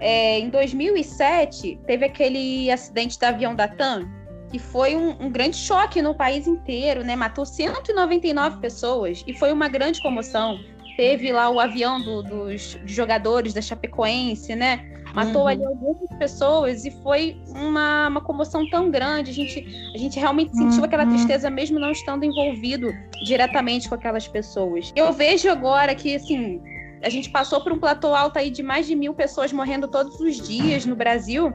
é, 0.00 0.38
em 0.38 0.48
2007 0.48 1.78
teve 1.86 2.06
aquele 2.06 2.70
acidente 2.70 3.18
do 3.18 3.24
avião 3.24 3.54
da 3.54 3.68
TAM, 3.68 4.08
que 4.50 4.58
foi 4.58 4.96
um, 4.96 5.10
um, 5.20 5.30
grande 5.30 5.56
choque 5.56 6.02
no 6.02 6.14
país 6.14 6.46
inteiro, 6.46 7.04
né? 7.04 7.14
Matou 7.14 7.46
199 7.46 8.58
pessoas 8.58 9.24
e 9.26 9.32
foi 9.32 9.52
uma 9.52 9.68
grande 9.68 10.02
comoção. 10.02 10.58
Teve 10.96 11.32
lá 11.32 11.48
o 11.48 11.60
avião 11.60 12.00
do, 12.00 12.22
dos 12.22 12.76
jogadores 12.84 13.54
da 13.54 13.62
Chapecoense, 13.62 14.54
né? 14.54 14.84
Matou 15.14 15.42
uhum. 15.42 15.48
ali 15.48 15.64
algumas 15.64 16.08
pessoas 16.18 16.84
e 16.84 16.90
foi 17.02 17.40
uma, 17.48 18.08
uma 18.08 18.20
comoção 18.20 18.68
tão 18.68 18.90
grande. 18.90 19.30
A 19.30 19.34
gente, 19.34 19.92
a 19.94 19.98
gente 19.98 20.18
realmente 20.18 20.54
sentiu 20.56 20.78
uhum. 20.78 20.84
aquela 20.84 21.06
tristeza, 21.06 21.50
mesmo 21.50 21.78
não 21.78 21.90
estando 21.90 22.24
envolvido 22.24 22.92
diretamente 23.24 23.88
com 23.88 23.94
aquelas 23.94 24.28
pessoas. 24.28 24.92
Eu 24.94 25.12
vejo 25.12 25.48
agora 25.48 25.94
que, 25.94 26.14
assim, 26.14 26.60
a 27.02 27.08
gente 27.08 27.30
passou 27.30 27.60
por 27.62 27.72
um 27.72 27.78
platô 27.78 28.14
alto 28.14 28.38
aí 28.38 28.50
de 28.50 28.62
mais 28.62 28.86
de 28.86 28.94
mil 28.94 29.14
pessoas 29.14 29.52
morrendo 29.52 29.88
todos 29.88 30.20
os 30.20 30.36
dias 30.36 30.84
no 30.84 30.94
Brasil. 30.94 31.52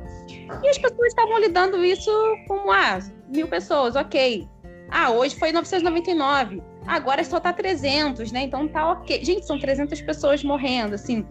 E 0.63 0.69
as 0.69 0.77
pessoas 0.77 1.07
estavam 1.07 1.39
lidando 1.39 1.83
isso 1.83 2.11
como, 2.47 2.71
ah, 2.71 2.99
mil 3.27 3.47
pessoas, 3.47 3.95
ok. 3.95 4.47
Ah, 4.89 5.11
hoje 5.11 5.35
foi 5.35 5.51
999. 5.51 6.61
Agora 6.87 7.23
só 7.23 7.39
tá 7.39 7.51
300, 7.51 8.31
né? 8.31 8.43
Então 8.43 8.67
tá 8.67 8.91
ok. 8.91 9.23
Gente, 9.23 9.45
são 9.45 9.59
300 9.59 10.01
pessoas 10.01 10.43
morrendo, 10.43 10.95
assim. 10.95 11.25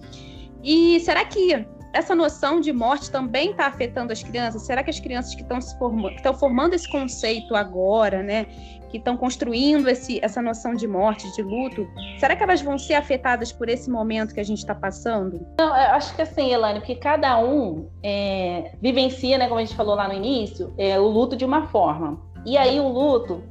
E 0.62 0.98
será 1.00 1.24
que 1.24 1.66
essa 1.92 2.14
noção 2.14 2.60
de 2.60 2.72
morte 2.72 3.10
também 3.10 3.52
está 3.52 3.66
afetando 3.66 4.12
as 4.12 4.22
crianças? 4.22 4.62
Será 4.62 4.82
que 4.82 4.90
as 4.90 4.98
crianças 4.98 5.34
que 5.34 5.42
estão 5.42 5.60
formando, 5.78 6.16
estão 6.16 6.34
formando 6.34 6.74
esse 6.74 6.90
conceito 6.90 7.54
agora, 7.54 8.22
né? 8.22 8.46
Que 8.94 8.98
estão 8.98 9.16
construindo 9.16 9.88
esse, 9.88 10.24
essa 10.24 10.40
noção 10.40 10.72
de 10.72 10.86
morte, 10.86 11.28
de 11.34 11.42
luto, 11.42 11.84
será 12.16 12.36
que 12.36 12.44
elas 12.44 12.62
vão 12.62 12.78
ser 12.78 12.94
afetadas 12.94 13.50
por 13.50 13.68
esse 13.68 13.90
momento 13.90 14.32
que 14.32 14.38
a 14.38 14.44
gente 14.44 14.58
está 14.58 14.72
passando? 14.72 15.44
Não, 15.58 15.66
eu 15.66 15.90
acho 15.96 16.14
que 16.14 16.22
assim, 16.22 16.52
Elane, 16.52 16.78
porque 16.78 16.94
cada 16.94 17.36
um 17.40 17.88
é, 18.04 18.70
vivencia, 18.80 19.36
né, 19.36 19.48
como 19.48 19.58
a 19.58 19.64
gente 19.64 19.74
falou 19.74 19.96
lá 19.96 20.06
no 20.06 20.14
início, 20.14 20.72
é, 20.78 20.96
o 21.00 21.08
luto 21.08 21.34
de 21.34 21.44
uma 21.44 21.66
forma. 21.66 22.20
E 22.46 22.56
aí 22.56 22.78
o 22.78 22.86
luto, 22.86 23.42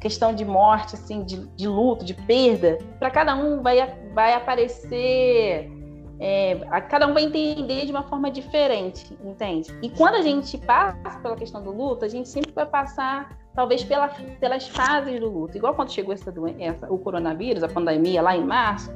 questão 0.00 0.34
de 0.34 0.46
morte, 0.46 0.94
assim, 0.94 1.24
de, 1.24 1.46
de 1.54 1.68
luto, 1.68 2.02
de 2.02 2.14
perda, 2.14 2.78
para 2.98 3.10
cada 3.10 3.36
um 3.36 3.60
vai, 3.60 3.86
vai 4.14 4.32
aparecer 4.32 5.70
é, 6.18 6.54
cada 6.88 7.06
um 7.06 7.12
vai 7.12 7.24
entender 7.24 7.84
de 7.84 7.90
uma 7.90 8.04
forma 8.04 8.30
diferente, 8.30 9.14
entende? 9.22 9.76
E 9.82 9.90
quando 9.90 10.14
a 10.14 10.22
gente 10.22 10.56
passa 10.56 11.18
pela 11.20 11.36
questão 11.36 11.62
do 11.62 11.70
luto, 11.70 12.06
a 12.06 12.08
gente 12.08 12.30
sempre 12.30 12.50
vai 12.52 12.64
passar 12.64 13.43
talvez 13.54 13.84
pela, 13.84 14.08
pelas 14.40 14.68
fases 14.68 15.20
do 15.20 15.28
luto. 15.28 15.56
Igual 15.56 15.74
quando 15.74 15.92
chegou 15.92 16.12
essa 16.12 16.30
doença, 16.30 16.86
o 16.92 16.98
coronavírus, 16.98 17.62
a 17.62 17.68
pandemia 17.68 18.20
lá 18.20 18.36
em 18.36 18.44
março, 18.44 18.92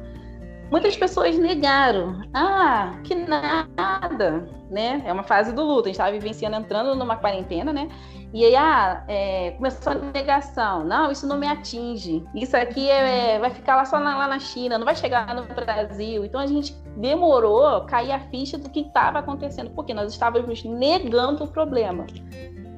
muitas 0.70 0.96
pessoas 0.96 1.38
negaram. 1.38 2.20
Ah, 2.34 2.98
que 3.04 3.14
nada, 3.14 4.48
né? 4.70 5.02
É 5.06 5.12
uma 5.12 5.22
fase 5.22 5.52
do 5.52 5.62
luto. 5.62 5.82
A 5.82 5.86
gente 5.86 5.94
estava 5.94 6.12
vivenciando, 6.12 6.56
entrando 6.56 6.94
numa 6.94 7.16
quarentena, 7.16 7.72
né? 7.72 7.88
E 8.34 8.44
aí, 8.44 8.56
ah, 8.56 9.04
é, 9.08 9.52
começou 9.52 9.92
a 9.92 9.94
negação. 9.94 10.84
Não, 10.84 11.10
isso 11.10 11.26
não 11.26 11.38
me 11.38 11.46
atinge. 11.46 12.24
Isso 12.34 12.56
aqui 12.56 12.90
é, 12.90 13.38
vai 13.38 13.50
ficar 13.50 13.76
lá 13.76 13.84
só 13.84 13.98
na, 13.98 14.18
lá 14.18 14.28
na 14.28 14.38
China, 14.38 14.76
não 14.76 14.84
vai 14.84 14.96
chegar 14.96 15.34
no 15.34 15.42
Brasil. 15.54 16.24
Então 16.24 16.40
a 16.40 16.46
gente 16.46 16.74
demorou 16.96 17.86
cair 17.86 18.12
a 18.12 18.20
ficha 18.20 18.58
do 18.58 18.68
que 18.68 18.80
estava 18.80 19.20
acontecendo, 19.20 19.70
porque 19.70 19.94
nós 19.94 20.12
estávamos 20.12 20.64
negando 20.64 21.44
o 21.44 21.48
problema. 21.48 22.04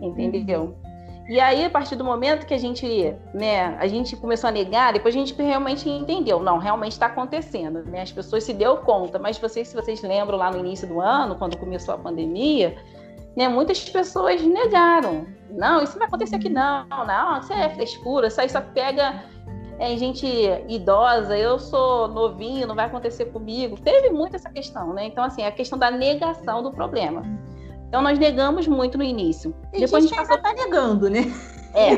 Entendeu? 0.00 0.76
E 1.30 1.38
aí, 1.38 1.64
a 1.64 1.70
partir 1.70 1.94
do 1.94 2.02
momento 2.02 2.44
que 2.44 2.52
a 2.52 2.58
gente, 2.58 3.14
né, 3.32 3.76
a 3.78 3.86
gente 3.86 4.16
começou 4.16 4.48
a 4.48 4.50
negar, 4.50 4.92
depois 4.92 5.14
a 5.14 5.18
gente 5.18 5.32
realmente 5.40 5.88
entendeu, 5.88 6.40
não, 6.40 6.58
realmente 6.58 6.90
está 6.90 7.06
acontecendo, 7.06 7.84
né? 7.84 8.02
As 8.02 8.10
pessoas 8.10 8.42
se 8.42 8.52
deu 8.52 8.78
conta, 8.78 9.16
mas 9.16 9.38
vocês, 9.38 9.68
se 9.68 9.76
vocês 9.76 10.02
lembram 10.02 10.36
lá 10.36 10.50
no 10.50 10.58
início 10.58 10.88
do 10.88 11.00
ano, 11.00 11.36
quando 11.36 11.56
começou 11.56 11.94
a 11.94 11.98
pandemia, 11.98 12.76
né, 13.36 13.46
muitas 13.46 13.88
pessoas 13.88 14.42
negaram. 14.42 15.24
Não, 15.48 15.84
isso 15.84 15.92
não 15.92 16.00
vai 16.00 16.08
acontecer 16.08 16.34
aqui 16.34 16.48
não, 16.48 16.84
não, 16.88 17.38
isso 17.38 17.52
é 17.52 17.68
frescura, 17.70 18.26
isso 18.26 18.40
aí 18.40 18.48
só 18.48 18.60
pega 18.60 19.22
é, 19.78 19.96
gente 19.96 20.26
idosa, 20.68 21.38
eu 21.38 21.60
sou 21.60 22.08
novinho, 22.08 22.66
não 22.66 22.74
vai 22.74 22.86
acontecer 22.86 23.26
comigo. 23.26 23.80
Teve 23.80 24.10
muito 24.10 24.34
essa 24.34 24.50
questão, 24.50 24.92
né? 24.92 25.04
Então, 25.06 25.22
assim, 25.22 25.44
a 25.44 25.52
questão 25.52 25.78
da 25.78 25.92
negação 25.92 26.60
do 26.60 26.72
problema. 26.72 27.22
Então, 27.91 28.03
nós 28.03 28.20
negamos 28.20 28.68
muito 28.68 28.97
no 28.97 29.03
início. 29.03 29.53
Tem 29.72 29.80
depois 29.80 30.05
gente 30.05 30.14
a 30.14 30.22
gente 30.22 30.28
passou... 30.28 30.41
tá 30.41 30.53
negando, 30.53 31.11
né? 31.11 31.22
É. 31.74 31.95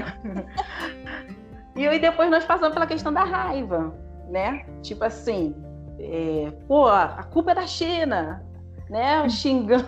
e 1.77 1.87
aí 1.87 1.99
depois 1.99 2.31
nós 2.31 2.47
passamos 2.47 2.73
pela 2.73 2.87
questão 2.87 3.13
da 3.13 3.25
raiva, 3.25 3.95
né? 4.31 4.65
Tipo 4.81 5.05
assim, 5.05 5.55
é, 5.99 6.51
pô, 6.67 6.87
a 6.87 7.23
culpa 7.31 7.51
é 7.51 7.57
da 7.57 7.67
China, 7.67 8.43
né? 8.89 9.29
Xingando 9.29 9.87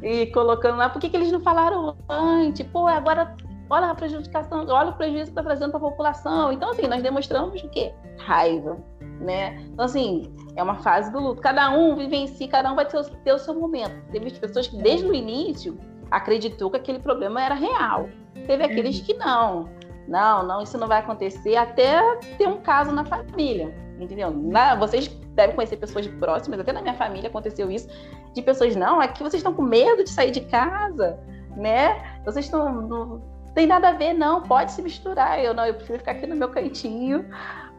e 0.00 0.26
colocando 0.26 0.76
lá. 0.76 0.88
Por 0.88 1.00
que, 1.00 1.10
que 1.10 1.16
eles 1.16 1.32
não 1.32 1.40
falaram 1.40 1.96
antes? 2.08 2.64
Pô, 2.68 2.86
agora 2.86 3.34
olha 3.68 3.90
a 3.90 3.94
prejudicação, 3.96 4.64
olha 4.68 4.90
o 4.90 4.96
prejuízo 4.96 5.24
que 5.24 5.30
está 5.30 5.42
trazendo 5.42 5.70
para 5.70 5.78
a 5.78 5.90
população. 5.90 6.52
Então, 6.52 6.70
assim, 6.70 6.86
nós 6.86 7.02
demonstramos 7.02 7.60
o 7.64 7.68
quê? 7.68 7.92
Raiva, 8.18 8.78
né? 9.20 9.60
Então, 9.72 9.84
assim, 9.84 10.32
é 10.56 10.62
uma 10.62 10.76
fase 10.76 11.10
do 11.10 11.18
luto. 11.18 11.40
Cada 11.40 11.70
um 11.70 11.96
vive 11.96 12.16
em 12.16 12.26
si, 12.26 12.48
cada 12.48 12.72
um 12.72 12.76
vai 12.76 12.86
ter 12.86 12.98
o, 12.98 13.04
ter 13.04 13.32
o 13.32 13.38
seu 13.38 13.54
momento. 13.54 13.94
Teve 14.10 14.30
pessoas 14.32 14.66
que, 14.68 14.76
desde 14.76 15.06
o 15.06 15.14
início, 15.14 15.78
acreditou 16.10 16.70
que 16.70 16.76
aquele 16.76 16.98
problema 16.98 17.42
era 17.42 17.54
real. 17.54 18.08
Teve 18.46 18.64
aqueles 18.64 18.98
uhum. 18.98 19.04
que 19.04 19.14
não. 19.14 19.68
Não, 20.06 20.42
não, 20.42 20.62
isso 20.62 20.78
não 20.78 20.88
vai 20.88 21.00
acontecer 21.00 21.56
até 21.56 22.00
ter 22.38 22.48
um 22.48 22.62
caso 22.62 22.92
na 22.92 23.04
família, 23.04 23.74
entendeu? 24.00 24.30
Na, 24.30 24.74
vocês 24.74 25.06
devem 25.06 25.54
conhecer 25.54 25.76
pessoas 25.76 26.06
próximas, 26.06 26.58
até 26.58 26.72
na 26.72 26.80
minha 26.80 26.94
família 26.94 27.28
aconteceu 27.28 27.70
isso, 27.70 27.88
de 28.32 28.40
pessoas, 28.40 28.74
não, 28.74 29.00
aqui 29.00 29.22
vocês 29.22 29.34
estão 29.34 29.52
com 29.52 29.60
medo 29.60 30.02
de 30.02 30.08
sair 30.08 30.30
de 30.30 30.40
casa, 30.40 31.20
né? 31.54 32.20
Vocês 32.24 32.46
estão 32.46 33.20
tem 33.54 33.66
nada 33.66 33.88
a 33.88 33.92
ver, 33.92 34.12
não, 34.12 34.42
pode 34.42 34.70
se 34.70 34.80
misturar. 34.80 35.42
Eu 35.42 35.52
não, 35.52 35.66
eu 35.66 35.74
prefiro 35.74 35.98
ficar 35.98 36.12
aqui 36.12 36.28
no 36.28 36.36
meu 36.36 36.48
cantinho. 36.48 37.28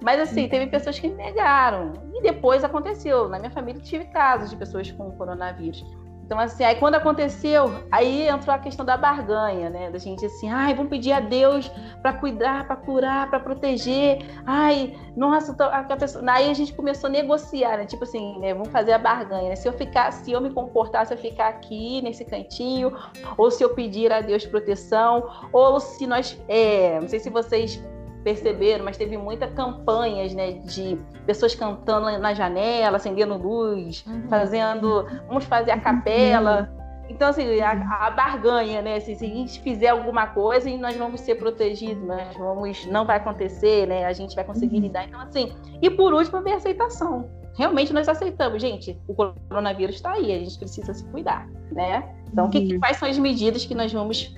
Mas 0.02 0.20
assim, 0.20 0.47
teve 0.47 0.68
pessoas 0.68 1.00
que 1.00 1.08
negaram. 1.08 1.93
E 2.14 2.22
depois 2.22 2.64
aconteceu. 2.64 3.28
Na 3.30 3.39
minha 3.39 3.52
família 3.52 3.82
tive 3.82 4.06
casos 4.06 4.50
de 4.50 4.56
pessoas 4.56 4.91
com 4.91 5.12
coronavírus. 5.12 5.86
Então, 6.30 6.39
assim, 6.39 6.64
aí 6.64 6.76
quando 6.76 6.93
aconteceu, 6.93 7.74
aí 7.91 8.28
entrou 8.28 8.56
a 8.56 8.60
questão 8.60 8.86
da 8.86 8.95
barganha, 8.95 9.68
né? 9.68 9.89
Da 9.89 9.97
gente 9.97 10.24
assim, 10.24 10.47
ai, 10.47 10.76
vamos 10.76 10.91
pedir 10.91 11.12
a 11.12 11.20
Deus 11.20 11.72
para 12.04 12.14
cuidar, 12.14 12.68
para 12.68 12.76
curar, 12.76 13.28
para 13.32 13.39
proteger. 13.39 14.20
Ai, 14.45 14.95
nossa, 15.18 15.56
a 15.66 15.82
pessoa... 15.95 16.24
aí 16.28 16.52
a 16.52 16.54
gente 16.54 16.72
começou 16.72 17.08
a 17.08 17.12
negociar, 17.12 17.78
né? 17.78 17.88
Tipo 17.88 18.04
assim, 18.04 18.38
né? 18.38 18.54
Vamos 18.54 18.70
fazer 18.70 18.91
a 18.91 19.00
barganha. 19.00 19.50
Né? 19.50 19.56
Se 19.56 19.68
eu 19.68 19.74
ficar, 19.74 20.14
se 20.14 20.32
eu 20.32 20.39
me 20.39 20.52
comportar, 20.52 21.08
se 21.08 21.16
eu 21.16 21.18
ficar 21.18 21.47
aqui 21.47 22.00
nesse 22.04 22.24
cantinho, 22.24 22.95
ou 23.36 23.50
se 23.50 23.64
eu 23.64 23.74
pedir 23.74 24.14
a 24.14 24.22
Deus 24.22 24.45
proteção, 24.45 25.28
ou 25.52 25.80
se 25.80 26.06
nós, 26.06 26.39
é, 26.47 27.00
não 27.02 27.08
sei 27.08 27.20
se 27.20 27.32
vocês 27.32 27.84
perceberam, 28.24 28.86
mas 28.86 28.97
teve 28.97 29.17
muitas 29.17 29.51
campanhas, 29.53 30.34
né, 30.34 30.53
de 30.53 30.97
pessoas 31.26 31.55
cantando 31.55 32.17
na 32.20 32.34
janela, 32.34 32.97
acendendo 32.97 33.38
luz, 33.38 34.03
uhum. 34.05 34.28
fazendo, 34.30 35.05
vamos 35.28 35.45
fazer 35.45 35.72
a 35.72 35.76
uhum. 35.76 35.82
capela. 35.82 36.70
Então, 37.09 37.30
assim, 37.30 37.59
a, 37.59 37.72
a 38.05 38.11
barganha, 38.11 38.84
né? 38.84 38.97
Assim, 38.97 39.15
se 39.15 39.26
a 39.26 39.28
gente 39.28 39.59
fizer 39.61 39.88
alguma 39.88 40.28
coisa, 40.28 40.70
nós 40.78 40.95
vamos 40.95 41.22
ser 41.22 41.36
protegidos, 41.36 42.03
nós 42.03 42.38
vamos, 42.38 42.86
não 42.86 43.03
vai 43.03 43.17
acontecer, 43.17 43.88
né? 43.88 44.05
A 44.05 44.13
gente 44.13 44.36
vai 44.36 44.43
conseguir 44.43 44.76
uhum. 44.76 44.84
lidar. 44.84 45.07
Então, 45.07 45.20
assim, 45.20 45.51
e 45.82 45.89
por 45.89 46.13
último, 46.13 46.38
a 46.38 46.55
aceitação. 46.55 47.28
Realmente 47.57 47.91
nós 47.91 48.07
aceitamos, 48.07 48.61
gente, 48.61 48.97
o 49.07 49.13
coronavírus 49.13 49.95
está 49.95 50.13
aí, 50.13 50.32
a 50.32 50.39
gente 50.39 50.57
precisa 50.57 50.93
se 50.93 51.03
cuidar, 51.05 51.47
né? 51.72 52.07
Então, 52.32 52.45
uhum. 52.45 52.51
que, 52.51 52.78
quais 52.78 52.97
são 52.97 53.09
as 53.09 53.17
medidas 53.17 53.65
que 53.65 53.74
nós 53.74 53.91
vamos 53.91 54.34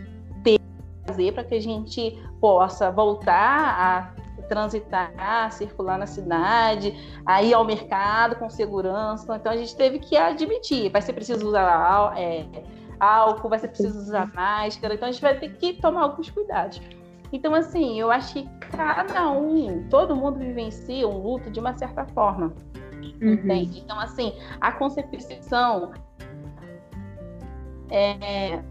fazer 1.12 1.34
para 1.34 1.44
que 1.44 1.56
a 1.56 1.62
gente 1.62 2.18
possa 2.40 2.90
voltar 2.90 4.16
a 4.18 4.22
transitar, 4.48 5.14
a 5.18 5.50
circular 5.50 5.98
na 5.98 6.06
cidade, 6.06 6.94
a 7.26 7.42
ir 7.42 7.54
ao 7.54 7.64
mercado 7.64 8.36
com 8.36 8.50
segurança. 8.50 9.36
Então 9.36 9.52
a 9.52 9.58
gente 9.58 9.76
teve 9.76 10.00
que 10.00 10.18
admitir, 10.18 10.92
vai 10.92 11.02
ser 11.02 11.14
preciso 11.14 11.48
usar 11.48 12.14
é, 12.18 12.46
álcool, 13.00 13.50
vai 13.50 13.60
ser 13.60 13.70
preciso 13.70 13.98
usar 13.98 14.32
máscara, 14.34 14.94
então 14.94 15.08
a 15.08 15.12
gente 15.12 15.22
vai 15.22 15.38
ter 15.38 15.54
que 15.54 15.74
tomar 15.74 16.04
alguns 16.04 16.30
cuidados. 16.30 16.82
Então, 17.32 17.56
assim, 17.56 17.98
eu 17.98 18.12
acho 18.12 18.34
que 18.34 18.50
cada 18.72 19.32
um, 19.32 19.88
todo 19.90 20.14
mundo 20.14 20.38
vivencia 20.38 21.08
um 21.08 21.18
luto 21.18 21.50
de 21.50 21.62
uma 21.62 21.78
certa 21.78 22.06
forma. 22.08 22.54
Uhum. 23.22 23.34
Entende? 23.34 23.80
Então, 23.80 23.98
assim, 23.98 24.34
a 24.60 24.74
concepção 24.74 25.94
é, 27.92 28.62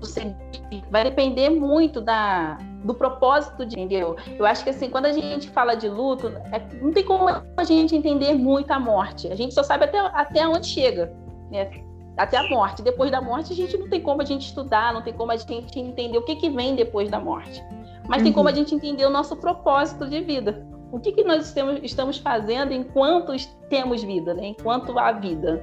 vai 0.90 1.04
depender 1.04 1.50
muito 1.50 2.00
da, 2.00 2.56
do 2.82 2.94
propósito 2.94 3.66
de 3.66 3.78
entendeu? 3.78 4.16
Eu 4.38 4.46
acho 4.46 4.64
que 4.64 4.70
assim, 4.70 4.88
quando 4.88 5.04
a 5.04 5.12
gente 5.12 5.50
fala 5.50 5.74
de 5.74 5.88
luto, 5.88 6.28
é, 6.50 6.60
não 6.80 6.90
tem 6.90 7.04
como 7.04 7.28
a 7.28 7.64
gente 7.64 7.94
entender 7.94 8.34
muito 8.34 8.70
a 8.70 8.80
morte. 8.80 9.28
A 9.28 9.34
gente 9.34 9.52
só 9.52 9.62
sabe 9.62 9.84
até, 9.84 9.98
até 9.98 10.48
onde 10.48 10.66
chega, 10.66 11.12
né? 11.50 11.70
Até 12.16 12.38
a 12.38 12.48
morte. 12.48 12.82
Depois 12.82 13.10
da 13.10 13.20
morte, 13.20 13.52
a 13.52 13.56
gente 13.56 13.76
não 13.76 13.88
tem 13.88 14.00
como 14.00 14.22
a 14.22 14.24
gente 14.24 14.46
estudar, 14.46 14.92
não 14.94 15.02
tem 15.02 15.12
como 15.12 15.30
a 15.32 15.36
gente 15.36 15.78
entender 15.78 16.16
o 16.16 16.22
que, 16.22 16.36
que 16.36 16.48
vem 16.48 16.74
depois 16.74 17.10
da 17.10 17.20
morte. 17.20 17.62
Mas 18.08 18.18
uhum. 18.18 18.24
tem 18.24 18.32
como 18.32 18.48
a 18.48 18.52
gente 18.52 18.74
entender 18.74 19.04
o 19.04 19.10
nosso 19.10 19.36
propósito 19.36 20.08
de 20.08 20.20
vida. 20.20 20.66
O 20.90 20.98
que, 20.98 21.12
que 21.12 21.22
nós 21.22 21.54
estamos 21.82 22.18
fazendo 22.18 22.72
enquanto 22.72 23.32
temos 23.68 24.02
vida, 24.02 24.34
né? 24.34 24.48
enquanto 24.48 24.98
há 24.98 25.12
vida. 25.12 25.62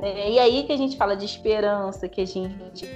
Né? 0.00 0.30
E 0.32 0.38
aí 0.38 0.62
que 0.64 0.72
a 0.72 0.76
gente 0.76 0.96
fala 0.96 1.16
de 1.16 1.24
esperança, 1.24 2.08
que 2.08 2.20
a 2.20 2.26
gente 2.26 2.86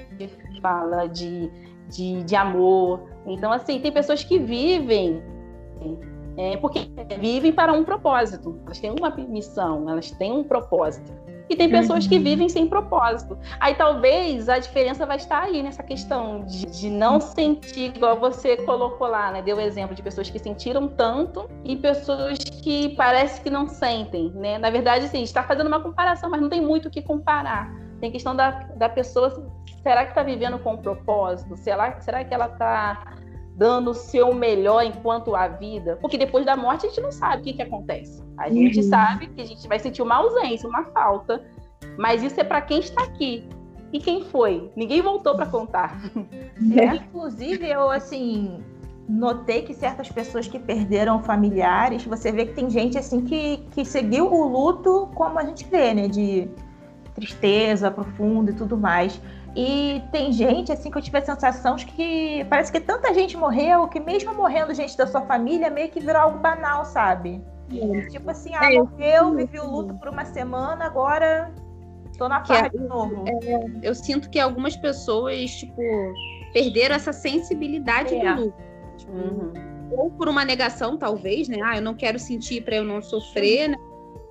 fala 0.60 1.06
de, 1.06 1.50
de, 1.88 2.22
de 2.24 2.36
amor. 2.36 3.08
Então, 3.26 3.52
assim, 3.52 3.80
tem 3.80 3.92
pessoas 3.92 4.24
que 4.24 4.38
vivem 4.38 5.22
é, 6.38 6.56
porque 6.56 6.88
vivem 7.18 7.52
para 7.52 7.72
um 7.72 7.84
propósito. 7.84 8.60
Elas 8.64 8.78
têm 8.78 8.92
uma 8.92 9.10
missão, 9.10 9.90
elas 9.90 10.12
têm 10.12 10.32
um 10.32 10.44
propósito. 10.44 11.12
E 11.48 11.56
tem 11.56 11.70
pessoas 11.70 12.06
que 12.06 12.16
uhum. 12.16 12.22
vivem 12.22 12.48
sem 12.48 12.66
propósito. 12.66 13.38
Aí 13.58 13.74
talvez 13.74 14.48
a 14.48 14.58
diferença 14.58 15.06
vai 15.06 15.16
estar 15.16 15.42
aí 15.42 15.62
nessa 15.62 15.82
questão 15.82 16.44
de, 16.44 16.66
de 16.66 16.90
não 16.90 17.20
sentir, 17.20 17.96
igual 17.96 18.18
você 18.18 18.56
colocou 18.58 19.06
lá, 19.06 19.30
né? 19.30 19.42
Deu 19.42 19.56
o 19.56 19.60
exemplo 19.60 19.94
de 19.94 20.02
pessoas 20.02 20.28
que 20.28 20.38
sentiram 20.38 20.88
tanto 20.88 21.48
e 21.64 21.76
pessoas 21.76 22.38
que 22.38 22.90
parece 22.90 23.40
que 23.40 23.50
não 23.50 23.66
sentem, 23.66 24.30
né? 24.34 24.58
Na 24.58 24.70
verdade, 24.70 25.06
assim, 25.06 25.18
a 25.18 25.20
gente 25.20 25.28
está 25.28 25.42
fazendo 25.42 25.66
uma 25.68 25.80
comparação, 25.80 26.28
mas 26.30 26.40
não 26.40 26.48
tem 26.48 26.60
muito 26.60 26.88
o 26.88 26.90
que 26.90 27.00
comparar. 27.00 27.72
Tem 28.00 28.12
questão 28.12 28.36
da, 28.36 28.50
da 28.76 28.88
pessoa, 28.88 29.50
será 29.82 30.04
que 30.04 30.10
está 30.10 30.22
vivendo 30.22 30.58
com 30.58 30.74
um 30.74 30.76
propósito? 30.76 31.56
Será, 31.56 32.00
será 32.00 32.24
que 32.24 32.32
ela 32.32 32.46
está 32.46 33.17
dando 33.58 33.90
o 33.90 33.94
seu 33.94 34.32
melhor 34.32 34.84
enquanto 34.84 35.34
a 35.34 35.48
vida, 35.48 35.98
porque 36.00 36.16
depois 36.16 36.46
da 36.46 36.56
morte 36.56 36.86
a 36.86 36.88
gente 36.88 37.00
não 37.00 37.10
sabe 37.10 37.42
o 37.42 37.44
que, 37.44 37.54
que 37.54 37.62
acontece. 37.62 38.22
A 38.38 38.48
gente 38.48 38.78
uhum. 38.78 38.88
sabe 38.88 39.26
que 39.26 39.40
a 39.40 39.44
gente 39.44 39.66
vai 39.66 39.80
sentir 39.80 40.00
uma 40.00 40.14
ausência, 40.14 40.68
uma 40.68 40.84
falta, 40.84 41.44
mas 41.98 42.22
isso 42.22 42.40
é 42.40 42.44
para 42.44 42.60
quem 42.60 42.78
está 42.78 43.02
aqui. 43.02 43.44
E 43.92 43.98
quem 43.98 44.22
foi? 44.22 44.70
Ninguém 44.76 45.02
voltou 45.02 45.34
para 45.34 45.46
contar. 45.46 46.00
É. 46.76 46.96
Inclusive, 46.96 47.68
eu 47.68 47.88
assim 47.88 48.62
notei 49.08 49.62
que 49.62 49.72
certas 49.72 50.10
pessoas 50.10 50.48
que 50.48 50.58
perderam 50.58 51.22
familiares, 51.22 52.04
você 52.04 52.32
vê 52.32 52.46
que 52.46 52.52
tem 52.52 52.68
gente 52.68 52.98
assim 52.98 53.24
que, 53.24 53.58
que 53.70 53.84
seguiu 53.84 54.26
o 54.26 54.46
luto 54.48 55.08
como 55.14 55.38
a 55.38 55.44
gente 55.44 55.64
vê, 55.64 55.94
né? 55.94 56.08
De 56.08 56.48
tristeza 57.14 57.92
profunda 57.92 58.50
e 58.50 58.54
tudo 58.54 58.76
mais. 58.76 59.20
E 59.60 60.00
tem 60.12 60.30
gente, 60.32 60.70
assim, 60.70 60.88
que 60.88 60.96
eu 60.96 61.02
tive 61.02 61.18
a 61.18 61.24
sensação 61.24 61.74
de 61.74 61.84
que 61.84 62.46
parece 62.48 62.70
que 62.70 62.78
tanta 62.78 63.12
gente 63.12 63.36
morreu 63.36 63.88
que 63.88 63.98
mesmo 63.98 64.32
morrendo 64.32 64.72
gente 64.72 64.96
da 64.96 65.04
sua 65.04 65.22
família, 65.22 65.68
meio 65.68 65.88
que 65.88 65.98
virou 65.98 66.22
algo 66.22 66.38
banal, 66.38 66.84
sabe? 66.84 67.42
Tipo 68.08 68.30
assim, 68.30 68.54
ah, 68.54 68.72
é, 68.72 68.78
morreu, 68.78 69.34
vivi 69.34 69.58
o 69.58 69.68
luto 69.68 69.94
por 69.94 70.10
uma 70.10 70.24
semana, 70.24 70.84
agora 70.84 71.52
tô 72.16 72.28
na 72.28 72.44
farra 72.44 72.66
é, 72.66 72.68
de 72.68 72.78
novo. 72.78 73.24
É, 73.26 73.70
eu 73.82 73.96
sinto 73.96 74.30
que 74.30 74.38
algumas 74.38 74.76
pessoas, 74.76 75.50
tipo, 75.50 75.82
perderam 76.52 76.94
essa 76.94 77.12
sensibilidade 77.12 78.14
é. 78.14 78.34
do 78.34 78.42
luto. 78.42 78.62
Tipo, 78.96 79.12
uhum. 79.12 79.52
Ou 79.90 80.10
por 80.12 80.28
uma 80.28 80.44
negação, 80.44 80.96
talvez, 80.96 81.48
né? 81.48 81.58
Ah, 81.64 81.78
eu 81.78 81.82
não 81.82 81.94
quero 81.94 82.20
sentir 82.20 82.62
para 82.62 82.76
eu 82.76 82.84
não 82.84 83.02
sofrer, 83.02 83.70
né? 83.70 83.76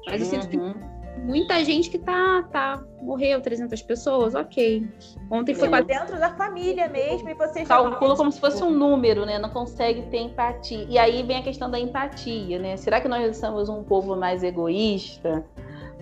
Mas 0.06 0.22
eu 0.22 0.28
sinto 0.28 0.48
que 0.48 0.56
uhum 0.56 0.97
muita 1.18 1.64
gente 1.64 1.90
que 1.90 1.98
tá, 1.98 2.44
tá, 2.52 2.84
morreu 3.02 3.42
300 3.42 3.82
pessoas, 3.82 4.36
ok. 4.36 4.88
Ontem 5.30 5.54
foi 5.54 5.70
para 5.70 5.84
dentro 5.84 6.20
da 6.20 6.34
família 6.36 6.88
mesmo 6.88 7.30
e 7.30 7.34
você 7.34 7.64
calcula 7.66 8.16
como 8.16 8.32
se 8.32 8.40
fosse 8.40 8.64
um 8.64 8.72
número, 8.72 9.26
né? 9.26 9.40
Não 9.40 9.50
consegue 9.50 10.04
ter 10.04 10.20
empatia. 10.20 10.86
E 10.90 10.98
aí 10.98 11.24
vem 11.24 11.38
a 11.38 11.44
questão 11.44 11.70
da 11.70 11.80
empatia, 11.80 12.60
né? 12.60 12.78
Será 12.78 13.02
que 13.02 13.08
nós 13.08 13.38
somos 13.38 13.70
um 13.70 13.84
povo 13.84 14.16
mais 14.16 14.44
egoísta? 14.44 15.46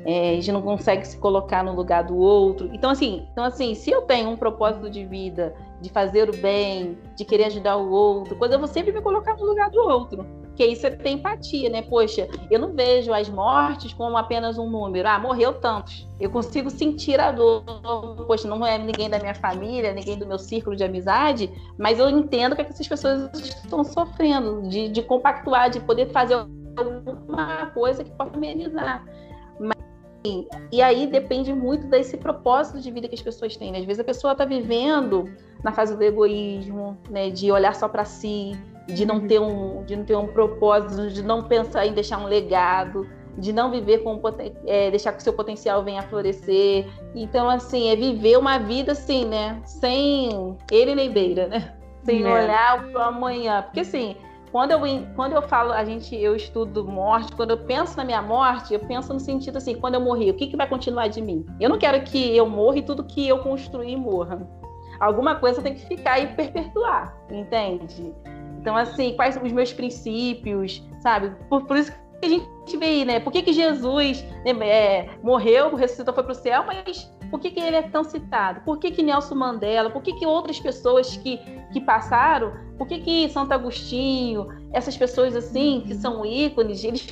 É, 0.05 0.31
a 0.31 0.33
gente 0.35 0.51
não 0.51 0.61
consegue 0.61 1.05
se 1.07 1.17
colocar 1.17 1.63
no 1.63 1.73
lugar 1.73 2.03
do 2.03 2.15
outro. 2.15 2.69
Então 2.71 2.91
assim, 2.91 3.27
então 3.31 3.43
assim, 3.43 3.73
se 3.73 3.89
eu 3.89 4.03
tenho 4.03 4.29
um 4.29 4.37
propósito 4.37 4.89
de 4.89 5.03
vida, 5.03 5.55
de 5.81 5.89
fazer 5.89 6.29
o 6.29 6.37
bem, 6.37 6.97
de 7.15 7.25
querer 7.25 7.45
ajudar 7.45 7.77
o 7.77 7.89
outro, 7.89 8.35
quando 8.35 8.53
eu 8.53 8.59
vou 8.59 8.67
sempre 8.67 8.91
me 8.91 9.01
colocar 9.01 9.35
no 9.35 9.45
lugar 9.45 9.69
do 9.71 9.79
outro 9.79 10.44
que 10.55 10.65
isso 10.65 10.87
é 10.87 10.89
ter 10.89 11.09
empatia, 11.09 11.69
né? 11.69 11.81
Poxa, 11.81 12.27
eu 12.49 12.59
não 12.59 12.73
vejo 12.73 13.13
as 13.13 13.29
mortes 13.29 13.93
como 13.93 14.17
apenas 14.17 14.57
um 14.57 14.69
número. 14.69 15.07
Ah, 15.07 15.19
morreu 15.19 15.53
tantos. 15.53 16.07
Eu 16.19 16.29
consigo 16.29 16.69
sentir 16.69 17.19
a 17.19 17.31
dor. 17.31 17.63
Poxa, 18.25 18.47
não 18.47 18.65
é 18.65 18.77
ninguém 18.77 19.09
da 19.09 19.19
minha 19.19 19.35
família, 19.35 19.93
ninguém 19.93 20.17
do 20.17 20.25
meu 20.25 20.39
círculo 20.39 20.75
de 20.75 20.83
amizade, 20.83 21.51
mas 21.77 21.99
eu 21.99 22.09
entendo 22.09 22.55
que 22.55 22.61
essas 22.61 22.87
pessoas 22.87 23.29
estão 23.33 23.83
sofrendo, 23.83 24.67
de, 24.69 24.87
de 24.87 25.01
compactuar, 25.03 25.69
de 25.69 25.79
poder 25.81 26.09
fazer 26.11 26.35
alguma 26.77 27.67
coisa 27.67 28.03
que 28.03 28.11
possa 28.11 28.35
amenizar. 28.35 29.05
Mas, 29.59 29.75
e 30.71 30.81
aí 30.81 31.05
depende 31.05 31.53
muito 31.53 31.87
desse 31.87 32.17
propósito 32.17 32.79
de 32.79 32.89
vida 32.91 33.09
que 33.09 33.15
as 33.15 33.21
pessoas 33.21 33.57
têm. 33.57 33.71
Né? 33.73 33.79
Às 33.79 33.85
vezes 33.85 33.99
a 33.99 34.05
pessoa 34.05 34.31
está 34.31 34.45
vivendo 34.45 35.29
na 35.61 35.73
fase 35.73 35.95
do 35.97 36.03
egoísmo, 36.03 36.97
né? 37.09 37.29
de 37.29 37.51
olhar 37.51 37.75
só 37.75 37.89
para 37.89 38.05
si, 38.05 38.53
de 38.87 39.05
não 39.05 39.27
ter 39.27 39.39
um, 39.39 39.83
de 39.83 39.95
não 39.95 40.05
ter 40.05 40.15
um 40.15 40.27
propósito, 40.27 41.09
de 41.09 41.23
não 41.23 41.43
pensar 41.43 41.85
em 41.85 41.93
deixar 41.93 42.19
um 42.19 42.25
legado, 42.25 43.07
de 43.37 43.51
não 43.51 43.69
viver 43.71 43.99
com 43.99 44.21
é, 44.65 44.89
deixar 44.89 45.11
que 45.11 45.19
o 45.19 45.21
seu 45.21 45.33
potencial 45.33 45.83
venha 45.83 45.99
a 45.99 46.03
florescer. 46.03 46.87
Então, 47.13 47.49
assim, 47.49 47.89
é 47.89 47.95
viver 47.95 48.37
uma 48.37 48.57
vida 48.57 48.93
assim, 48.93 49.25
né? 49.25 49.61
Sem 49.65 50.57
ele 50.71 50.95
nem 50.95 51.11
beira, 51.11 51.47
né? 51.47 51.75
Sem 52.03 52.23
é. 52.23 52.33
olhar 52.33 52.91
para 52.91 52.99
o 52.99 53.03
amanhã. 53.03 53.63
Porque 53.63 53.81
assim, 53.81 54.15
quando 54.51 54.71
eu, 54.71 54.79
quando 55.15 55.33
eu 55.33 55.41
falo, 55.41 55.73
a 55.73 55.83
gente, 55.83 56.15
eu 56.15 56.35
estudo 56.35 56.85
morte, 56.85 57.35
quando 57.35 57.51
eu 57.51 57.57
penso 57.57 57.97
na 57.97 58.05
minha 58.05 58.21
morte, 58.21 58.73
eu 58.73 58.79
penso 58.79 59.13
no 59.13 59.19
sentido 59.19 59.57
assim, 59.57 59.75
quando 59.75 59.95
eu 59.95 60.01
morrer, 60.01 60.31
o 60.31 60.33
que, 60.33 60.47
que 60.47 60.55
vai 60.55 60.67
continuar 60.67 61.07
de 61.07 61.21
mim? 61.21 61.45
Eu 61.59 61.69
não 61.69 61.77
quero 61.77 62.01
que 62.03 62.35
eu 62.35 62.47
morra 62.47 62.77
e 62.77 62.83
tudo 62.83 63.03
que 63.03 63.27
eu 63.27 63.39
construí 63.39 63.97
morra. 63.97 64.47
Alguma 64.99 65.35
coisa 65.35 65.61
tem 65.61 65.73
que 65.73 65.85
ficar 65.85 66.19
e 66.19 66.27
perpetuar, 66.27 67.17
entende? 67.29 68.13
Então, 68.65 68.75
assim, 68.75 69.13
quais 69.15 69.35
são 69.35 69.43
os 69.43 69.51
meus 69.51 69.71
princípios, 69.71 70.81
sabe? 70.99 71.29
Por, 71.47 71.67
por 71.67 71.77
isso 71.77 71.91
que 72.19 72.25
a 72.25 72.27
gente 72.27 72.77
vê 72.77 72.85
aí, 72.85 73.05
né? 73.05 73.19
Por 73.19 73.31
que, 73.31 73.43
que 73.43 73.53
Jesus 73.53 74.25
né, 74.43 74.67
é, 74.67 75.09
morreu, 75.21 75.75
ressuscitou, 75.75 76.11
foi 76.15 76.23
para 76.23 76.31
o 76.31 76.35
céu, 76.35 76.63
mas 76.65 77.07
por 77.29 77.39
que, 77.39 77.51
que 77.51 77.59
ele 77.59 77.75
é 77.75 77.83
tão 77.83 78.03
citado? 78.03 78.61
Por 78.61 78.79
que, 78.79 78.89
que 78.89 79.03
Nelson 79.03 79.35
Mandela? 79.35 79.91
Por 79.91 80.01
que, 80.01 80.13
que 80.13 80.25
outras 80.25 80.59
pessoas 80.59 81.15
que, 81.15 81.37
que 81.71 81.79
passaram? 81.79 82.53
Por 82.75 82.87
que, 82.87 83.01
que 83.01 83.29
Santo 83.29 83.51
Agostinho, 83.51 84.47
essas 84.73 84.97
pessoas 84.97 85.35
assim, 85.35 85.83
que 85.85 85.93
são 85.93 86.25
ícones, 86.25 86.83
eles 86.83 87.07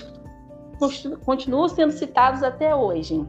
continuam 1.24 1.70
sendo 1.70 1.92
citados 1.92 2.42
até 2.42 2.76
hoje, 2.76 3.24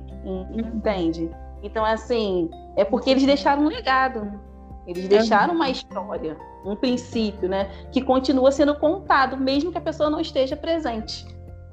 entende? 0.51 1.31
Então, 1.63 1.85
assim, 1.85 2.51
é 2.75 2.87
porque 2.87 3.11
eles 3.11 3.27
deixaram 3.27 3.65
um 3.65 3.69
legado. 3.69 4.41
Eles 4.87 5.09
deixaram 5.09 5.55
uma 5.55 5.71
história, 5.71 6.37
um 6.65 6.77
princípio, 6.77 7.49
né? 7.49 7.71
Que 7.91 8.03
continua 8.03 8.53
sendo 8.53 8.75
contado, 8.75 9.37
mesmo 9.37 9.73
que 9.73 9.79
a 9.79 9.81
pessoa 9.81 10.11
não 10.11 10.21
esteja 10.21 10.57
presente. 10.57 11.27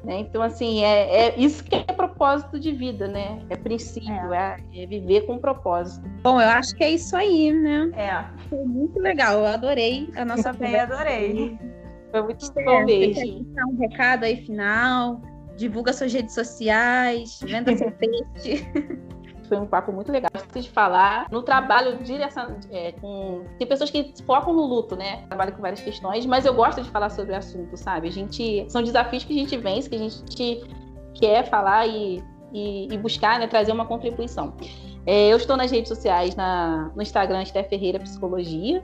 Né? 0.03 0.19
Então, 0.19 0.41
assim, 0.41 0.83
é, 0.83 1.27
é, 1.27 1.39
isso 1.39 1.63
que 1.63 1.75
é 1.75 1.93
propósito 1.93 2.59
de 2.59 2.71
vida, 2.71 3.07
né? 3.07 3.39
É 3.49 3.55
princípio, 3.55 4.33
é. 4.33 4.57
é. 4.73 4.83
é 4.83 4.85
viver 4.87 5.27
com 5.27 5.37
propósito. 5.37 6.07
Bom, 6.23 6.41
eu 6.41 6.49
acho 6.49 6.75
que 6.75 6.83
é 6.83 6.89
isso 6.89 7.15
aí, 7.15 7.53
né? 7.53 7.91
É. 7.95 8.25
Foi 8.49 8.63
muito 8.65 8.99
legal, 8.99 9.39
eu 9.39 9.45
adorei 9.45 10.09
a 10.15 10.25
nossa 10.25 10.53
conversa. 10.53 10.95
adorei. 10.95 11.59
Foi 12.09 12.23
muito 12.23 12.51
é, 12.55 12.63
bom 12.63 12.85
mesmo. 12.85 13.45
Um 13.69 13.77
recado 13.77 14.23
aí 14.23 14.37
final, 14.37 15.21
divulga 15.55 15.93
suas 15.93 16.11
redes 16.11 16.33
sociais, 16.33 17.39
venda 17.43 17.75
seu 17.77 17.91
peixe. 17.93 18.65
Foi 19.51 19.59
um 19.59 19.65
papo 19.65 19.91
muito 19.91 20.09
legal 20.13 20.31
de 20.55 20.69
falar 20.69 21.27
no 21.29 21.43
trabalho 21.43 21.97
direção 21.97 22.55
é, 22.71 22.93
com 22.93 23.43
tem 23.59 23.67
pessoas 23.67 23.91
que 23.91 24.13
focam 24.25 24.53
no 24.53 24.65
luto, 24.65 24.95
né? 24.95 25.25
Trabalho 25.27 25.51
com 25.51 25.61
várias 25.61 25.81
questões, 25.81 26.25
mas 26.25 26.45
eu 26.45 26.53
gosto 26.53 26.81
de 26.81 26.89
falar 26.89 27.09
sobre 27.09 27.33
o 27.33 27.35
assunto, 27.35 27.75
sabe? 27.75 28.07
A 28.07 28.11
gente 28.11 28.65
são 28.69 28.81
desafios 28.81 29.25
que 29.25 29.33
a 29.33 29.35
gente 29.35 29.57
vence, 29.57 29.89
que 29.89 29.95
a 29.97 29.99
gente 29.99 30.63
quer 31.15 31.49
falar 31.49 31.85
e, 31.85 32.23
e, 32.53 32.93
e 32.93 32.97
buscar, 32.97 33.39
né? 33.39 33.47
Trazer 33.47 33.73
uma 33.73 33.85
contribuição. 33.85 34.53
É, 35.05 35.27
eu 35.27 35.35
estou 35.35 35.57
nas 35.57 35.69
redes 35.69 35.89
sociais, 35.89 36.33
na, 36.33 36.89
no 36.95 37.01
Instagram, 37.01 37.41
Esté 37.41 37.61
Ferreira 37.61 37.99
Psicologia. 37.99 38.81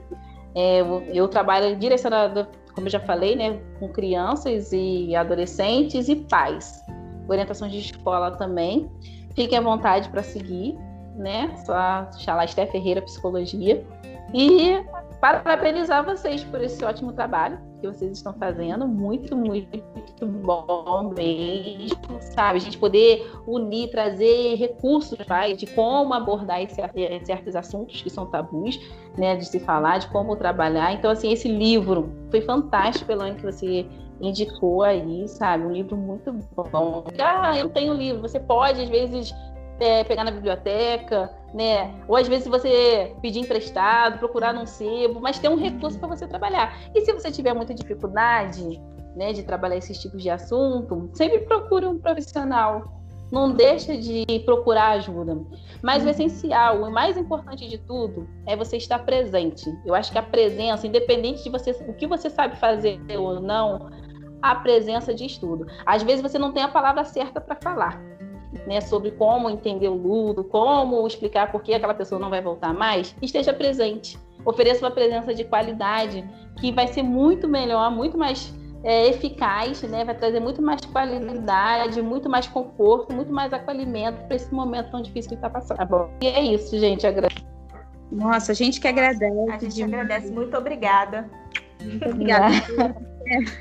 É, 0.54 0.82
eu, 0.82 1.02
eu, 1.14 1.28
trabalho 1.28 1.76
direcionado, 1.76 2.46
como 2.74 2.88
eu 2.88 2.90
já 2.90 3.00
falei, 3.00 3.36
né, 3.36 3.58
com 3.80 3.88
crianças 3.88 4.70
e 4.70 5.16
adolescentes 5.16 6.10
e 6.10 6.16
pais. 6.16 6.84
Orientações 7.26 7.72
de 7.72 7.78
escola 7.78 8.32
também. 8.32 8.90
Fiquem 9.38 9.56
à 9.56 9.60
vontade 9.60 10.08
para 10.08 10.20
seguir, 10.20 10.76
né? 11.14 11.54
Só 11.64 12.08
Esté 12.42 12.66
Ferreira 12.66 13.00
Psicologia. 13.00 13.86
E 14.34 14.84
parabenizar 15.20 16.04
vocês 16.04 16.42
por 16.42 16.60
esse 16.60 16.84
ótimo 16.84 17.12
trabalho 17.12 17.56
que 17.80 17.86
vocês 17.86 18.10
estão 18.10 18.32
fazendo. 18.32 18.88
Muito, 18.88 19.36
muito, 19.36 19.80
muito 19.94 20.26
bom 20.26 21.14
mesmo, 21.16 22.18
sabe? 22.20 22.56
A 22.56 22.60
gente 22.60 22.76
poder 22.78 23.30
unir, 23.46 23.92
trazer 23.92 24.56
recursos 24.56 25.16
vai, 25.28 25.54
de 25.54 25.68
como 25.68 26.12
abordar 26.14 26.60
esse, 26.60 26.82
certos 27.22 27.54
assuntos 27.54 28.02
que 28.02 28.10
são 28.10 28.26
tabus, 28.26 28.76
né? 29.16 29.36
De 29.36 29.44
se 29.44 29.60
falar, 29.60 29.98
de 29.98 30.08
como 30.08 30.34
trabalhar. 30.34 30.94
Então, 30.94 31.12
assim, 31.12 31.30
esse 31.30 31.46
livro 31.46 32.12
foi 32.28 32.40
fantástico, 32.40 33.12
Elane, 33.12 33.36
que 33.36 33.44
você 33.44 33.86
indicou 34.20 34.82
aí, 34.82 35.28
sabe? 35.28 35.64
Um 35.64 35.72
livro 35.72 35.96
muito 35.96 36.32
bom. 36.54 37.04
Ah, 37.18 37.56
eu 37.56 37.68
tenho 37.68 37.92
um 37.92 37.96
livro. 37.96 38.22
Você 38.22 38.40
pode, 38.40 38.82
às 38.82 38.88
vezes, 38.88 39.34
é, 39.80 40.04
pegar 40.04 40.24
na 40.24 40.30
biblioteca, 40.30 41.30
né? 41.54 41.94
Ou 42.08 42.16
às 42.16 42.28
vezes 42.28 42.46
você 42.48 43.14
pedir 43.22 43.40
emprestado, 43.40 44.18
procurar 44.18 44.52
num 44.52 44.66
sebo, 44.66 45.20
mas 45.20 45.38
ter 45.38 45.48
um 45.48 45.56
recurso 45.56 45.98
para 45.98 46.08
você 46.08 46.26
trabalhar. 46.26 46.76
E 46.94 47.00
se 47.02 47.12
você 47.12 47.30
tiver 47.30 47.54
muita 47.54 47.74
dificuldade, 47.74 48.80
né, 49.16 49.32
de 49.32 49.42
trabalhar 49.42 49.76
esses 49.76 49.98
tipos 49.98 50.22
de 50.22 50.30
assunto, 50.30 51.10
sempre 51.12 51.40
procure 51.40 51.86
um 51.86 51.98
profissional. 51.98 52.98
Não 53.30 53.52
deixa 53.52 53.94
de 53.94 54.24
procurar 54.46 54.92
ajuda. 54.92 55.38
Mas 55.82 56.02
o 56.02 56.06
uhum. 56.06 56.10
essencial, 56.10 56.82
o 56.82 56.90
mais 56.90 57.16
importante 57.16 57.68
de 57.68 57.76
tudo, 57.76 58.26
é 58.46 58.56
você 58.56 58.78
estar 58.78 59.00
presente. 59.00 59.64
Eu 59.84 59.94
acho 59.94 60.10
que 60.10 60.16
a 60.16 60.22
presença, 60.22 60.86
independente 60.86 61.44
de 61.44 61.50
você, 61.50 61.72
o 61.86 61.92
que 61.92 62.06
você 62.06 62.30
sabe 62.30 62.56
fazer 62.56 62.98
ou 63.18 63.38
não, 63.38 63.90
a 64.42 64.54
presença 64.54 65.14
de 65.14 65.24
estudo. 65.24 65.66
Às 65.84 66.02
vezes 66.02 66.22
você 66.22 66.38
não 66.38 66.52
tem 66.52 66.62
a 66.62 66.68
palavra 66.68 67.04
certa 67.04 67.40
para 67.40 67.56
falar, 67.56 68.00
né, 68.66 68.80
sobre 68.80 69.10
como 69.12 69.50
entender 69.50 69.88
o 69.88 69.94
luto, 69.94 70.44
como 70.44 71.06
explicar 71.06 71.50
por 71.50 71.62
que 71.62 71.74
aquela 71.74 71.94
pessoa 71.94 72.20
não 72.20 72.30
vai 72.30 72.40
voltar 72.40 72.72
mais, 72.72 73.14
esteja 73.20 73.52
presente. 73.52 74.18
Ofereça 74.44 74.84
uma 74.84 74.90
presença 74.90 75.34
de 75.34 75.44
qualidade 75.44 76.24
que 76.58 76.72
vai 76.72 76.86
ser 76.88 77.02
muito 77.02 77.48
melhor, 77.48 77.90
muito 77.90 78.16
mais 78.16 78.54
é, 78.84 79.08
eficaz, 79.08 79.82
né? 79.82 80.04
vai 80.04 80.14
trazer 80.14 80.40
muito 80.40 80.62
mais 80.62 80.84
qualidade, 80.84 82.00
muito 82.00 82.28
mais 82.28 82.46
conforto, 82.46 83.14
muito 83.14 83.32
mais 83.32 83.52
acolhimento 83.52 84.24
para 84.26 84.36
esse 84.36 84.52
momento 84.52 84.90
tão 84.90 85.02
difícil 85.02 85.30
que 85.30 85.34
está 85.34 85.50
passando. 85.50 85.78
Tá 85.78 85.84
bom? 85.84 86.10
E 86.22 86.26
é 86.26 86.40
isso, 86.40 86.78
gente. 86.78 87.06
Agradeço. 87.06 87.46
Nossa, 88.10 88.52
a 88.52 88.54
gente 88.54 88.80
que 88.80 88.88
agradece. 88.88 89.50
A 89.50 89.58
gente 89.58 89.82
agradece. 89.82 90.32
Muito 90.32 90.56
obrigada. 90.56 91.28
Muito 91.82 92.08
obrigada. 92.08 92.54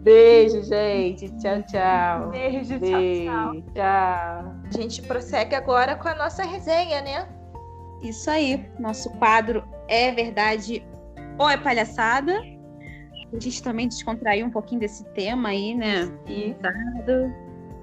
Beijo, 0.00 0.62
gente. 0.62 1.28
Tchau, 1.38 1.62
tchau. 1.62 2.30
Beijo, 2.30 2.78
Beijo, 2.78 3.24
tchau, 3.24 3.52
tchau. 3.52 3.62
Tchau. 3.74 4.54
A 4.64 4.76
gente 4.76 5.02
prossegue 5.02 5.54
agora 5.54 5.94
com 5.96 6.08
a 6.08 6.14
nossa 6.14 6.42
resenha, 6.42 7.02
né? 7.02 7.28
Isso 8.02 8.30
aí. 8.30 8.66
Nosso 8.78 9.10
quadro 9.18 9.62
é 9.88 10.10
verdade 10.10 10.82
ou 11.38 11.48
é 11.48 11.56
palhaçada? 11.56 12.32
A 13.32 13.38
gente 13.38 13.62
também 13.62 13.88
descontraiu 13.88 14.46
um 14.46 14.50
pouquinho 14.50 14.80
desse 14.80 15.04
tema 15.12 15.50
aí, 15.50 15.74
né? 15.74 16.10
E 16.26 16.56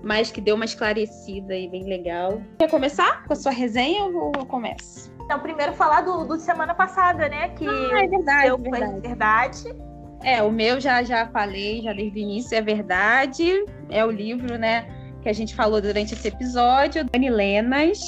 mas 0.03 0.31
que 0.31 0.39
deu 0.39 0.55
uma 0.55 0.65
esclarecida 0.65 1.53
aí 1.53 1.67
bem 1.67 1.83
legal. 1.83 2.41
Quer 2.57 2.69
começar 2.69 3.25
com 3.25 3.33
a 3.33 3.35
sua 3.35 3.51
resenha 3.51 4.03
ou 4.05 4.31
eu 4.37 4.45
começo? 4.45 5.11
Então, 5.23 5.39
primeiro 5.39 5.73
falar 5.73 6.01
do, 6.01 6.23
do 6.25 6.37
semana 6.39 6.73
passada, 6.73 7.27
né? 7.27 7.49
Que 7.49 7.67
ah, 7.67 8.03
é 8.03 8.07
verdade, 8.07 8.47
é 8.47 8.57
verdade. 8.57 9.01
verdade. 9.01 9.75
É, 10.23 10.41
o 10.41 10.51
meu 10.51 10.79
já 10.79 11.03
já 11.03 11.27
falei, 11.27 11.81
já 11.81 11.93
desde 11.93 12.19
o 12.19 12.21
início, 12.21 12.57
é 12.57 12.61
verdade. 12.61 13.65
É 13.89 14.03
o 14.03 14.11
livro, 14.11 14.57
né, 14.57 14.87
que 15.21 15.29
a 15.29 15.33
gente 15.33 15.55
falou 15.55 15.81
durante 15.81 16.13
esse 16.13 16.27
episódio, 16.27 17.05
Dani 17.05 17.29
Lenas, 17.29 17.99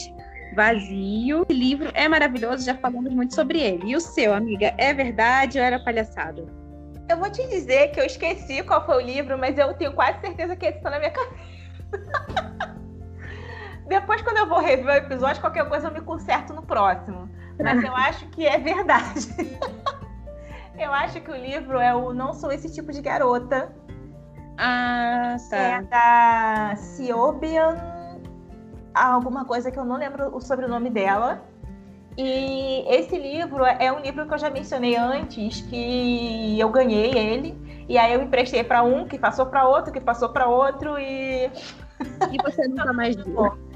Vazio. 0.56 1.46
O 1.50 1.54
livro 1.54 1.90
é 1.94 2.08
maravilhoso, 2.08 2.66
já 2.66 2.76
falamos 2.76 3.14
muito 3.14 3.36
sobre 3.36 3.60
ele. 3.60 3.92
E 3.92 3.96
o 3.96 4.00
seu, 4.00 4.34
amiga, 4.34 4.74
é 4.78 4.94
verdade 4.94 5.60
ou 5.60 5.64
era 5.64 5.80
palhaçada? 5.80 6.46
Eu 7.10 7.18
vou 7.18 7.32
te 7.32 7.48
dizer 7.48 7.92
que 7.92 8.00
eu 8.00 8.06
esqueci 8.06 8.62
qual 8.64 8.86
foi 8.86 9.04
o 9.04 9.06
livro, 9.06 9.38
mas 9.38 9.58
eu 9.58 9.74
tenho 9.74 9.94
quase 9.94 10.20
certeza 10.22 10.56
que 10.56 10.66
esse 10.66 10.78
está 10.78 10.92
na 10.92 11.00
minha 11.00 11.12
cabeça. 11.12 11.36
Depois, 13.88 14.22
quando 14.22 14.38
eu 14.38 14.48
vou 14.48 14.60
rever 14.60 14.86
o 14.86 14.98
episódio, 14.98 15.42
qualquer 15.42 15.68
coisa 15.68 15.88
eu 15.88 15.92
me 15.92 16.02
conserto 16.02 16.54
no 16.54 16.62
próximo. 16.62 17.28
Mas 17.60 17.84
eu 17.84 17.94
acho 17.98 18.28
que 18.28 18.46
é 18.46 18.60
verdade. 18.60 19.28
Eu 20.80 20.94
acho 20.94 21.20
que 21.20 21.30
o 21.30 21.36
livro 21.36 21.78
é 21.78 21.94
o 21.94 22.14
Não 22.14 22.34
Sou 22.34 22.52
Esse 22.54 22.72
Tipo 22.72 22.94
de 22.94 23.02
Garota. 23.02 23.70
Ah, 24.58 25.36
tá. 25.50 25.58
É 25.58 25.82
da 25.84 26.76
Ciobian, 26.78 27.76
alguma 28.94 29.44
coisa 29.44 29.70
que 29.70 29.78
eu 29.78 29.84
não 29.84 29.98
lembro 29.98 30.34
o 30.34 30.40
sobrenome 30.40 30.90
dela. 30.90 31.44
E 32.18 32.86
esse 32.88 33.18
livro 33.18 33.66
é 33.66 33.92
um 33.92 34.00
livro 34.00 34.26
que 34.26 34.34
eu 34.34 34.38
já 34.38 34.50
mencionei 34.50 34.96
antes, 34.96 35.62
que 35.62 36.58
eu 36.58 36.70
ganhei 36.70 37.12
ele. 37.14 37.86
E 37.88 37.98
aí 37.98 38.14
eu 38.14 38.22
emprestei 38.22 38.64
para 38.64 38.82
um, 38.82 39.06
que 39.06 39.20
passou 39.20 39.46
para 39.48 39.68
outro, 39.68 39.92
que 39.92 40.00
passou 40.00 40.30
para 40.30 40.48
outro 40.48 40.98
e. 40.98 41.48
E 42.32 42.38
você 42.44 42.68
nunca 42.70 42.94
mais 42.94 43.16
viu. 43.18 43.69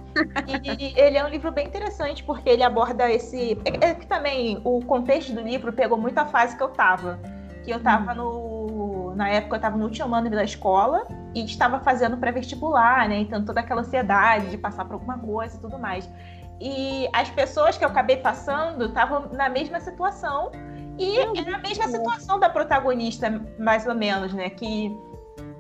E 0.48 1.00
ele 1.00 1.18
é 1.18 1.26
um 1.26 1.30
livro 1.30 1.52
bem 1.52 1.68
interessante 1.68 2.24
porque 2.24 2.50
ele 2.50 2.64
aborda 2.64 3.12
esse. 3.12 3.60
É, 3.66 3.90
é 3.90 3.94
que 3.94 4.06
também 4.06 4.62
o 4.64 4.80
contexto 4.86 5.34
do 5.34 5.42
livro 5.42 5.74
pegou 5.74 5.98
muito 5.98 6.18
a 6.18 6.26
fase 6.26 6.56
que 6.56 6.64
eu 6.64 6.70
tava. 6.70 7.20
Que 7.64 7.72
eu 7.72 7.80
tava 7.82 8.14
no. 8.14 9.14
Na 9.16 9.30
época 9.30 9.58
eu 9.58 9.62
tava 9.62 9.78
no 9.78 9.86
último 9.86 10.14
ano 10.14 10.30
da 10.30 10.44
escola 10.44 11.06
e 11.36 11.46
estava 11.46 11.80
fazendo 11.80 12.18
pré-vestibular, 12.18 13.08
né? 13.08 13.20
Então 13.20 13.44
toda 13.46 13.60
aquela 13.60 13.82
ansiedade 13.82 14.50
de 14.50 14.58
passar 14.58 14.86
por 14.86 14.94
alguma 14.94 15.18
coisa 15.18 15.56
e 15.56 15.60
tudo 15.60 15.78
mais. 15.78 16.10
E 16.60 17.08
as 17.14 17.30
pessoas 17.30 17.78
que 17.78 17.84
eu 17.84 17.90
acabei 17.90 18.18
passando 18.18 18.86
estavam 18.86 19.30
na 19.34 19.50
mesma 19.50 19.80
situação 19.80 20.52
e 20.98 21.18
era 21.18 21.56
a 21.56 21.60
mesma 21.60 21.88
situação 21.88 22.40
da 22.40 22.50
protagonista, 22.50 23.42
mais 23.58 23.88
ou 23.88 23.96
menos, 23.96 24.34
né? 24.34 24.50
Que 24.50 24.96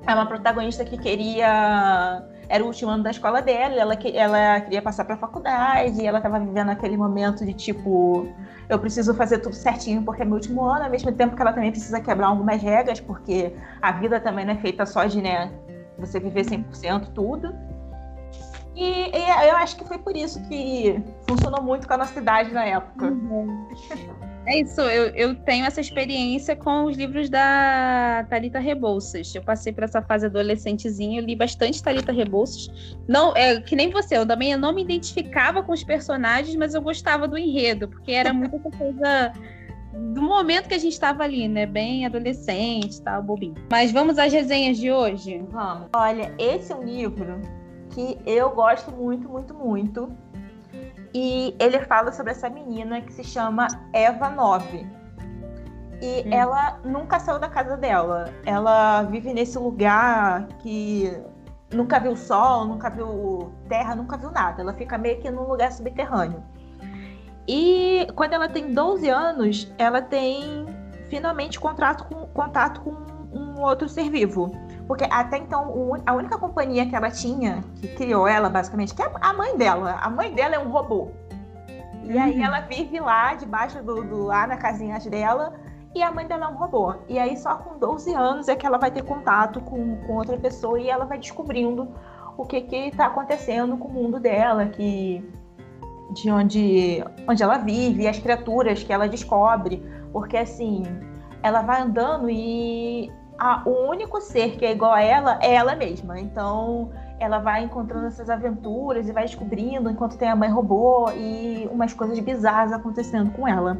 é 0.05 0.13
uma 0.13 0.25
protagonista 0.25 0.85
que 0.85 0.97
queria. 0.97 2.23
Era 2.49 2.63
o 2.63 2.67
último 2.67 2.91
ano 2.91 3.03
da 3.03 3.11
escola 3.11 3.41
dela, 3.41 3.75
ela, 3.75 3.93
ela 3.93 4.61
queria 4.61 4.81
passar 4.81 5.05
para 5.05 5.15
a 5.15 5.17
faculdade, 5.17 6.05
ela 6.05 6.17
estava 6.17 6.39
vivendo 6.39 6.69
aquele 6.69 6.97
momento 6.97 7.45
de 7.45 7.53
tipo, 7.53 8.27
eu 8.67 8.77
preciso 8.79 9.13
fazer 9.13 9.39
tudo 9.39 9.55
certinho 9.55 10.03
porque 10.03 10.21
é 10.21 10.25
meu 10.25 10.35
último 10.35 10.63
ano, 10.65 10.85
ao 10.85 10.91
mesmo 10.91 11.11
tempo 11.11 11.35
que 11.35 11.41
ela 11.41 11.53
também 11.53 11.71
precisa 11.71 11.99
quebrar 12.01 12.27
algumas 12.27 12.61
regras, 12.61 12.99
porque 12.99 13.55
a 13.81 13.91
vida 13.93 14.19
também 14.19 14.45
não 14.45 14.53
é 14.53 14.57
feita 14.57 14.85
só 14.85 15.05
de, 15.05 15.21
né, 15.21 15.51
você 15.97 16.19
viver 16.19 16.45
100% 16.45 17.13
tudo. 17.13 17.53
E, 18.75 19.15
e, 19.15 19.49
eu 19.49 19.55
acho 19.57 19.75
que 19.75 19.85
foi 19.85 19.99
por 19.99 20.15
isso 20.15 20.41
que 20.47 21.01
funcionou 21.27 21.61
muito 21.61 21.87
com 21.87 21.93
a 21.93 21.97
nossa 21.97 22.19
idade 22.19 22.51
na 22.51 22.65
época. 22.65 23.05
Uhum. 23.05 23.67
É 24.45 24.59
isso, 24.59 24.81
eu, 24.81 25.07
eu 25.15 25.35
tenho 25.35 25.65
essa 25.65 25.79
experiência 25.79 26.55
com 26.55 26.85
os 26.85 26.97
livros 26.97 27.29
da 27.29 28.25
Talita 28.29 28.59
Rebouças. 28.59 29.33
Eu 29.33 29.41
passei 29.41 29.71
por 29.71 29.83
essa 29.83 30.01
fase 30.01 30.25
adolescentezinha, 30.25 31.21
eu 31.21 31.25
li 31.25 31.35
bastante 31.35 31.81
Talita 31.81 32.11
Rebouças. 32.11 32.97
Não, 33.07 33.35
é 33.35 33.61
que 33.61 33.75
nem 33.75 33.89
você, 33.89 34.17
eu 34.17 34.25
também 34.25 34.51
eu 34.51 34.59
não 34.59 34.73
me 34.73 34.83
identificava 34.83 35.63
com 35.63 35.71
os 35.71 35.83
personagens, 35.83 36.55
mas 36.55 36.73
eu 36.73 36.81
gostava 36.81 37.27
do 37.27 37.37
enredo, 37.37 37.87
porque 37.87 38.11
era 38.11 38.33
muito 38.33 38.59
coisa 38.77 39.31
do 39.93 40.21
momento 40.21 40.67
que 40.67 40.73
a 40.73 40.79
gente 40.79 40.93
estava 40.93 41.23
ali, 41.23 41.47
né? 41.47 41.65
Bem 41.65 42.05
adolescente, 42.05 43.01
tal, 43.01 43.21
bobinho. 43.21 43.55
Mas 43.71 43.91
vamos 43.91 44.17
às 44.17 44.33
resenhas 44.33 44.77
de 44.77 44.91
hoje? 44.91 45.43
Vamos. 45.49 45.87
Olha, 45.95 46.33
esse 46.37 46.71
é 46.71 46.75
um 46.75 46.83
livro 46.83 47.39
que 47.91 48.17
eu 48.25 48.49
gosto 48.49 48.91
muito, 48.91 49.29
muito, 49.29 49.53
muito. 49.53 50.11
E 51.13 51.55
ele 51.59 51.79
fala 51.81 52.11
sobre 52.11 52.31
essa 52.31 52.49
menina 52.49 53.01
que 53.01 53.13
se 53.13 53.23
chama 53.23 53.67
Eva 53.93 54.29
9. 54.29 54.87
E 56.01 56.23
hum. 56.27 56.33
ela 56.33 56.79
nunca 56.83 57.19
saiu 57.19 57.39
da 57.39 57.47
casa 57.47 57.77
dela. 57.77 58.33
Ela 58.45 59.03
vive 59.03 59.33
nesse 59.33 59.57
lugar 59.57 60.47
que 60.59 61.15
nunca 61.71 61.99
viu 61.99 62.15
sol, 62.15 62.65
nunca 62.65 62.89
viu 62.89 63.53
terra, 63.69 63.95
nunca 63.95 64.17
viu 64.17 64.31
nada. 64.31 64.61
Ela 64.61 64.73
fica 64.73 64.97
meio 64.97 65.21
que 65.21 65.29
num 65.29 65.47
lugar 65.47 65.71
subterrâneo. 65.71 66.43
E 67.47 68.07
quando 68.15 68.33
ela 68.33 68.47
tem 68.47 68.73
12 68.73 69.09
anos, 69.09 69.71
ela 69.77 70.01
tem 70.01 70.65
finalmente 71.09 71.59
contato 71.59 72.05
com, 72.05 72.25
contato 72.27 72.81
com 72.81 72.91
um 73.31 73.61
outro 73.61 73.87
ser 73.89 74.09
vivo. 74.09 74.51
Porque 74.87 75.05
até 75.09 75.37
então, 75.37 75.93
a 76.05 76.13
única 76.13 76.37
companhia 76.37 76.85
que 76.85 76.95
ela 76.95 77.09
tinha, 77.09 77.63
que 77.75 77.87
criou 77.87 78.27
ela, 78.27 78.49
basicamente, 78.49 78.93
que 78.93 79.01
é 79.01 79.11
a 79.21 79.33
mãe 79.33 79.57
dela. 79.57 79.97
A 80.01 80.09
mãe 80.09 80.33
dela 80.33 80.55
é 80.55 80.59
um 80.59 80.69
robô. 80.69 81.11
E 82.03 82.17
aí 82.17 82.37
uhum. 82.37 82.43
ela 82.43 82.59
vive 82.61 82.99
lá, 82.99 83.33
debaixo 83.33 83.81
do, 83.81 84.03
do 84.03 84.25
lá 84.25 84.45
na 84.45 84.57
casinha 84.57 84.99
dela, 84.99 85.53
e 85.95 86.01
a 86.01 86.11
mãe 86.11 86.27
dela 86.27 86.45
é 86.45 86.47
um 86.49 86.55
robô. 86.55 86.95
E 87.07 87.17
aí 87.17 87.37
só 87.37 87.55
com 87.55 87.77
12 87.77 88.13
anos 88.13 88.47
é 88.47 88.55
que 88.55 88.65
ela 88.65 88.77
vai 88.77 88.91
ter 88.91 89.03
contato 89.03 89.61
com, 89.61 89.97
com 89.97 90.13
outra 90.13 90.37
pessoa 90.37 90.79
e 90.79 90.89
ela 90.89 91.05
vai 91.05 91.17
descobrindo 91.17 91.87
o 92.35 92.45
que 92.45 92.61
que 92.61 92.91
tá 92.91 93.05
acontecendo 93.05 93.77
com 93.77 93.87
o 93.87 93.93
mundo 93.93 94.19
dela, 94.19 94.65
que 94.65 95.23
de 96.13 96.29
onde, 96.29 97.03
onde 97.27 97.41
ela 97.41 97.57
vive, 97.57 98.07
as 98.07 98.19
criaturas 98.19 98.83
que 98.83 98.91
ela 98.91 99.07
descobre, 99.07 99.83
porque 100.11 100.37
assim, 100.37 100.83
ela 101.41 101.61
vai 101.61 101.81
andando 101.81 102.29
e 102.29 103.11
a, 103.37 103.63
o 103.65 103.89
único 103.89 104.21
ser 104.21 104.57
que 104.57 104.65
é 104.65 104.71
igual 104.71 104.93
a 104.93 105.01
ela 105.01 105.39
é 105.41 105.53
ela 105.53 105.75
mesma. 105.75 106.19
Então, 106.19 106.91
ela 107.19 107.39
vai 107.39 107.63
encontrando 107.63 108.07
essas 108.07 108.29
aventuras 108.29 109.07
e 109.07 109.11
vai 109.11 109.25
descobrindo 109.25 109.89
enquanto 109.89 110.17
tem 110.17 110.29
a 110.29 110.35
mãe 110.35 110.49
robô 110.49 111.09
e 111.11 111.67
umas 111.71 111.93
coisas 111.93 112.19
bizarras 112.19 112.71
acontecendo 112.71 113.31
com 113.31 113.47
ela. 113.47 113.77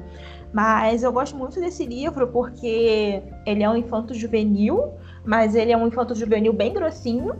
Mas 0.54 1.04
eu 1.04 1.12
gosto 1.12 1.36
muito 1.36 1.60
desse 1.60 1.86
livro 1.86 2.28
porque 2.28 3.24
ele 3.46 3.64
é 3.64 3.70
um 3.70 3.76
infanto 3.76 4.14
juvenil, 4.14 4.94
mas 5.26 5.56
ele 5.56 5.72
é 5.72 5.78
um 5.78 5.88
infanto 5.88 6.16
juvenil 6.16 6.54
bem 6.54 6.74
grossinho. 6.74 7.36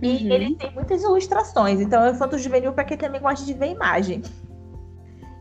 E 0.00 0.08
uhum. 0.08 0.32
ele 0.32 0.54
tem 0.54 0.72
muitas 0.72 1.02
ilustrações. 1.02 1.80
Então 1.80 2.04
é 2.04 2.10
um 2.10 2.14
infanto 2.14 2.38
juvenil 2.38 2.72
para 2.72 2.84
quem 2.84 2.96
também 2.96 3.20
gosta 3.20 3.44
de 3.44 3.54
ver 3.54 3.72
imagem. 3.72 4.22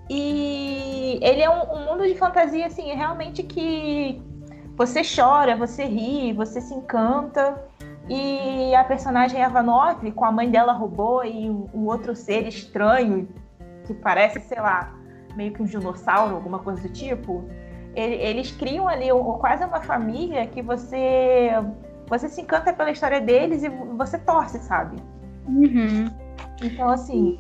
E 0.09 1.19
ele 1.21 1.41
é 1.41 1.49
um, 1.49 1.73
um 1.73 1.85
mundo 1.85 2.07
de 2.07 2.15
fantasia, 2.15 2.65
assim, 2.65 2.93
realmente 2.93 3.43
que 3.43 4.21
você 4.78 5.01
chora, 5.03 5.55
você 5.55 5.86
ri, 5.86 6.32
você 6.34 6.61
se 6.61 6.73
encanta. 6.73 7.61
E 8.07 8.73
a 8.75 8.84
personagem 8.84 9.41
Eva 9.41 9.61
9, 9.61 10.11
com 10.11 10.23
a 10.23 10.32
mãe 10.32 10.49
dela 10.49 10.71
robô 10.71 11.23
e 11.23 11.49
um 11.49 11.88
outro 11.88 12.15
ser 12.15 12.47
estranho, 12.47 13.28
que 13.86 13.93
parece, 13.93 14.39
sei 14.39 14.61
lá, 14.61 14.93
meio 15.36 15.51
que 15.51 15.61
um 15.61 15.65
dinossauro, 15.65 16.36
alguma 16.36 16.59
coisa 16.59 16.82
do 16.84 16.89
tipo, 16.89 17.43
eles 17.93 18.51
criam 18.51 18.88
ali 18.88 19.07
quase 19.39 19.65
uma 19.65 19.82
família 19.82 20.45
que 20.45 20.61
você 20.61 21.49
você 22.07 22.30
se 22.30 22.39
encanta 22.39 22.71
pela 22.71 22.91
história 22.91 23.19
deles 23.19 23.63
e 23.63 23.69
você 23.69 24.17
torce, 24.19 24.59
sabe? 24.59 24.95
Uhum. 25.45 26.05
Então, 26.63 26.88
assim, 26.88 27.38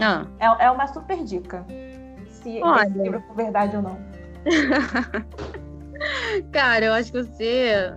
ah. 0.00 0.26
é, 0.40 0.64
é 0.64 0.70
uma 0.72 0.88
super 0.88 1.22
dica. 1.22 1.64
Se 2.24 2.60
Olha. 2.60 2.88
esse 2.88 2.98
livro 2.98 3.20
for 3.20 3.36
verdade 3.36 3.76
ou 3.76 3.82
não. 3.82 3.98
Cara, 6.52 6.86
eu 6.86 6.92
acho 6.92 7.12
que 7.12 7.22
você 7.22 7.92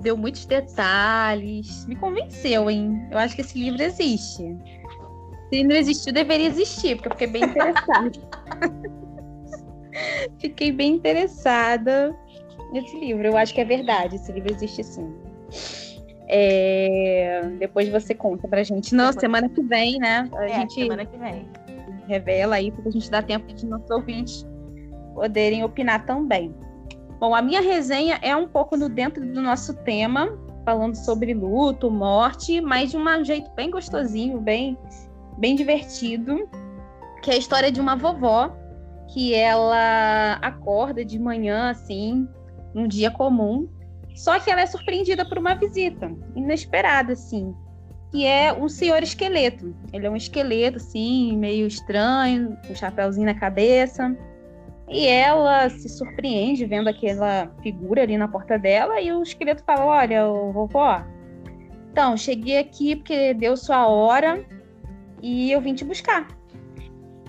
deu 0.00 0.16
muitos 0.16 0.46
detalhes. 0.46 1.86
Me 1.86 1.96
convenceu, 1.96 2.70
hein? 2.70 3.06
Eu 3.10 3.18
acho 3.18 3.34
que 3.34 3.42
esse 3.42 3.58
livro 3.58 3.82
existe. 3.82 4.56
Se 5.50 5.64
não 5.64 5.74
existiu, 5.74 6.12
deveria 6.12 6.46
existir, 6.46 6.96
porque 6.96 7.08
eu 7.08 7.12
fiquei 7.12 7.26
bem 7.26 7.44
interessada. 7.44 8.10
fiquei 10.38 10.72
bem 10.72 10.94
interessada 10.94 12.16
nesse 12.72 12.98
livro. 12.98 13.26
Eu 13.26 13.36
acho 13.36 13.52
que 13.52 13.60
é 13.60 13.64
verdade, 13.64 14.16
esse 14.16 14.30
livro 14.32 14.52
existe 14.52 14.84
sim. 14.84 15.12
É... 16.28 17.42
Depois 17.58 17.88
você 17.88 18.14
conta 18.14 18.46
pra 18.46 18.62
gente. 18.62 18.94
Não, 18.94 19.12
semana 19.12 19.48
que 19.48 19.60
vem, 19.62 19.98
né? 19.98 20.28
A 20.32 20.44
é, 20.44 20.60
gente 20.60 20.74
semana 20.74 21.04
que 21.04 21.16
vem. 21.16 21.48
Revela 22.06 22.56
aí, 22.56 22.70
porque 22.70 22.88
a 22.88 22.92
gente 22.92 23.10
dá 23.10 23.20
tempo 23.20 23.52
de 23.52 23.66
nossos 23.66 23.90
ouvintes 23.90 24.46
poderem 25.14 25.64
opinar 25.64 26.06
também. 26.06 26.54
Bom, 27.20 27.34
a 27.34 27.42
minha 27.42 27.60
resenha 27.60 28.18
é 28.22 28.34
um 28.34 28.48
pouco 28.48 28.78
no 28.78 28.88
dentro 28.88 29.20
do 29.30 29.42
nosso 29.42 29.74
tema, 29.84 30.26
falando 30.64 30.94
sobre 30.94 31.34
luto, 31.34 31.90
morte, 31.90 32.62
mas 32.62 32.90
de 32.90 32.96
um 32.96 33.24
jeito 33.24 33.50
bem 33.50 33.70
gostosinho, 33.70 34.40
bem, 34.40 34.78
bem 35.36 35.54
divertido, 35.54 36.48
que 37.22 37.30
é 37.30 37.34
a 37.34 37.36
história 37.36 37.70
de 37.70 37.78
uma 37.78 37.94
vovó 37.94 38.56
que 39.12 39.34
ela 39.34 40.38
acorda 40.40 41.04
de 41.04 41.18
manhã 41.18 41.68
assim, 41.68 42.26
num 42.72 42.88
dia 42.88 43.10
comum, 43.10 43.68
só 44.14 44.40
que 44.40 44.50
ela 44.50 44.62
é 44.62 44.66
surpreendida 44.66 45.28
por 45.28 45.36
uma 45.36 45.54
visita 45.54 46.10
inesperada 46.34 47.12
assim, 47.12 47.54
que 48.10 48.24
é 48.24 48.50
um 48.50 48.66
senhor 48.66 49.02
esqueleto. 49.02 49.76
Ele 49.92 50.06
é 50.06 50.10
um 50.10 50.16
esqueleto 50.16 50.78
assim, 50.78 51.36
meio 51.36 51.66
estranho, 51.66 52.56
com 52.66 52.72
um 52.72 52.76
chapéuzinho 52.76 53.26
na 53.26 53.34
cabeça. 53.34 54.16
E 54.90 55.06
ela 55.06 55.70
se 55.70 55.88
surpreende 55.88 56.66
vendo 56.66 56.88
aquela 56.88 57.48
figura 57.62 58.02
ali 58.02 58.18
na 58.18 58.26
porta 58.26 58.58
dela 58.58 59.00
e 59.00 59.12
o 59.12 59.22
esqueleto 59.22 59.62
fala: 59.64 59.86
Olha, 59.86 60.26
vovó, 60.26 61.04
então, 61.92 62.16
cheguei 62.16 62.58
aqui 62.58 62.96
porque 62.96 63.34
deu 63.34 63.56
sua 63.56 63.86
hora 63.86 64.44
e 65.22 65.50
eu 65.50 65.60
vim 65.60 65.74
te 65.74 65.84
buscar. 65.84 66.26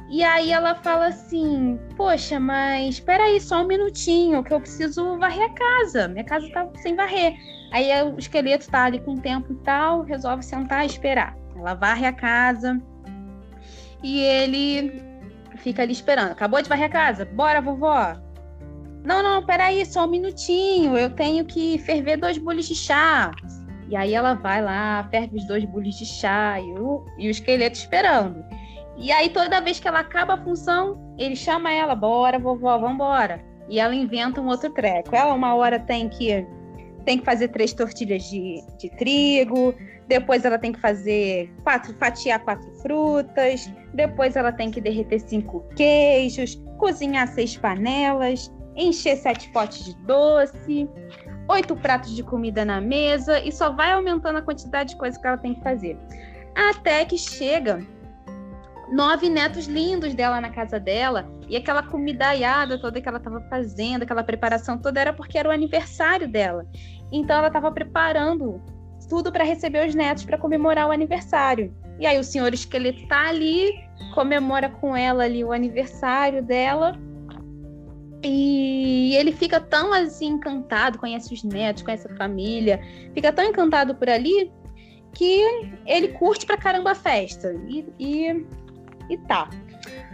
E 0.10 0.24
aí 0.24 0.52
ela 0.52 0.76
fala 0.76 1.08
assim: 1.08 1.80
Poxa, 1.98 2.40
mas 2.40 2.96
espera 2.96 3.24
aí 3.24 3.40
só 3.40 3.64
um 3.64 3.68
minutinho, 3.68 4.44
que 4.44 4.54
eu 4.54 4.60
preciso 4.60 5.18
varrer 5.18 5.50
a 5.50 5.54
casa. 5.54 6.08
Minha 6.08 6.24
casa 6.24 6.50
tá 6.52 6.70
sem 6.78 6.96
varrer. 6.96 7.34
Aí 7.72 7.90
o 8.04 8.18
esqueleto 8.20 8.70
tá 8.70 8.86
ali 8.86 9.00
com 9.00 9.14
o 9.14 9.22
tempo 9.22 9.52
e 9.52 9.56
tal, 9.58 10.04
resolve 10.04 10.44
sentar 10.44 10.84
e 10.84 10.88
esperar. 10.88 11.36
Ela 11.56 11.74
varre 11.74 12.06
a 12.06 12.14
casa 12.14 12.80
e 14.04 14.20
ele 14.20 15.11
fica 15.62 15.82
ali 15.82 15.94
esperando. 15.94 16.32
Acabou 16.32 16.62
de 16.62 16.70
varrer 16.70 16.86
a 16.86 16.90
casa? 16.90 17.26
Bora, 17.26 17.62
vovó. 17.62 18.16
Não, 19.04 19.24
não, 19.24 19.46
peraí, 19.46 19.86
só 19.86 20.06
um 20.06 20.10
minutinho. 20.10 20.98
Eu 20.98 21.10
tenho 21.10 21.46
que 21.46 21.78
ferver 21.80 22.18
dois 22.18 22.38
bules 22.38 22.68
de 22.68 22.76
chá. 22.76 23.32
E 23.90 23.96
aí 23.96 24.14
ela 24.14 24.36
vai 24.36 24.62
lá, 24.62 25.08
ferve 25.12 25.38
os 25.38 25.46
dois 25.46 25.66
bules 25.66 25.96
de 25.96 26.06
chá 26.06 26.60
e 26.60 26.80
o, 26.80 27.06
e 27.18 27.28
o 27.28 27.32
esqueleto 27.32 27.78
esperando. 27.78 28.44
E 28.98 29.12
aí 29.12 29.30
toda 29.30 29.60
vez 29.60 29.80
que 29.80 29.88
ela 29.88 30.00
acaba 30.00 30.36
a 30.36 30.44
função, 30.44 30.98
ele 31.18 31.36
chama 31.36 31.72
ela, 31.72 31.96
bora, 31.96 32.40
vovó, 32.40 32.78
vambora. 32.78 33.44
E 33.68 33.80
ela 33.80 33.96
inventa 33.96 34.40
um 34.40 34.48
outro 34.48 34.70
treco. 34.70 35.16
Ela 35.16 35.34
uma 35.34 35.56
hora 35.56 35.80
tem 35.80 36.08
que 36.08 36.46
tem 37.04 37.18
que 37.18 37.26
fazer 37.26 37.48
três 37.48 37.74
tortilhas 37.74 38.24
de, 38.30 38.64
de 38.78 38.90
trigo, 38.96 39.74
depois 40.08 40.44
ela 40.44 40.58
tem 40.58 40.72
que 40.72 40.80
fazer 40.80 41.54
quatro, 41.64 41.94
fatiar 41.96 42.44
quatro 42.44 42.70
frutas, 42.82 43.72
depois 43.94 44.36
ela 44.36 44.52
tem 44.52 44.72
que 44.72 44.82
derreter 44.82 45.20
cinco 45.20 45.66
queijos, 45.76 46.62
cozinhar 46.78 47.28
seis 47.28 47.56
panelas, 47.58 48.52
encher 48.76 49.18
sete 49.18 49.50
potes 49.52 49.86
de 49.86 49.96
doce, 50.06 50.90
oito 51.48 51.76
pratos 51.76 52.16
de 52.16 52.24
comida 52.24 52.64
na 52.64 52.80
mesa 52.80 53.40
e 53.40 53.52
só 53.52 53.72
vai 53.72 53.92
aumentando 53.92 54.38
a 54.38 54.42
quantidade 54.42 54.92
de 54.92 54.96
coisas 54.98 55.20
que 55.20 55.28
ela 55.28 55.38
tem 55.38 55.56
que 55.56 55.62
fazer. 55.62 55.98
Até 56.56 57.06
que 57.06 57.18
chega 57.18 57.86
nove 58.92 59.30
netos 59.30 59.68
lindos 59.68 60.14
dela 60.14 60.42
na 60.42 60.50
casa 60.50 60.80
dela 60.80 61.30
e 61.48 61.56
aquela 61.56 61.82
comidaiada 61.84 62.80
toda 62.80 63.00
que 63.02 63.08
ela 63.08 63.18
estava 63.18 63.42
fazendo, 63.50 64.04
aquela 64.04 64.24
preparação 64.24 64.78
toda 64.78 65.00
era 65.00 65.14
porque 65.14 65.38
era 65.38 65.50
o 65.50 65.52
aniversário 65.52 66.28
dela. 66.28 66.66
Então 67.12 67.38
ela 67.38 67.48
estava 67.48 67.72
preparando 67.72 68.62
tudo 69.12 69.30
para 69.30 69.44
receber 69.44 69.86
os 69.86 69.94
netos 69.94 70.24
para 70.24 70.38
comemorar 70.38 70.88
o 70.88 70.92
aniversário. 70.92 71.76
E 72.00 72.06
aí 72.06 72.18
o 72.18 72.24
senhor 72.24 72.54
esqueleto 72.54 73.06
tá 73.08 73.28
ali, 73.28 73.70
comemora 74.16 74.70
com 74.70 74.96
ela 74.96 75.26
ali 75.26 75.44
o 75.44 75.52
aniversário 75.52 76.42
dela. 76.42 76.98
E 78.24 79.14
ele 79.18 79.34
fica 79.34 79.60
tão 79.60 79.92
assim 79.92 80.28
encantado, 80.28 80.98
conhece 80.98 81.34
os 81.34 81.44
netos, 81.44 81.84
conhece 81.84 82.10
a 82.10 82.16
família, 82.16 82.80
fica 83.14 83.34
tão 83.34 83.44
encantado 83.44 83.94
por 83.96 84.10
ali 84.10 84.50
que 85.14 85.42
ele 85.86 86.08
curte 86.14 86.46
pra 86.46 86.56
caramba 86.56 86.92
a 86.92 86.96
festa. 86.96 87.54
E, 87.68 87.86
e, 88.00 88.46
e 89.10 89.18
tá. 89.28 89.50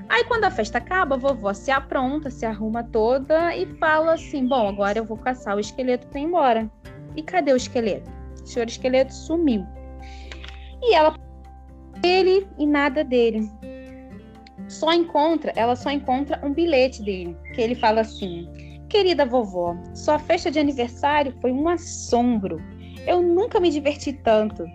Aí 0.09 0.23
quando 0.23 0.45
a 0.45 0.49
festa 0.49 0.79
acaba, 0.79 1.13
a 1.13 1.19
vovó 1.19 1.53
se 1.53 1.69
apronta, 1.69 2.31
se 2.31 2.47
arruma 2.47 2.83
toda 2.83 3.55
e 3.55 3.67
fala 3.77 4.13
assim: 4.13 4.47
Bom, 4.47 4.67
agora 4.67 4.97
eu 4.97 5.05
vou 5.05 5.17
caçar 5.17 5.55
o 5.55 5.59
esqueleto 5.59 6.07
para 6.07 6.19
ir 6.19 6.23
embora. 6.23 6.71
E 7.15 7.21
cadê 7.21 7.53
o 7.53 7.57
esqueleto? 7.57 8.16
O 8.47 8.49
senhor 8.49 8.67
esqueleto 8.67 9.13
sumiu. 9.13 9.67
E 10.81 10.95
ela 10.95 11.13
ele 12.01 12.47
e 12.57 12.65
nada 12.65 13.03
dele. 13.03 13.51
Só 14.69 14.93
encontra, 14.93 15.51
ela 15.55 15.75
só 15.75 15.91
encontra 15.91 16.39
um 16.41 16.53
bilhete 16.53 17.03
dele, 17.03 17.35
que 17.53 17.59
ele 17.59 17.75
fala 17.75 18.01
assim: 18.01 18.47
Querida 18.87 19.25
vovó, 19.25 19.75
sua 19.93 20.17
festa 20.17 20.49
de 20.49 20.59
aniversário 20.59 21.35
foi 21.41 21.51
um 21.51 21.67
assombro. 21.67 22.61
Eu 23.05 23.21
nunca 23.21 23.59
me 23.59 23.69
diverti 23.69 24.13
tanto. 24.13 24.65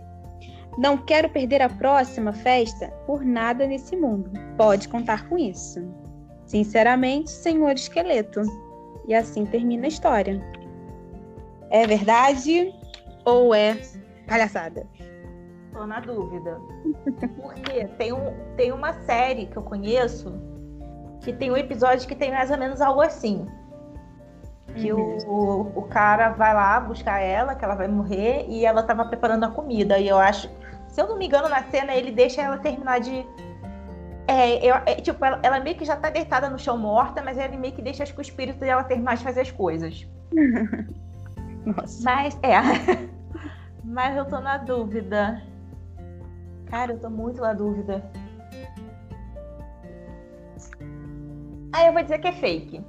Não 0.77 0.99
quero 0.99 1.31
perder 1.31 1.63
a 1.63 1.69
próxima 1.71 2.33
festa 2.35 2.89
por 3.07 3.25
nada 3.25 3.67
nesse 3.67 3.97
mundo. 3.97 4.31
Pode 4.59 4.87
contar 4.89 5.29
com 5.31 5.39
isso. 5.39 5.81
Sinceramente, 6.45 7.31
senhor 7.31 7.73
esqueleto. 7.73 8.43
E 9.09 9.15
assim 9.15 9.47
termina 9.47 9.87
a 9.87 9.89
história. 9.89 10.43
É 11.71 11.87
verdade 11.87 12.82
ou 13.25 13.55
é 13.55 13.79
palhaçada? 14.27 14.87
Tô 15.73 15.87
na 15.87 16.01
dúvida. 16.01 16.61
Porque 17.41 17.87
tem, 17.99 18.13
um, 18.13 18.35
tem 18.57 18.73
uma 18.73 18.93
série 18.93 19.47
que 19.47 19.57
eu 19.57 19.63
conheço 19.63 20.33
que 21.23 21.33
tem 21.33 21.51
um 21.51 21.57
episódio 21.57 22.07
que 22.07 22.15
tem 22.15 22.31
mais 22.31 22.51
ou 22.51 22.59
menos 22.59 22.81
algo 22.81 23.01
assim. 23.01 23.47
Que 24.75 24.93
uhum. 24.93 25.19
o, 25.27 25.79
o 25.79 25.83
cara 25.83 26.31
vai 26.31 26.53
lá 26.53 26.81
buscar 26.81 27.21
ela, 27.21 27.55
que 27.55 27.65
ela 27.65 27.75
vai 27.75 27.89
morrer, 27.89 28.47
e 28.49 28.65
ela 28.65 28.83
tava 28.83 29.05
preparando 29.05 29.45
a 29.45 29.51
comida. 29.51 29.99
E 29.99 30.09
eu 30.09 30.19
acho 30.19 30.49
se 30.93 31.01
eu 31.01 31.09
não 31.09 31.17
me 31.17 31.27
engano, 31.27 31.49
na 31.49 31.63
cena 31.65 31.95
ele 31.95 32.13
deixa 32.13 32.43
ela 32.43 32.59
terminar 32.59 33.01
de. 33.01 33.27
É, 34.29 34.65
eu, 34.65 34.75
é, 34.87 34.97
tipo, 34.97 35.25
ela, 35.25 35.41
ela, 35.43 35.59
meio 35.59 35.75
que 35.75 35.87
já 35.87 35.97
tá 35.97 36.11
deitada 36.11 36.51
no 36.51 36.59
chão 36.59 36.77
morta, 36.77 37.23
mas 37.23 37.39
ele 37.39 37.57
meio 37.57 37.73
que 37.73 37.81
deixa 37.81 38.03
acho 38.03 38.13
que 38.13 38.21
o 38.21 38.23
espírito 38.23 38.61
dela 38.61 38.85
terminar 38.85 39.17
de 39.17 39.25
fazer 39.25 39.41
as 39.41 39.51
coisas. 39.51 40.07
Nossa. 41.67 42.03
Mas, 42.05 42.39
é. 42.43 42.59
mas 43.85 44.17
eu 44.17 44.25
tô 44.25 44.41
na 44.41 44.59
dúvida. 44.59 45.43
Cara, 46.67 46.93
eu 46.93 46.99
tô 46.99 47.11
muito 47.11 47.41
na 47.41 47.53
dúvida. 47.53 48.11
Aí 51.73 51.87
eu 51.87 51.93
vou 51.93 52.03
dizer 52.03 52.19
que 52.19 52.29
é 52.29 52.33
fake. 52.33 52.85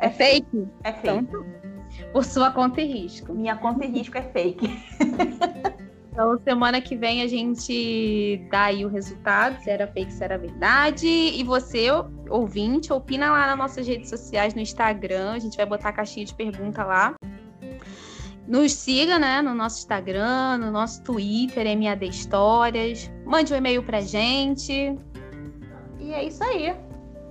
é, 0.00 0.06
é 0.06 0.10
fake? 0.10 0.68
É 0.84 0.92
fake. 0.92 1.18
Então, 1.18 1.46
por 2.12 2.24
sua 2.24 2.50
conta 2.50 2.80
e 2.80 2.86
risco. 2.86 3.34
Minha 3.34 3.56
conta 3.56 3.84
e 3.84 3.88
risco 3.88 4.16
é 4.16 4.22
fake. 4.22 4.68
Então, 6.12 6.38
semana 6.44 6.78
que 6.78 6.94
vem 6.94 7.22
a 7.22 7.26
gente 7.26 8.46
dá 8.50 8.64
aí 8.64 8.84
o 8.84 8.88
resultado, 8.88 9.58
se 9.62 9.70
era 9.70 9.86
fake, 9.86 10.12
se 10.12 10.22
era 10.22 10.36
verdade. 10.36 11.08
E 11.08 11.42
você, 11.42 11.86
ouvinte, 12.28 12.92
opina 12.92 13.30
lá 13.30 13.46
nas 13.46 13.56
nossas 13.56 13.88
redes 13.88 14.10
sociais, 14.10 14.54
no 14.54 14.60
Instagram. 14.60 15.32
A 15.32 15.38
gente 15.38 15.56
vai 15.56 15.64
botar 15.64 15.88
a 15.88 15.92
caixinha 15.92 16.26
de 16.26 16.34
pergunta 16.34 16.84
lá. 16.84 17.14
Nos 18.46 18.74
siga, 18.74 19.18
né, 19.18 19.40
no 19.40 19.54
nosso 19.54 19.78
Instagram, 19.78 20.58
no 20.58 20.70
nosso 20.70 21.02
Twitter, 21.02 21.64
MAD 21.78 22.04
Histórias. 22.04 23.10
Mande 23.24 23.54
um 23.54 23.56
e-mail 23.56 23.82
pra 23.82 24.02
gente. 24.02 24.94
E 25.98 26.12
é 26.12 26.24
isso 26.24 26.44
aí. 26.44 26.76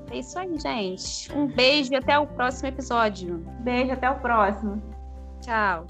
É 0.10 0.18
isso 0.18 0.40
aí, 0.40 0.58
gente. 0.58 1.32
Um 1.36 1.46
beijo 1.46 1.94
e 1.94 1.96
até 1.96 2.18
o 2.18 2.26
próximo 2.26 2.70
episódio. 2.70 3.46
Beijo, 3.60 3.92
até 3.92 4.10
o 4.10 4.16
próximo. 4.16 4.82
Tchau. 5.40 5.86